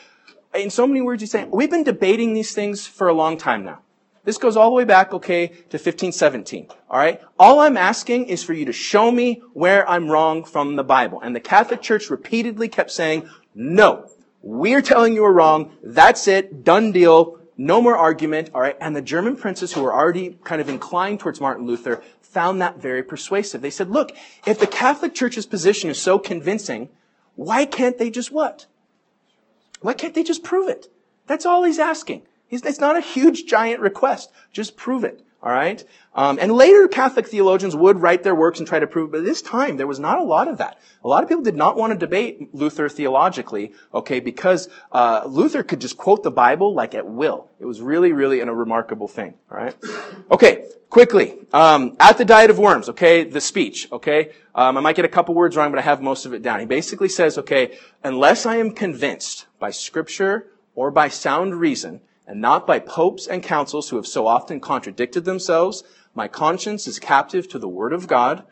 in 0.55 0.71
so 0.71 0.89
many 0.89 1.03
words, 1.03 1.23
he's 1.23 1.31
saying, 1.31 1.51
we've 1.53 1.71
been 1.71 1.85
debating 1.85 2.35
these 2.35 2.53
things 2.53 2.85
for 2.85 3.09
a 3.09 3.15
long 3.15 3.37
time 3.37 3.65
now. 3.65 3.84
This 4.25 4.39
goes 4.39 4.57
all 4.57 4.71
the 4.71 4.77
way 4.77 4.85
back, 4.85 5.13
okay, 5.13 5.49
to 5.49 5.77
1517. 5.77 6.69
All 6.89 6.99
right? 6.99 7.21
All 7.39 7.61
I'm 7.61 7.77
asking 7.77 8.27
is 8.27 8.43
for 8.43 8.55
you 8.55 8.65
to 8.65 8.73
show 8.73 9.11
me 9.11 9.43
where 9.53 9.89
I'm 9.89 10.11
wrong 10.11 10.45
from 10.45 10.77
the 10.77 10.85
Bible. 10.85 11.21
And 11.21 11.37
the 11.37 11.41
Catholic 11.41 11.83
Church 11.83 12.09
repeatedly 12.09 12.69
kept 12.69 12.91
saying, 12.91 13.29
no, 13.55 14.11
we're 14.43 14.83
telling 14.83 15.15
you 15.15 15.23
we're 15.23 15.33
wrong. 15.33 15.77
That's 15.83 16.27
it. 16.27 16.65
Done 16.65 16.93
deal. 16.93 17.39
No 17.59 17.83
more 17.83 17.97
argument. 17.97 18.51
All 18.55 18.63
right? 18.63 18.77
And 18.81 18.97
the 18.97 19.03
German 19.03 19.37
princes 19.37 19.73
who 19.73 19.83
were 19.83 19.95
already 19.95 20.39
kind 20.43 20.61
of 20.61 20.69
inclined 20.69 21.21
towards 21.21 21.41
Martin 21.41 21.67
Luther 21.67 22.03
found 22.23 22.61
that 22.63 22.79
very 22.79 23.03
persuasive. 23.03 23.61
They 23.61 23.71
said, 23.71 23.91
look, 23.91 24.11
if 24.47 24.59
the 24.59 24.67
Catholic 24.67 25.15
Church's 25.15 25.47
position 25.47 25.91
is 25.91 26.01
so 26.01 26.19
convincing, 26.19 26.89
why 27.37 27.65
can't 27.65 27.99
they 27.99 28.11
just 28.11 28.33
what? 28.33 28.67
Why 29.81 29.93
can't 29.93 30.15
they 30.15 30.23
just 30.23 30.43
prove 30.43 30.69
it? 30.69 30.89
That's 31.27 31.47
all 31.47 31.63
he's 31.65 31.79
asking. 31.79 32.23
It's 32.51 32.81
not 32.81 32.97
a 32.97 33.01
huge, 33.01 33.47
giant 33.47 33.81
request. 33.81 34.31
Just 34.53 34.77
prove 34.77 35.05
it. 35.05 35.25
All 35.45 35.53
right. 35.53 35.85
Um, 36.15 36.39
and 36.41 36.53
later 36.53 36.89
Catholic 36.89 37.29
theologians 37.29 37.77
would 37.77 38.01
write 38.01 38.23
their 38.23 38.35
works 38.35 38.61
and 38.61 38.67
try 38.67 38.79
to 38.79 38.87
prove, 38.87 39.11
It, 39.11 39.13
but 39.13 39.25
this 39.25 39.43
time 39.43 39.77
there 39.77 39.87
was 39.87 40.01
not 40.01 40.19
a 40.19 40.23
lot 40.23 40.49
of 40.49 40.57
that. 40.57 40.81
A 41.05 41.09
lot 41.09 41.23
of 41.23 41.29
people 41.29 41.45
did 41.45 41.55
not 41.55 41.77
want 41.77 41.93
to 41.93 41.99
debate 41.99 42.55
Luther 42.55 42.89
theologically, 42.89 43.73
okay, 43.93 44.21
because 44.21 44.71
uh, 44.91 45.25
Luther 45.27 45.63
could 45.63 45.83
just 45.83 45.99
quote 45.99 46.23
the 46.23 46.31
Bible 46.31 46.73
like 46.73 46.95
at 46.95 47.07
will. 47.07 47.51
It 47.61 47.67
was 47.67 47.83
really, 47.83 48.13
really 48.13 48.41
a 48.41 48.51
remarkable 48.51 49.07
thing. 49.07 49.35
All 49.51 49.59
right. 49.59 49.75
Okay. 50.31 50.65
Quickly, 50.89 51.35
um, 51.53 51.97
at 51.99 52.17
the 52.17 52.25
Diet 52.25 52.51
of 52.51 52.59
Worms, 52.59 52.89
okay, 52.89 53.25
the 53.25 53.41
speech, 53.41 53.91
okay, 53.91 54.31
um, 54.55 54.79
I 54.79 54.81
might 54.81 54.95
get 54.95 55.05
a 55.05 55.09
couple 55.09 55.35
words 55.35 55.57
wrong, 55.57 55.73
but 55.73 55.79
I 55.81 55.83
have 55.83 56.01
most 56.01 56.25
of 56.25 56.33
it 56.33 56.41
down. 56.41 56.61
He 56.61 56.67
basically 56.67 57.09
says, 57.09 57.37
okay, 57.37 57.77
unless 58.05 58.47
I 58.47 58.57
am 58.57 58.71
convinced 58.71 59.47
by 59.59 59.73
Scripture 59.73 60.47
or 60.77 60.93
by 60.93 61.09
sound 61.09 61.57
reason, 61.57 62.01
and 62.27 62.41
not 62.41 62.67
by 62.67 62.79
popes 62.79 63.27
and 63.27 63.43
councils 63.43 63.91
who 63.91 63.97
have 63.97 64.07
so 64.07 64.27
often 64.27 64.61
contradicted 64.61 65.25
themselves, 65.25 65.85
my 66.15 66.29
conscience 66.29 66.87
is 66.87 66.99
captive 66.99 67.49
to 67.49 67.59
the 67.59 67.69
Word 67.69 67.93
of 67.93 68.07
God, 68.07 68.45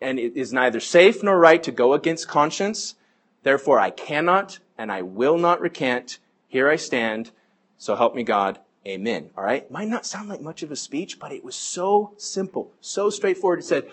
and 0.00 0.18
it 0.18 0.36
is 0.36 0.52
neither 0.52 0.80
safe 0.80 1.22
nor 1.22 1.38
right 1.38 1.62
to 1.62 1.72
go 1.72 1.92
against 1.94 2.28
conscience. 2.28 2.94
Therefore, 3.42 3.78
I 3.78 3.90
cannot 3.90 4.58
and 4.78 4.90
I 4.90 5.02
will 5.02 5.38
not 5.38 5.60
recant. 5.60 6.18
Here 6.48 6.68
I 6.68 6.76
stand. 6.76 7.30
So 7.78 7.96
help 7.96 8.14
me 8.14 8.22
God. 8.22 8.58
Amen. 8.86 9.30
All 9.36 9.44
right. 9.44 9.70
Might 9.70 9.88
not 9.88 10.04
sound 10.04 10.28
like 10.28 10.40
much 10.40 10.62
of 10.62 10.70
a 10.70 10.76
speech, 10.76 11.18
but 11.18 11.32
it 11.32 11.44
was 11.44 11.54
so 11.56 12.12
simple, 12.18 12.72
so 12.80 13.08
straightforward. 13.08 13.60
It 13.60 13.64
said, 13.64 13.90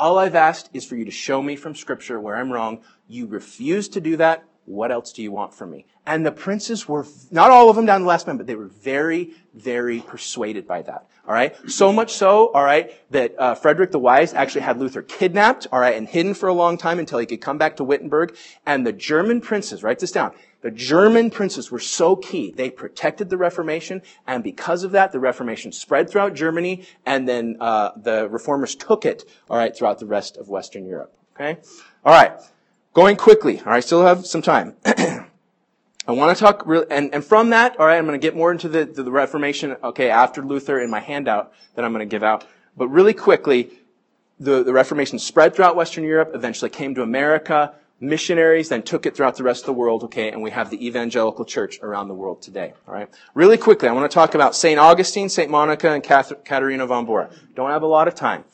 all 0.00 0.18
I've 0.18 0.34
asked 0.34 0.70
is 0.72 0.84
for 0.84 0.96
you 0.96 1.04
to 1.04 1.10
show 1.12 1.40
me 1.40 1.54
from 1.54 1.76
scripture 1.76 2.18
where 2.18 2.36
I'm 2.36 2.52
wrong. 2.52 2.80
You 3.06 3.26
refuse 3.26 3.88
to 3.90 4.00
do 4.00 4.16
that. 4.16 4.42
What 4.64 4.90
else 4.90 5.12
do 5.12 5.22
you 5.22 5.30
want 5.30 5.54
from 5.54 5.70
me? 5.70 5.86
And 6.04 6.26
the 6.26 6.32
princes 6.32 6.88
were, 6.88 7.06
not 7.30 7.50
all 7.50 7.70
of 7.70 7.76
them 7.76 7.86
down 7.86 8.00
to 8.00 8.04
the 8.04 8.08
last 8.08 8.26
man, 8.26 8.36
but 8.36 8.46
they 8.46 8.56
were 8.56 8.66
very, 8.66 9.34
very 9.54 10.00
persuaded 10.00 10.66
by 10.66 10.82
that. 10.82 11.06
All 11.26 11.32
right. 11.32 11.54
So 11.70 11.92
much 11.92 12.12
so, 12.14 12.48
all 12.48 12.64
right, 12.64 12.92
that 13.12 13.34
uh, 13.38 13.54
Frederick 13.54 13.92
the 13.92 14.00
Wise 14.00 14.34
actually 14.34 14.62
had 14.62 14.78
Luther 14.78 15.02
kidnapped, 15.02 15.68
all 15.70 15.78
right, 15.78 15.94
and 15.94 16.08
hidden 16.08 16.34
for 16.34 16.48
a 16.48 16.52
long 16.52 16.76
time 16.76 16.98
until 16.98 17.20
he 17.20 17.26
could 17.26 17.40
come 17.40 17.58
back 17.58 17.76
to 17.76 17.84
Wittenberg. 17.84 18.36
And 18.66 18.84
the 18.84 18.92
German 18.92 19.40
princes, 19.40 19.84
write 19.84 20.00
this 20.00 20.10
down, 20.10 20.32
the 20.62 20.72
German 20.72 21.30
princes 21.30 21.70
were 21.70 21.78
so 21.78 22.16
key. 22.16 22.50
They 22.50 22.70
protected 22.70 23.30
the 23.30 23.36
Reformation, 23.36 24.02
and 24.26 24.42
because 24.42 24.82
of 24.82 24.92
that, 24.92 25.12
the 25.12 25.20
Reformation 25.20 25.70
spread 25.70 26.10
throughout 26.10 26.34
Germany, 26.34 26.86
and 27.06 27.28
then 27.28 27.56
uh, 27.60 27.90
the 27.96 28.28
reformers 28.28 28.74
took 28.74 29.04
it, 29.04 29.24
all 29.48 29.56
right, 29.56 29.76
throughout 29.76 30.00
the 30.00 30.06
rest 30.06 30.36
of 30.36 30.48
Western 30.48 30.86
Europe. 30.86 31.14
Okay, 31.34 31.60
all 32.04 32.12
right. 32.12 32.32
Going 32.94 33.16
quickly. 33.16 33.58
All 33.60 33.66
right, 33.66 33.82
still 33.82 34.04
have 34.04 34.26
some 34.26 34.42
time. 34.42 34.74
I 36.06 36.12
want 36.12 36.36
to 36.36 36.44
talk, 36.44 36.66
re- 36.66 36.84
and, 36.90 37.14
and 37.14 37.24
from 37.24 37.50
that, 37.50 37.78
all 37.78 37.86
right, 37.86 37.96
I'm 37.96 38.06
going 38.06 38.20
to 38.20 38.24
get 38.24 38.34
more 38.34 38.50
into 38.50 38.68
the, 38.68 38.84
the 38.84 39.10
Reformation, 39.10 39.76
okay, 39.84 40.10
after 40.10 40.42
Luther 40.42 40.80
in 40.80 40.90
my 40.90 41.00
handout 41.00 41.52
that 41.74 41.84
I'm 41.84 41.92
going 41.92 42.06
to 42.06 42.10
give 42.10 42.24
out. 42.24 42.44
But 42.76 42.88
really 42.88 43.14
quickly, 43.14 43.70
the, 44.40 44.64
the 44.64 44.72
Reformation 44.72 45.18
spread 45.20 45.54
throughout 45.54 45.76
Western 45.76 46.02
Europe, 46.02 46.32
eventually 46.34 46.70
came 46.70 46.94
to 46.96 47.02
America, 47.02 47.74
missionaries 48.00 48.68
then 48.68 48.82
took 48.82 49.06
it 49.06 49.16
throughout 49.16 49.36
the 49.36 49.44
rest 49.44 49.62
of 49.62 49.66
the 49.66 49.72
world, 49.72 50.02
okay, 50.02 50.32
and 50.32 50.42
we 50.42 50.50
have 50.50 50.70
the 50.70 50.84
evangelical 50.84 51.44
church 51.44 51.78
around 51.82 52.08
the 52.08 52.14
world 52.14 52.42
today, 52.42 52.74
all 52.88 52.94
right? 52.94 53.08
Really 53.34 53.56
quickly, 53.56 53.88
I 53.88 53.92
want 53.92 54.10
to 54.10 54.14
talk 54.14 54.34
about 54.34 54.56
St. 54.56 54.80
Augustine, 54.80 55.28
St. 55.28 55.48
Monica, 55.48 55.92
and 55.92 56.02
Katharina 56.02 56.84
von 56.84 57.06
Bora. 57.06 57.30
Don't 57.54 57.70
have 57.70 57.82
a 57.82 57.86
lot 57.86 58.08
of 58.08 58.16
time, 58.16 58.44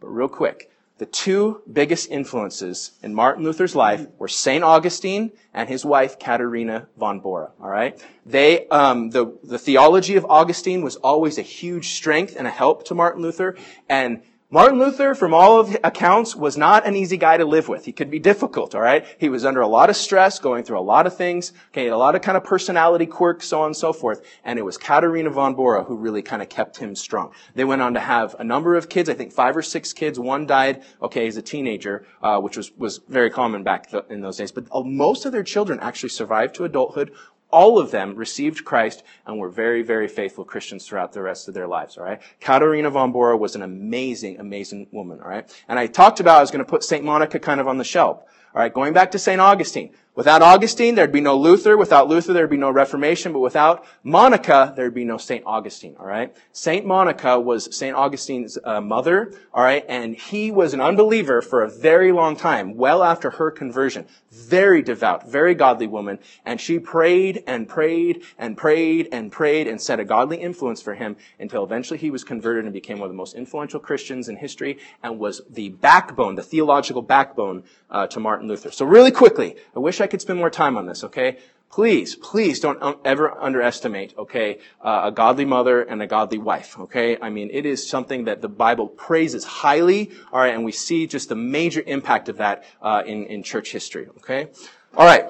but 0.00 0.06
real 0.06 0.28
quick. 0.28 0.70
The 0.98 1.06
two 1.06 1.62
biggest 1.70 2.08
influences 2.08 2.92
in 3.02 3.14
Martin 3.14 3.42
Luther's 3.42 3.74
life 3.74 4.06
were 4.16 4.28
St. 4.28 4.62
Augustine 4.62 5.32
and 5.52 5.68
his 5.68 5.84
wife, 5.84 6.20
Katharina 6.20 6.86
von 6.96 7.18
Bora, 7.18 7.50
all 7.60 7.68
right? 7.68 8.00
They, 8.24 8.68
um, 8.68 9.10
the, 9.10 9.36
the 9.42 9.58
theology 9.58 10.14
of 10.14 10.24
Augustine 10.26 10.82
was 10.82 10.94
always 10.96 11.36
a 11.36 11.42
huge 11.42 11.94
strength 11.94 12.36
and 12.38 12.46
a 12.46 12.50
help 12.50 12.84
to 12.86 12.94
Martin 12.94 13.22
Luther, 13.22 13.56
and 13.88 14.22
Martin 14.54 14.78
Luther, 14.78 15.16
from 15.16 15.34
all 15.34 15.58
of 15.58 15.76
accounts, 15.82 16.36
was 16.36 16.56
not 16.56 16.86
an 16.86 16.94
easy 16.94 17.16
guy 17.16 17.36
to 17.36 17.44
live 17.44 17.66
with. 17.66 17.84
He 17.86 17.90
could 17.90 18.08
be 18.08 18.20
difficult, 18.20 18.72
all 18.76 18.80
right? 18.80 19.04
He 19.18 19.28
was 19.28 19.44
under 19.44 19.60
a 19.60 19.66
lot 19.66 19.90
of 19.90 19.96
stress, 19.96 20.38
going 20.38 20.62
through 20.62 20.78
a 20.78 20.80
lot 20.94 21.08
of 21.08 21.16
things, 21.16 21.52
okay, 21.70 21.88
a 21.88 21.96
lot 21.96 22.14
of 22.14 22.22
kind 22.22 22.36
of 22.36 22.44
personality 22.44 23.04
quirks, 23.06 23.48
so 23.48 23.62
on 23.62 23.66
and 23.66 23.76
so 23.76 23.92
forth. 23.92 24.24
And 24.44 24.56
it 24.56 24.62
was 24.62 24.78
Katharina 24.78 25.30
von 25.30 25.56
Bora 25.56 25.82
who 25.82 25.96
really 25.96 26.22
kind 26.22 26.40
of 26.40 26.48
kept 26.48 26.76
him 26.76 26.94
strong. 26.94 27.32
They 27.56 27.64
went 27.64 27.82
on 27.82 27.94
to 27.94 28.00
have 28.00 28.36
a 28.38 28.44
number 28.44 28.76
of 28.76 28.88
kids, 28.88 29.08
I 29.08 29.14
think 29.14 29.32
five 29.32 29.56
or 29.56 29.62
six 29.62 29.92
kids. 29.92 30.20
One 30.20 30.46
died, 30.46 30.84
okay, 31.02 31.26
as 31.26 31.36
a 31.36 31.42
teenager, 31.42 32.06
uh, 32.22 32.38
which 32.38 32.56
was, 32.56 32.70
was 32.76 33.00
very 33.08 33.30
common 33.30 33.64
back 33.64 33.90
th- 33.90 34.04
in 34.08 34.20
those 34.20 34.36
days. 34.36 34.52
But 34.52 34.66
uh, 34.70 34.82
most 34.82 35.26
of 35.26 35.32
their 35.32 35.42
children 35.42 35.80
actually 35.80 36.10
survived 36.10 36.54
to 36.54 36.64
adulthood 36.64 37.10
all 37.54 37.78
of 37.78 37.92
them 37.92 38.16
received 38.16 38.64
Christ 38.64 39.04
and 39.24 39.38
were 39.38 39.48
very, 39.48 39.82
very 39.82 40.08
faithful 40.08 40.44
Christians 40.44 40.84
throughout 40.84 41.12
the 41.12 41.22
rest 41.22 41.46
of 41.46 41.54
their 41.54 41.68
lives, 41.68 41.96
all 41.96 42.04
right? 42.04 42.20
Katharina 42.40 42.90
von 42.90 43.12
Bora 43.12 43.36
was 43.36 43.54
an 43.54 43.62
amazing, 43.62 44.40
amazing 44.40 44.88
woman, 44.90 45.20
all 45.20 45.28
right? 45.28 45.48
And 45.68 45.78
I 45.78 45.86
talked 45.86 46.18
about 46.18 46.38
I 46.38 46.40
was 46.40 46.50
going 46.50 46.64
to 46.64 46.68
put 46.68 46.82
St. 46.82 47.04
Monica 47.04 47.38
kind 47.38 47.60
of 47.60 47.68
on 47.68 47.78
the 47.78 47.84
shelf. 47.84 48.24
All 48.54 48.60
right, 48.60 48.74
going 48.74 48.92
back 48.92 49.12
to 49.12 49.18
St. 49.18 49.40
Augustine. 49.40 49.94
Without 50.16 50.42
Augustine, 50.42 50.94
there'd 50.94 51.10
be 51.10 51.20
no 51.20 51.36
Luther. 51.36 51.76
Without 51.76 52.06
Luther, 52.06 52.32
there'd 52.32 52.48
be 52.48 52.56
no 52.56 52.70
Reformation. 52.70 53.32
But 53.32 53.40
without 53.40 53.84
Monica, 54.04 54.72
there'd 54.76 54.94
be 54.94 55.04
no 55.04 55.18
St. 55.18 55.42
Augustine, 55.44 55.96
all 55.98 56.06
right? 56.06 56.32
St. 56.52 56.86
Monica 56.86 57.40
was 57.40 57.76
St. 57.76 57.96
Augustine's 57.96 58.56
uh, 58.62 58.80
mother, 58.80 59.32
all 59.52 59.64
right? 59.64 59.84
And 59.88 60.14
he 60.14 60.52
was 60.52 60.72
an 60.72 60.80
unbeliever 60.80 61.42
for 61.42 61.64
a 61.64 61.68
very 61.68 62.12
long 62.12 62.36
time, 62.36 62.76
well 62.76 63.02
after 63.02 63.30
her 63.30 63.50
conversion. 63.50 64.06
Very 64.30 64.82
devout, 64.82 65.28
very 65.28 65.52
godly 65.52 65.88
woman. 65.88 66.20
And 66.44 66.60
she 66.60 66.78
prayed 66.78 67.42
and 67.48 67.68
prayed 67.68 68.22
and 68.38 68.56
prayed 68.56 69.08
and 69.10 69.32
prayed 69.32 69.66
and 69.66 69.80
set 69.80 69.98
a 69.98 70.04
godly 70.04 70.36
influence 70.36 70.80
for 70.80 70.94
him 70.94 71.16
until 71.40 71.64
eventually 71.64 71.98
he 71.98 72.10
was 72.10 72.22
converted 72.22 72.64
and 72.64 72.72
became 72.72 73.00
one 73.00 73.06
of 73.06 73.12
the 73.12 73.16
most 73.16 73.34
influential 73.34 73.80
Christians 73.80 74.28
in 74.28 74.36
history 74.36 74.78
and 75.02 75.18
was 75.18 75.42
the 75.50 75.70
backbone, 75.70 76.36
the 76.36 76.42
theological 76.42 77.02
backbone 77.02 77.64
uh, 77.90 78.06
to 78.08 78.20
Martin 78.20 78.46
Luther. 78.46 78.70
So 78.70 78.84
really 78.84 79.10
quickly, 79.10 79.56
I 79.74 79.80
wish 79.80 80.00
could 80.06 80.20
spend 80.20 80.38
more 80.38 80.50
time 80.50 80.76
on 80.76 80.86
this, 80.86 81.04
okay? 81.04 81.38
Please, 81.70 82.14
please 82.14 82.60
don't 82.60 82.98
ever 83.04 83.36
underestimate, 83.42 84.14
okay, 84.16 84.58
uh, 84.80 85.02
a 85.04 85.10
godly 85.10 85.44
mother 85.44 85.82
and 85.82 86.00
a 86.00 86.06
godly 86.06 86.38
wife, 86.38 86.78
okay? 86.78 87.18
I 87.20 87.30
mean, 87.30 87.50
it 87.52 87.66
is 87.66 87.88
something 87.88 88.24
that 88.24 88.42
the 88.42 88.48
Bible 88.48 88.86
praises 88.86 89.44
highly, 89.44 90.12
all 90.32 90.40
right, 90.40 90.54
and 90.54 90.64
we 90.64 90.70
see 90.70 91.08
just 91.08 91.28
the 91.28 91.34
major 91.34 91.82
impact 91.84 92.28
of 92.28 92.36
that 92.36 92.64
uh, 92.80 93.02
in, 93.04 93.26
in 93.26 93.42
church 93.42 93.72
history, 93.72 94.06
okay? 94.18 94.50
All 94.96 95.04
right, 95.04 95.24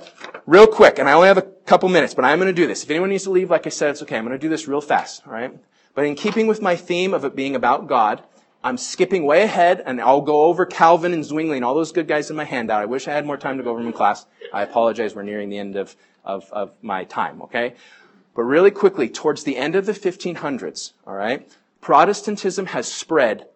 real 0.45 0.67
quick, 0.67 0.99
and 0.99 1.09
I 1.09 1.15
only 1.15 1.29
have 1.29 1.39
a 1.39 1.43
couple 1.43 1.89
minutes, 1.89 2.13
but 2.13 2.27
I'm 2.27 2.39
going 2.39 2.55
to 2.55 2.61
do 2.63 2.67
this. 2.67 2.83
If 2.83 2.91
anyone 2.91 3.09
needs 3.09 3.25
to 3.25 3.31
leave, 3.31 3.49
like 3.49 3.67
I 3.67 3.71
said, 3.71 3.91
it's 3.93 4.03
okay. 4.03 4.19
I'm 4.19 4.25
going 4.25 4.39
to 4.39 4.39
do 4.39 4.51
this 4.51 4.69
real 4.69 4.83
fast, 4.83 5.27
all 5.27 5.33
right? 5.33 5.57
But 5.95 6.05
in 6.05 6.15
keeping 6.15 6.47
with 6.47 6.61
my 6.61 6.77
theme 6.77 7.15
of 7.15 7.25
it 7.25 7.35
being 7.35 7.57
about 7.57 7.87
God, 7.87 8.23
I'm 8.65 8.79
skipping 8.79 9.27
way 9.27 9.43
ahead 9.43 9.83
and 9.85 10.01
I'll 10.01 10.23
go 10.23 10.45
over 10.45 10.65
Calvin 10.65 11.13
and 11.13 11.23
Zwingli 11.23 11.57
and 11.57 11.65
all 11.67 11.75
those 11.75 11.93
good 11.93 12.09
guys 12.09 12.31
in 12.31 12.37
my 12.37 12.45
handout. 12.45 12.81
I 12.81 12.87
wish 12.87 13.07
I 13.07 13.13
had 13.13 13.27
more 13.27 13.37
time 13.37 13.59
to 13.59 13.63
go 13.63 13.71
over 13.71 13.81
them 13.81 13.89
in 13.89 13.93
class. 13.93 14.25
I 14.55 14.63
apologize. 14.63 15.15
We're 15.15 15.23
nearing 15.23 15.51
the 15.51 15.59
end 15.59 15.77
of, 15.77 15.95
of, 16.25 16.51
of 16.51 16.73
my 16.81 17.05
time, 17.05 17.43
okay? 17.43 17.75
But 18.35 18.45
really 18.45 18.71
quickly, 18.71 19.11
towards 19.11 19.45
the 19.45 19.59
end 19.59 19.77
of 19.77 19.85
the 19.85 19.93
1500s, 19.93 20.93
all 21.07 21.13
right, 21.13 21.47
Protestantism 21.83 22.65
has 22.67 22.91
spread 22.91 23.49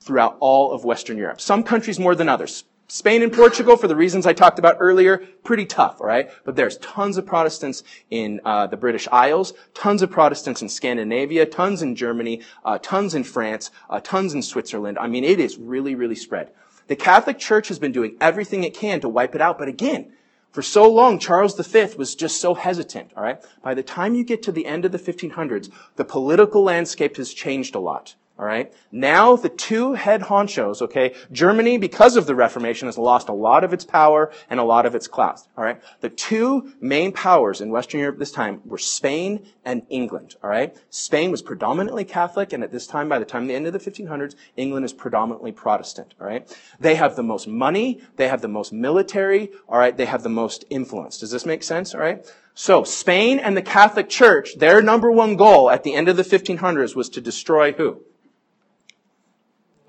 throughout 0.00 0.36
all 0.40 0.72
of 0.72 0.84
Western 0.84 1.18
Europe. 1.18 1.40
Some 1.40 1.62
countries 1.62 2.00
more 2.00 2.16
than 2.16 2.28
others. 2.28 2.64
Spain 2.90 3.22
and 3.22 3.30
Portugal, 3.30 3.76
for 3.76 3.86
the 3.86 3.94
reasons 3.94 4.24
I 4.24 4.32
talked 4.32 4.58
about 4.58 4.78
earlier, 4.80 5.18
pretty 5.44 5.66
tough, 5.66 6.00
all 6.00 6.06
right? 6.06 6.30
But 6.44 6.56
there's 6.56 6.78
tons 6.78 7.18
of 7.18 7.26
Protestants 7.26 7.82
in 8.08 8.40
uh, 8.46 8.66
the 8.66 8.78
British 8.78 9.06
Isles, 9.12 9.52
tons 9.74 10.00
of 10.00 10.10
Protestants 10.10 10.62
in 10.62 10.70
Scandinavia, 10.70 11.44
tons 11.44 11.82
in 11.82 11.96
Germany, 11.96 12.40
uh, 12.64 12.78
tons 12.80 13.14
in 13.14 13.24
France, 13.24 13.70
uh, 13.90 14.00
tons 14.02 14.32
in 14.32 14.40
Switzerland. 14.40 14.98
I 14.98 15.06
mean, 15.06 15.22
it 15.22 15.38
is 15.38 15.58
really, 15.58 15.94
really 15.94 16.14
spread. 16.14 16.50
The 16.86 16.96
Catholic 16.96 17.38
Church 17.38 17.68
has 17.68 17.78
been 17.78 17.92
doing 17.92 18.16
everything 18.22 18.64
it 18.64 18.72
can 18.72 19.00
to 19.00 19.08
wipe 19.10 19.34
it 19.34 19.42
out, 19.42 19.58
but 19.58 19.68
again, 19.68 20.14
for 20.50 20.62
so 20.62 20.90
long, 20.90 21.18
Charles 21.18 21.60
V 21.60 21.94
was 21.98 22.14
just 22.14 22.40
so 22.40 22.54
hesitant, 22.54 23.12
all 23.14 23.22
right? 23.22 23.44
By 23.62 23.74
the 23.74 23.82
time 23.82 24.14
you 24.14 24.24
get 24.24 24.42
to 24.44 24.52
the 24.52 24.64
end 24.64 24.86
of 24.86 24.92
the 24.92 24.98
1500s, 24.98 25.70
the 25.96 26.06
political 26.06 26.62
landscape 26.62 27.18
has 27.18 27.34
changed 27.34 27.74
a 27.74 27.80
lot. 27.80 28.14
All 28.38 28.44
right. 28.44 28.72
Now 28.92 29.34
the 29.34 29.48
two 29.48 29.94
head 29.94 30.22
honchos, 30.22 30.80
okay, 30.82 31.14
Germany, 31.32 31.76
because 31.76 32.16
of 32.16 32.26
the 32.26 32.36
Reformation, 32.36 32.86
has 32.86 32.96
lost 32.96 33.28
a 33.28 33.32
lot 33.32 33.64
of 33.64 33.72
its 33.72 33.84
power 33.84 34.30
and 34.48 34.60
a 34.60 34.64
lot 34.64 34.86
of 34.86 34.94
its 34.94 35.08
class. 35.08 35.48
All 35.56 35.64
right. 35.64 35.82
The 36.00 36.08
two 36.08 36.72
main 36.80 37.10
powers 37.10 37.60
in 37.60 37.70
Western 37.70 37.98
Europe 37.98 38.18
this 38.18 38.30
time 38.30 38.60
were 38.64 38.78
Spain 38.78 39.44
and 39.64 39.82
England. 39.88 40.36
All 40.40 40.50
right. 40.50 40.76
Spain 40.88 41.32
was 41.32 41.42
predominantly 41.42 42.04
Catholic, 42.04 42.52
and 42.52 42.62
at 42.62 42.70
this 42.70 42.86
time, 42.86 43.08
by 43.08 43.18
the 43.18 43.24
time 43.24 43.48
the 43.48 43.56
end 43.56 43.66
of 43.66 43.72
the 43.72 43.80
1500s, 43.80 44.36
England 44.56 44.84
is 44.84 44.92
predominantly 44.92 45.50
Protestant. 45.50 46.14
All 46.20 46.26
right. 46.28 46.48
They 46.78 46.94
have 46.94 47.16
the 47.16 47.24
most 47.24 47.48
money. 47.48 48.00
They 48.16 48.28
have 48.28 48.40
the 48.40 48.46
most 48.46 48.72
military. 48.72 49.50
All 49.68 49.80
right. 49.80 49.96
They 49.96 50.06
have 50.06 50.22
the 50.22 50.28
most 50.28 50.64
influence. 50.70 51.18
Does 51.18 51.32
this 51.32 51.44
make 51.44 51.64
sense? 51.64 51.92
All 51.92 52.00
right. 52.00 52.24
So 52.54 52.84
Spain 52.84 53.40
and 53.40 53.56
the 53.56 53.62
Catholic 53.62 54.08
Church, 54.08 54.58
their 54.58 54.80
number 54.80 55.10
one 55.10 55.34
goal 55.34 55.70
at 55.70 55.82
the 55.82 55.94
end 55.94 56.08
of 56.08 56.16
the 56.16 56.24
1500s 56.24 56.94
was 56.94 57.08
to 57.10 57.20
destroy 57.20 57.72
who? 57.72 58.02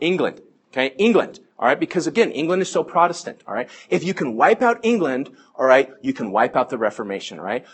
England. 0.01 0.41
Okay, 0.71 0.93
England. 0.97 1.39
All 1.57 1.67
right, 1.67 1.79
because 1.79 2.07
again, 2.07 2.31
England 2.31 2.61
is 2.61 2.71
so 2.71 2.83
Protestant. 2.83 3.41
All 3.47 3.53
right, 3.53 3.69
if 3.89 4.03
you 4.03 4.13
can 4.13 4.35
wipe 4.35 4.61
out 4.61 4.79
England, 4.83 5.29
all 5.55 5.65
right, 5.65 5.89
you 6.01 6.13
can 6.13 6.31
wipe 6.31 6.55
out 6.55 6.69
the 6.69 6.77
Reformation. 6.77 7.39
Right. 7.41 7.65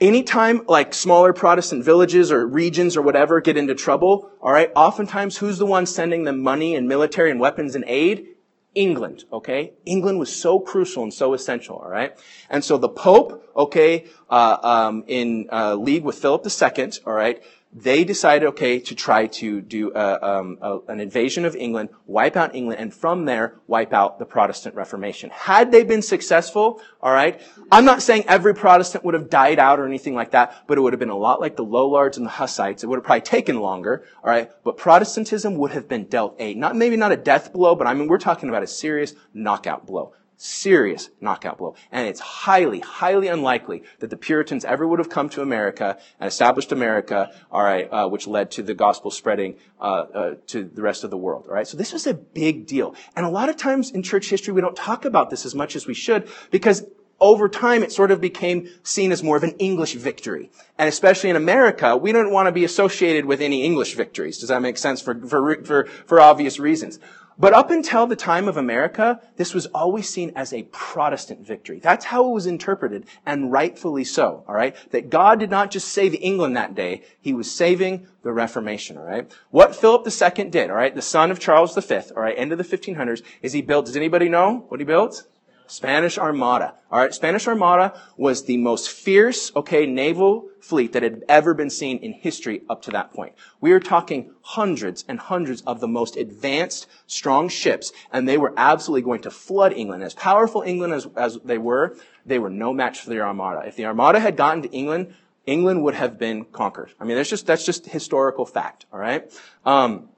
anytime 0.00 0.62
like 0.66 0.94
smaller 0.94 1.32
Protestant 1.32 1.84
villages 1.84 2.32
or 2.32 2.46
regions 2.46 2.96
or 2.96 3.02
whatever 3.02 3.40
get 3.40 3.56
into 3.56 3.74
trouble, 3.74 4.30
all 4.40 4.52
right, 4.52 4.70
oftentimes 4.74 5.36
who's 5.36 5.58
the 5.58 5.66
one 5.66 5.86
sending 5.86 6.24
them 6.24 6.40
money 6.42 6.74
and 6.74 6.88
military 6.88 7.30
and 7.30 7.38
weapons 7.40 7.74
and 7.74 7.84
aid? 7.86 8.26
England, 8.74 9.24
okay? 9.32 9.72
England 9.84 10.18
was 10.20 10.34
so 10.34 10.60
crucial 10.60 11.02
and 11.02 11.12
so 11.12 11.34
essential, 11.34 11.76
all 11.76 11.90
right? 11.90 12.16
And 12.48 12.64
so 12.64 12.78
the 12.78 12.88
Pope, 12.88 13.44
okay, 13.56 14.06
uh, 14.28 14.56
um, 14.62 15.04
in 15.08 15.48
uh, 15.50 15.74
league 15.74 16.04
with 16.04 16.16
Philip 16.16 16.46
II, 16.46 16.92
all 17.04 17.12
right, 17.12 17.42
they 17.72 18.02
decided, 18.02 18.48
okay, 18.48 18.80
to 18.80 18.94
try 18.96 19.28
to 19.28 19.60
do 19.60 19.92
uh, 19.92 20.18
um, 20.20 20.58
a, 20.60 20.78
an 20.88 20.98
invasion 20.98 21.44
of 21.44 21.54
England, 21.54 21.90
wipe 22.06 22.36
out 22.36 22.54
England, 22.54 22.80
and 22.80 22.92
from 22.92 23.26
there, 23.26 23.54
wipe 23.68 23.92
out 23.92 24.18
the 24.18 24.24
Protestant 24.24 24.74
Reformation. 24.74 25.30
Had 25.30 25.70
they 25.70 25.84
been 25.84 26.02
successful, 26.02 26.82
all 27.00 27.12
right, 27.12 27.40
I'm 27.70 27.84
not 27.84 28.02
saying 28.02 28.24
every 28.26 28.54
Protestant 28.54 29.04
would 29.04 29.14
have 29.14 29.30
died 29.30 29.60
out 29.60 29.78
or 29.78 29.86
anything 29.86 30.16
like 30.16 30.32
that, 30.32 30.64
but 30.66 30.78
it 30.78 30.80
would 30.80 30.92
have 30.92 31.00
been 31.00 31.10
a 31.10 31.16
lot 31.16 31.40
like 31.40 31.54
the 31.54 31.64
Lollards 31.64 32.16
and 32.16 32.26
the 32.26 32.30
Hussites. 32.30 32.82
It 32.82 32.88
would 32.88 32.96
have 32.96 33.04
probably 33.04 33.20
taken 33.22 33.60
longer, 33.60 34.04
all 34.24 34.30
right, 34.30 34.50
but 34.64 34.76
Protestantism 34.76 35.56
would 35.56 35.70
have 35.70 35.86
been 35.86 36.06
dealt 36.06 36.34
a, 36.40 36.54
not 36.54 36.74
maybe 36.74 36.96
not 36.96 37.12
a 37.12 37.16
death 37.16 37.52
blow, 37.52 37.76
but 37.76 37.86
I 37.86 37.94
mean, 37.94 38.08
we're 38.08 38.18
talking 38.18 38.48
about 38.48 38.64
a 38.64 38.66
serious 38.66 39.14
knockout 39.32 39.86
blow 39.86 40.12
serious 40.40 41.10
knockout 41.20 41.58
blow. 41.58 41.74
And 41.92 42.08
it's 42.08 42.20
highly, 42.20 42.80
highly 42.80 43.28
unlikely 43.28 43.82
that 43.98 44.08
the 44.08 44.16
Puritans 44.16 44.64
ever 44.64 44.86
would 44.86 44.98
have 44.98 45.10
come 45.10 45.28
to 45.30 45.42
America 45.42 45.98
and 46.18 46.26
established 46.26 46.72
America, 46.72 47.30
all 47.52 47.62
right, 47.62 47.86
uh, 47.92 48.08
which 48.08 48.26
led 48.26 48.50
to 48.52 48.62
the 48.62 48.72
gospel 48.72 49.10
spreading 49.10 49.56
uh, 49.78 49.84
uh, 49.84 50.34
to 50.46 50.64
the 50.64 50.80
rest 50.80 51.04
of 51.04 51.10
the 51.10 51.18
world. 51.18 51.44
All 51.46 51.54
right, 51.54 51.68
so 51.68 51.76
this 51.76 51.92
was 51.92 52.06
a 52.06 52.14
big 52.14 52.66
deal. 52.66 52.94
And 53.14 53.26
a 53.26 53.28
lot 53.28 53.50
of 53.50 53.58
times 53.58 53.90
in 53.90 54.02
church 54.02 54.30
history, 54.30 54.54
we 54.54 54.62
don't 54.62 54.76
talk 54.76 55.04
about 55.04 55.28
this 55.28 55.44
as 55.44 55.54
much 55.54 55.76
as 55.76 55.86
we 55.86 55.94
should 55.94 56.26
because 56.50 56.86
over 57.20 57.50
time, 57.50 57.82
it 57.82 57.92
sort 57.92 58.10
of 58.10 58.20
became 58.20 58.68
seen 58.82 59.12
as 59.12 59.22
more 59.22 59.36
of 59.36 59.42
an 59.42 59.50
English 59.58 59.94
victory. 59.94 60.50
And 60.78 60.88
especially 60.88 61.28
in 61.28 61.36
America, 61.36 61.94
we 61.94 62.12
don't 62.12 62.32
want 62.32 62.46
to 62.46 62.52
be 62.52 62.64
associated 62.64 63.26
with 63.26 63.42
any 63.42 63.62
English 63.62 63.94
victories. 63.94 64.38
Does 64.38 64.48
that 64.48 64.62
make 64.62 64.78
sense? 64.78 65.02
For, 65.02 65.14
for, 65.28 65.62
for, 65.62 65.84
for 66.06 66.20
obvious 66.20 66.58
reasons. 66.58 66.98
But 67.40 67.54
up 67.54 67.70
until 67.70 68.06
the 68.06 68.16
time 68.16 68.48
of 68.48 68.58
America, 68.58 69.18
this 69.36 69.54
was 69.54 69.64
always 69.68 70.06
seen 70.06 70.30
as 70.36 70.52
a 70.52 70.64
Protestant 70.64 71.46
victory. 71.46 71.80
That's 71.80 72.04
how 72.04 72.28
it 72.28 72.34
was 72.34 72.44
interpreted, 72.44 73.06
and 73.24 73.50
rightfully 73.50 74.04
so, 74.04 74.44
alright? 74.46 74.76
That 74.90 75.08
God 75.08 75.40
did 75.40 75.48
not 75.48 75.70
just 75.70 75.88
save 75.88 76.14
England 76.20 76.54
that 76.58 76.74
day, 76.74 77.00
He 77.18 77.32
was 77.32 77.50
saving 77.50 78.06
the 78.22 78.32
Reformation, 78.32 78.98
alright? 78.98 79.32
What 79.48 79.74
Philip 79.74 80.06
II 80.06 80.50
did, 80.50 80.68
alright, 80.68 80.94
the 80.94 81.00
son 81.00 81.30
of 81.30 81.40
Charles 81.40 81.74
V, 81.74 81.94
alright, 82.10 82.34
end 82.36 82.52
of 82.52 82.58
the 82.58 82.76
1500s, 82.76 83.22
is 83.40 83.54
he 83.54 83.62
built, 83.62 83.86
does 83.86 83.96
anybody 83.96 84.28
know 84.28 84.66
what 84.68 84.78
he 84.78 84.84
built? 84.84 85.26
Spanish 85.70 86.18
Armada. 86.18 86.74
All 86.90 86.98
right, 86.98 87.14
Spanish 87.14 87.46
Armada 87.46 87.98
was 88.16 88.44
the 88.44 88.56
most 88.56 88.90
fierce, 88.90 89.52
okay, 89.54 89.86
naval 89.86 90.48
fleet 90.60 90.92
that 90.92 91.02
had 91.02 91.22
ever 91.28 91.54
been 91.54 91.70
seen 91.70 91.98
in 91.98 92.12
history 92.12 92.62
up 92.68 92.82
to 92.82 92.90
that 92.90 93.12
point. 93.12 93.34
We 93.60 93.70
are 93.72 93.80
talking 93.80 94.32
hundreds 94.42 95.04
and 95.08 95.20
hundreds 95.20 95.62
of 95.62 95.80
the 95.80 95.86
most 95.86 96.16
advanced, 96.16 96.88
strong 97.06 97.48
ships, 97.48 97.92
and 98.12 98.28
they 98.28 98.36
were 98.36 98.52
absolutely 98.56 99.02
going 99.02 99.22
to 99.22 99.30
flood 99.30 99.72
England. 99.72 100.02
As 100.02 100.14
powerful 100.14 100.62
England 100.62 100.92
as, 100.92 101.06
as 101.16 101.38
they 101.44 101.58
were, 101.58 101.96
they 102.26 102.40
were 102.40 102.50
no 102.50 102.72
match 102.72 103.00
for 103.00 103.10
the 103.10 103.20
Armada. 103.20 103.66
If 103.66 103.76
the 103.76 103.86
Armada 103.86 104.18
had 104.18 104.36
gotten 104.36 104.62
to 104.62 104.70
England, 104.70 105.14
England 105.46 105.84
would 105.84 105.94
have 105.94 106.18
been 106.18 106.44
conquered. 106.46 106.92
I 107.00 107.04
mean, 107.04 107.16
that's 107.16 107.30
just 107.30 107.46
that's 107.46 107.64
just 107.64 107.86
historical 107.86 108.44
fact. 108.44 108.86
All 108.92 108.98
right. 108.98 109.32
Um, 109.64 110.08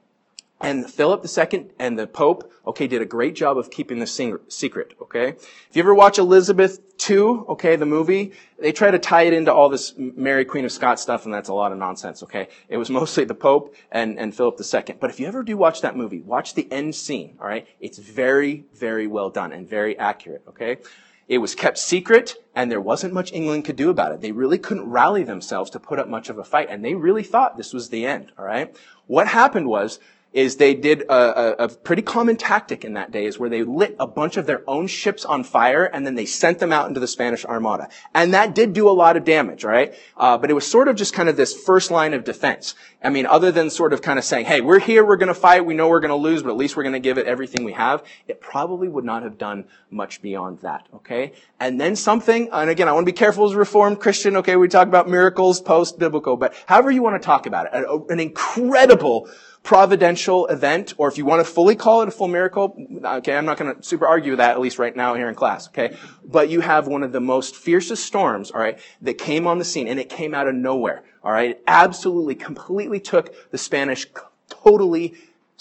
and 0.61 0.89
Philip 0.89 1.25
II 1.25 1.67
and 1.77 1.99
the 1.99 2.07
Pope, 2.07 2.51
okay, 2.65 2.87
did 2.87 3.01
a 3.01 3.05
great 3.05 3.35
job 3.35 3.57
of 3.57 3.69
keeping 3.69 3.99
the 3.99 4.07
secret, 4.47 4.93
okay? 5.01 5.29
If 5.29 5.69
you 5.73 5.81
ever 5.81 5.93
watch 5.93 6.17
Elizabeth 6.17 6.79
II, 7.09 7.43
okay, 7.49 7.75
the 7.75 7.85
movie, 7.85 8.31
they 8.57 8.71
try 8.71 8.89
to 8.89 8.99
tie 8.99 9.23
it 9.23 9.33
into 9.33 9.53
all 9.53 9.67
this 9.67 9.93
Mary 9.97 10.45
Queen 10.45 10.63
of 10.63 10.71
Scots 10.71 11.01
stuff, 11.01 11.25
and 11.25 11.33
that's 11.33 11.49
a 11.49 11.53
lot 11.53 11.73
of 11.73 11.77
nonsense, 11.77 12.23
okay? 12.23 12.47
It 12.69 12.77
was 12.77 12.89
mostly 13.01 13.25
the 13.25 13.35
Pope 13.35 13.75
and, 13.91 14.17
and 14.17 14.33
Philip 14.33 14.59
II. 14.59 14.95
But 14.99 15.09
if 15.09 15.19
you 15.19 15.27
ever 15.27 15.43
do 15.43 15.57
watch 15.57 15.81
that 15.81 15.97
movie, 15.97 16.21
watch 16.21 16.53
the 16.53 16.71
end 16.71 16.95
scene, 16.95 17.37
alright? 17.41 17.67
It's 17.81 17.97
very, 17.97 18.65
very 18.73 19.07
well 19.07 19.29
done 19.29 19.51
and 19.51 19.67
very 19.67 19.97
accurate, 19.99 20.43
okay? 20.47 20.77
It 21.27 21.37
was 21.37 21.55
kept 21.55 21.77
secret, 21.77 22.35
and 22.53 22.69
there 22.69 22.81
wasn't 22.81 23.13
much 23.13 23.31
England 23.31 23.63
could 23.65 23.77
do 23.77 23.89
about 23.89 24.11
it. 24.11 24.21
They 24.21 24.33
really 24.33 24.57
couldn't 24.57 24.89
rally 24.89 25.23
themselves 25.23 25.69
to 25.71 25.79
put 25.79 25.99
up 25.99 26.09
much 26.09 26.29
of 26.29 26.37
a 26.37 26.43
fight, 26.43 26.67
and 26.69 26.83
they 26.83 26.95
really 26.95 27.23
thought 27.23 27.57
this 27.57 27.73
was 27.73 27.89
the 27.89 28.05
end, 28.05 28.31
alright? 28.37 28.75
What 29.07 29.27
happened 29.27 29.67
was, 29.67 29.99
is 30.33 30.57
they 30.57 30.73
did 30.73 31.01
a, 31.03 31.13
a, 31.13 31.65
a, 31.65 31.69
pretty 31.69 32.01
common 32.01 32.35
tactic 32.35 32.83
in 32.83 32.93
that 32.93 33.11
day 33.11 33.25
is 33.25 33.37
where 33.37 33.49
they 33.49 33.61
lit 33.63 33.95
a 33.99 34.07
bunch 34.07 34.35
of 34.35 34.47
their 34.47 34.67
own 34.67 34.87
ships 34.87 35.23
on 35.25 35.43
fire 35.43 35.85
and 35.85 36.05
then 36.05 36.15
they 36.15 36.25
sent 36.25 36.57
them 36.57 36.71
out 36.71 36.87
into 36.87 36.99
the 36.99 37.07
Spanish 37.07 37.45
Armada. 37.45 37.87
And 38.15 38.33
that 38.33 38.55
did 38.55 38.73
do 38.73 38.89
a 38.89 38.91
lot 38.91 39.15
of 39.15 39.23
damage, 39.23 39.63
right? 39.63 39.93
Uh, 40.17 40.37
but 40.37 40.49
it 40.49 40.53
was 40.53 40.65
sort 40.65 40.87
of 40.87 40.95
just 40.95 41.13
kind 41.13 41.29
of 41.29 41.37
this 41.37 41.53
first 41.53 41.91
line 41.91 42.13
of 42.15 42.23
defense. 42.23 42.73
I 43.03 43.09
mean, 43.09 43.25
other 43.25 43.51
than 43.51 43.69
sort 43.69 43.93
of 43.93 44.01
kind 44.01 44.17
of 44.17 44.25
saying, 44.25 44.45
hey, 44.45 44.61
we're 44.61 44.79
here, 44.79 45.05
we're 45.05 45.17
going 45.17 45.27
to 45.27 45.35
fight, 45.35 45.65
we 45.65 45.75
know 45.75 45.87
we're 45.87 45.99
going 45.99 46.09
to 46.09 46.15
lose, 46.15 46.41
but 46.41 46.49
at 46.49 46.57
least 46.57 46.75
we're 46.75 46.83
going 46.83 46.93
to 46.93 46.99
give 46.99 47.17
it 47.17 47.27
everything 47.27 47.63
we 47.63 47.73
have, 47.73 48.03
it 48.27 48.41
probably 48.41 48.87
would 48.87 49.05
not 49.05 49.23
have 49.23 49.37
done 49.37 49.65
much 49.91 50.21
beyond 50.21 50.59
that, 50.59 50.87
okay? 50.95 51.33
And 51.59 51.79
then 51.79 51.95
something, 51.95 52.49
and 52.51 52.69
again, 52.69 52.87
I 52.87 52.93
want 52.93 53.05
to 53.05 53.11
be 53.11 53.17
careful 53.17 53.45
as 53.45 53.51
a 53.51 53.57
Reformed 53.57 53.99
Christian, 53.99 54.37
okay? 54.37 54.55
We 54.55 54.67
talk 54.67 54.87
about 54.87 55.09
miracles 55.09 55.61
post-biblical, 55.61 56.37
but 56.37 56.55
however 56.65 56.91
you 56.91 57.03
want 57.03 57.21
to 57.21 57.25
talk 57.25 57.45
about 57.45 57.67
it, 57.73 57.85
an 58.09 58.19
incredible 58.19 59.29
providential 59.63 60.45
event, 60.47 60.93
or 60.97 61.07
if 61.07 61.17
you 61.17 61.25
want 61.25 61.45
to 61.45 61.49
fully 61.49 61.75
call 61.75 62.01
it 62.01 62.09
a 62.09 62.11
full 62.11 62.27
miracle, 62.27 62.75
okay, 63.03 63.35
I'm 63.35 63.45
not 63.45 63.57
going 63.57 63.73
to 63.73 63.81
super 63.81 64.05
argue 64.05 64.35
that, 64.35 64.51
at 64.51 64.59
least 64.59 64.77
right 64.77 64.95
now 64.95 65.15
here 65.15 65.29
in 65.29 65.35
class, 65.35 65.69
okay? 65.69 65.95
But 66.23 66.49
you 66.49 66.59
have 66.59 66.87
one 66.87 67.01
of 67.01 67.13
the 67.13 67.21
most 67.21 67.55
fiercest 67.55 68.05
storms, 68.05 68.51
alright, 68.51 68.79
that 69.01 69.17
came 69.17 69.47
on 69.47 69.59
the 69.59 69.65
scene, 69.65 69.87
and 69.87 69.99
it 69.99 70.09
came 70.09 70.35
out 70.35 70.47
of 70.47 70.55
nowhere, 70.55 71.03
alright? 71.23 71.51
It 71.51 71.63
absolutely, 71.65 72.35
completely 72.35 72.99
took 72.99 73.51
the 73.51 73.57
Spanish 73.57 74.05
totally 74.49 75.15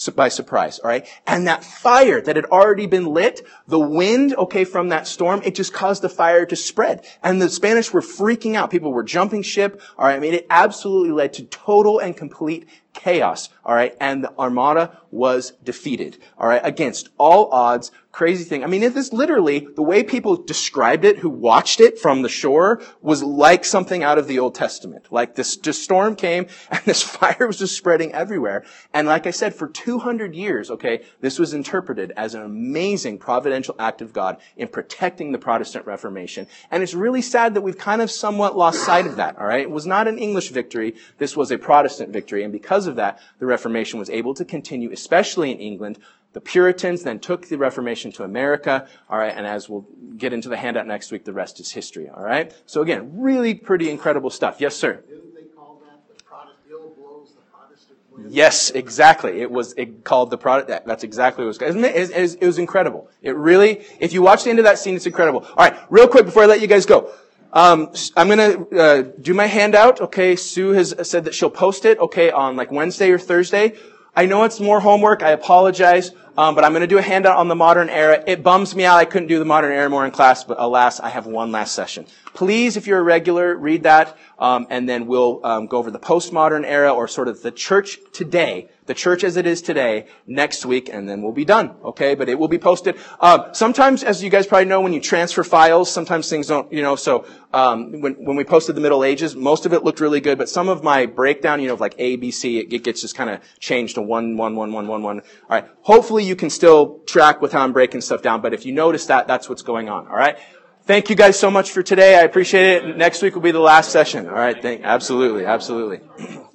by 0.08 0.28
surprise, 0.28 0.78
all 0.78 0.88
right? 0.88 1.06
And 1.26 1.46
that 1.46 1.64
fire 1.64 2.20
that 2.20 2.36
had 2.36 2.46
already 2.46 2.86
been 2.86 3.06
lit, 3.06 3.46
the 3.66 3.78
wind, 3.78 4.34
okay, 4.34 4.64
from 4.64 4.88
that 4.88 5.06
storm, 5.06 5.42
it 5.44 5.54
just 5.54 5.72
caused 5.72 6.02
the 6.02 6.08
fire 6.08 6.46
to 6.46 6.56
spread. 6.56 7.06
And 7.22 7.40
the 7.40 7.48
Spanish 7.48 7.92
were 7.92 8.00
freaking 8.00 8.54
out. 8.54 8.70
People 8.70 8.92
were 8.92 9.04
jumping 9.04 9.42
ship, 9.42 9.80
all 9.98 10.06
right? 10.06 10.16
I 10.16 10.20
mean, 10.20 10.34
it 10.34 10.46
absolutely 10.50 11.12
led 11.12 11.32
to 11.34 11.44
total 11.44 11.98
and 11.98 12.16
complete 12.16 12.68
chaos, 12.94 13.48
all 13.64 13.74
right? 13.74 13.96
And 14.00 14.24
the 14.24 14.38
armada 14.38 14.98
was 15.10 15.52
defeated, 15.62 16.18
all 16.38 16.48
right? 16.48 16.60
Against 16.64 17.08
all 17.18 17.50
odds, 17.52 17.90
crazy 18.12 18.44
thing. 18.44 18.62
I 18.62 18.66
mean, 18.66 18.82
it 18.82 18.94
is 18.94 19.10
literally, 19.10 19.66
the 19.74 19.82
way 19.82 20.02
people 20.02 20.36
described 20.36 21.06
it 21.06 21.18
who 21.18 21.30
watched 21.30 21.80
it 21.80 21.98
from 21.98 22.20
the 22.20 22.28
shore 22.28 22.82
was 23.00 23.22
like 23.22 23.64
something 23.64 24.02
out 24.02 24.18
of 24.18 24.28
the 24.28 24.38
Old 24.38 24.54
Testament. 24.54 25.06
Like 25.10 25.34
this 25.34 25.56
just 25.56 25.82
storm 25.82 26.14
came 26.14 26.46
and 26.70 26.82
this 26.84 27.02
fire 27.02 27.46
was 27.46 27.58
just 27.58 27.74
spreading 27.74 28.12
everywhere. 28.12 28.64
And 28.92 29.08
like 29.08 29.26
I 29.26 29.30
said, 29.30 29.54
for 29.54 29.66
200 29.66 30.34
years, 30.34 30.70
okay, 30.70 31.04
this 31.22 31.38
was 31.38 31.54
interpreted 31.54 32.12
as 32.14 32.34
an 32.34 32.42
amazing 32.42 33.16
providential 33.16 33.74
act 33.78 34.02
of 34.02 34.12
God 34.12 34.36
in 34.58 34.68
protecting 34.68 35.32
the 35.32 35.38
Protestant 35.38 35.86
Reformation. 35.86 36.46
And 36.70 36.82
it's 36.82 36.94
really 36.94 37.22
sad 37.22 37.54
that 37.54 37.62
we've 37.62 37.78
kind 37.78 38.02
of 38.02 38.10
somewhat 38.10 38.56
lost 38.56 38.84
sight 38.84 39.06
of 39.06 39.16
that, 39.16 39.38
all 39.38 39.46
right? 39.46 39.62
It 39.62 39.70
was 39.70 39.86
not 39.86 40.06
an 40.06 40.18
English 40.18 40.50
victory. 40.50 40.96
This 41.16 41.34
was 41.34 41.50
a 41.50 41.56
Protestant 41.56 42.10
victory. 42.10 42.44
And 42.44 42.52
because 42.52 42.86
of 42.86 42.96
that, 42.96 43.20
the 43.38 43.46
Reformation 43.46 43.98
was 43.98 44.10
able 44.10 44.34
to 44.34 44.44
continue, 44.44 44.92
especially 44.92 45.50
in 45.50 45.58
England, 45.58 45.98
the 46.32 46.40
Puritans 46.40 47.02
then 47.02 47.18
took 47.18 47.48
the 47.48 47.58
Reformation 47.58 48.10
to 48.12 48.24
America, 48.24 48.88
all 49.10 49.18
right, 49.18 49.34
and 49.36 49.46
as 49.46 49.68
we'll 49.68 49.86
get 50.16 50.32
into 50.32 50.48
the 50.48 50.56
handout 50.56 50.86
next 50.86 51.12
week, 51.12 51.24
the 51.24 51.32
rest 51.32 51.60
is 51.60 51.70
history, 51.72 52.08
all 52.08 52.22
right? 52.22 52.54
So 52.66 52.80
again, 52.82 53.20
really 53.20 53.54
pretty 53.54 53.90
incredible 53.90 54.30
stuff. 54.30 54.56
Yes, 54.58 54.74
sir? 54.74 55.02
Didn't 55.08 55.34
they 55.34 55.42
call 55.42 55.82
that 55.84 56.00
the 56.08 56.24
Protestant, 56.24 56.58
ill 56.70 56.94
blows 56.98 57.32
the 57.34 57.42
Protestant 57.52 57.98
wind? 58.10 58.32
Yes, 58.32 58.70
exactly. 58.70 59.42
It 59.42 59.50
was 59.50 59.74
it 59.76 60.04
called 60.04 60.30
the 60.30 60.38
Protestant, 60.38 60.86
that's 60.86 61.04
exactly 61.04 61.44
what 61.44 61.60
it 61.60 61.66
was. 61.66 61.76
It, 61.76 61.84
it, 61.84 62.20
was. 62.20 62.34
it 62.34 62.46
was 62.46 62.58
incredible. 62.58 63.10
It 63.20 63.36
really, 63.36 63.84
if 64.00 64.14
you 64.14 64.22
watch 64.22 64.44
the 64.44 64.50
end 64.50 64.58
of 64.58 64.64
that 64.64 64.78
scene, 64.78 64.96
it's 64.96 65.06
incredible. 65.06 65.44
All 65.44 65.68
right, 65.68 65.76
real 65.90 66.08
quick 66.08 66.24
before 66.24 66.44
I 66.44 66.46
let 66.46 66.60
you 66.60 66.66
guys 66.66 66.86
go. 66.86 67.12
Um, 67.52 67.92
I'm 68.16 68.30
gonna 68.30 68.64
uh, 68.68 69.02
do 69.20 69.34
my 69.34 69.44
handout. 69.44 70.00
Okay, 70.00 70.36
Sue 70.36 70.70
has 70.70 70.94
said 71.02 71.24
that 71.24 71.34
she'll 71.34 71.50
post 71.50 71.84
it. 71.84 71.98
Okay, 71.98 72.30
on 72.30 72.56
like 72.56 72.70
Wednesday 72.70 73.10
or 73.10 73.18
Thursday. 73.18 73.74
I 74.14 74.26
know 74.26 74.44
it's 74.44 74.60
more 74.60 74.80
homework. 74.80 75.22
I 75.22 75.30
apologize. 75.30 76.12
Um, 76.36 76.54
but 76.54 76.64
I'm 76.64 76.72
going 76.72 76.80
to 76.80 76.86
do 76.86 76.96
a 76.96 77.02
handout 77.02 77.36
on 77.36 77.48
the 77.48 77.54
modern 77.54 77.90
era. 77.90 78.22
It 78.26 78.42
bums 78.42 78.74
me 78.74 78.86
out 78.86 78.98
I 78.98 79.04
couldn't 79.04 79.28
do 79.28 79.38
the 79.38 79.44
modern 79.44 79.72
era 79.72 79.90
more 79.90 80.04
in 80.04 80.10
class, 80.10 80.44
but 80.44 80.58
alas, 80.58 80.98
I 80.98 81.10
have 81.10 81.26
one 81.26 81.52
last 81.52 81.74
session. 81.74 82.06
Please, 82.32 82.78
if 82.78 82.86
you're 82.86 83.00
a 83.00 83.02
regular, 83.02 83.54
read 83.54 83.82
that, 83.82 84.16
um, 84.38 84.66
and 84.70 84.88
then 84.88 85.06
we'll 85.06 85.44
um, 85.44 85.66
go 85.66 85.76
over 85.76 85.90
the 85.90 85.98
postmodern 85.98 86.64
era 86.64 86.92
or 86.92 87.06
sort 87.06 87.28
of 87.28 87.42
the 87.42 87.50
church 87.50 87.98
today, 88.12 88.70
the 88.92 88.98
church 88.98 89.24
as 89.24 89.38
it 89.38 89.46
is 89.46 89.62
today, 89.62 90.06
next 90.26 90.66
week, 90.66 90.90
and 90.92 91.08
then 91.08 91.22
we'll 91.22 91.32
be 91.32 91.46
done. 91.46 91.74
Okay, 91.82 92.14
but 92.14 92.28
it 92.28 92.38
will 92.38 92.48
be 92.48 92.58
posted. 92.58 92.94
Uh, 93.20 93.50
sometimes, 93.54 94.04
as 94.04 94.22
you 94.22 94.28
guys 94.28 94.46
probably 94.46 94.66
know, 94.66 94.82
when 94.82 94.92
you 94.92 95.00
transfer 95.00 95.42
files, 95.42 95.90
sometimes 95.90 96.28
things 96.28 96.48
don't, 96.48 96.70
you 96.70 96.82
know. 96.82 96.94
So 96.94 97.24
um, 97.54 98.02
when 98.02 98.12
when 98.26 98.36
we 98.36 98.44
posted 98.44 98.76
the 98.76 98.82
Middle 98.82 99.02
Ages, 99.02 99.34
most 99.34 99.64
of 99.64 99.72
it 99.72 99.82
looked 99.82 100.00
really 100.00 100.20
good, 100.20 100.36
but 100.36 100.50
some 100.50 100.68
of 100.68 100.84
my 100.84 101.06
breakdown, 101.06 101.62
you 101.62 101.68
know, 101.68 101.74
of 101.74 101.80
like 101.80 101.94
A, 101.98 102.16
B, 102.16 102.30
C, 102.30 102.58
it, 102.58 102.70
it 102.70 102.84
gets 102.84 103.00
just 103.00 103.14
kind 103.14 103.30
of 103.30 103.40
changed 103.60 103.94
to 103.94 104.02
one, 104.02 104.36
one, 104.36 104.56
one, 104.56 104.72
one, 104.74 104.86
one, 104.86 105.02
one. 105.02 105.20
All 105.20 105.48
right. 105.48 105.66
Hopefully, 105.80 106.24
you 106.24 106.36
can 106.36 106.50
still 106.50 106.98
track 107.06 107.40
with 107.40 107.52
how 107.52 107.62
I'm 107.62 107.72
breaking 107.72 108.02
stuff 108.02 108.20
down. 108.20 108.42
But 108.42 108.52
if 108.52 108.66
you 108.66 108.72
notice 108.72 109.06
that, 109.06 109.26
that's 109.26 109.48
what's 109.48 109.62
going 109.62 109.88
on. 109.88 110.06
All 110.06 110.16
right. 110.16 110.36
thank 110.84 111.08
you 111.08 111.16
guys 111.16 111.38
so 111.38 111.50
much 111.50 111.70
for 111.70 111.82
today. 111.82 112.18
I 112.18 112.24
appreciate 112.24 112.84
it. 112.84 112.96
Next 112.98 113.22
week 113.22 113.34
will 113.34 113.40
be 113.40 113.52
the 113.52 113.66
last 113.72 113.90
session. 113.90 114.28
All 114.28 114.34
right. 114.34 114.60
Thank, 114.60 114.82
absolutely. 114.84 115.46
Absolutely. 115.46 116.00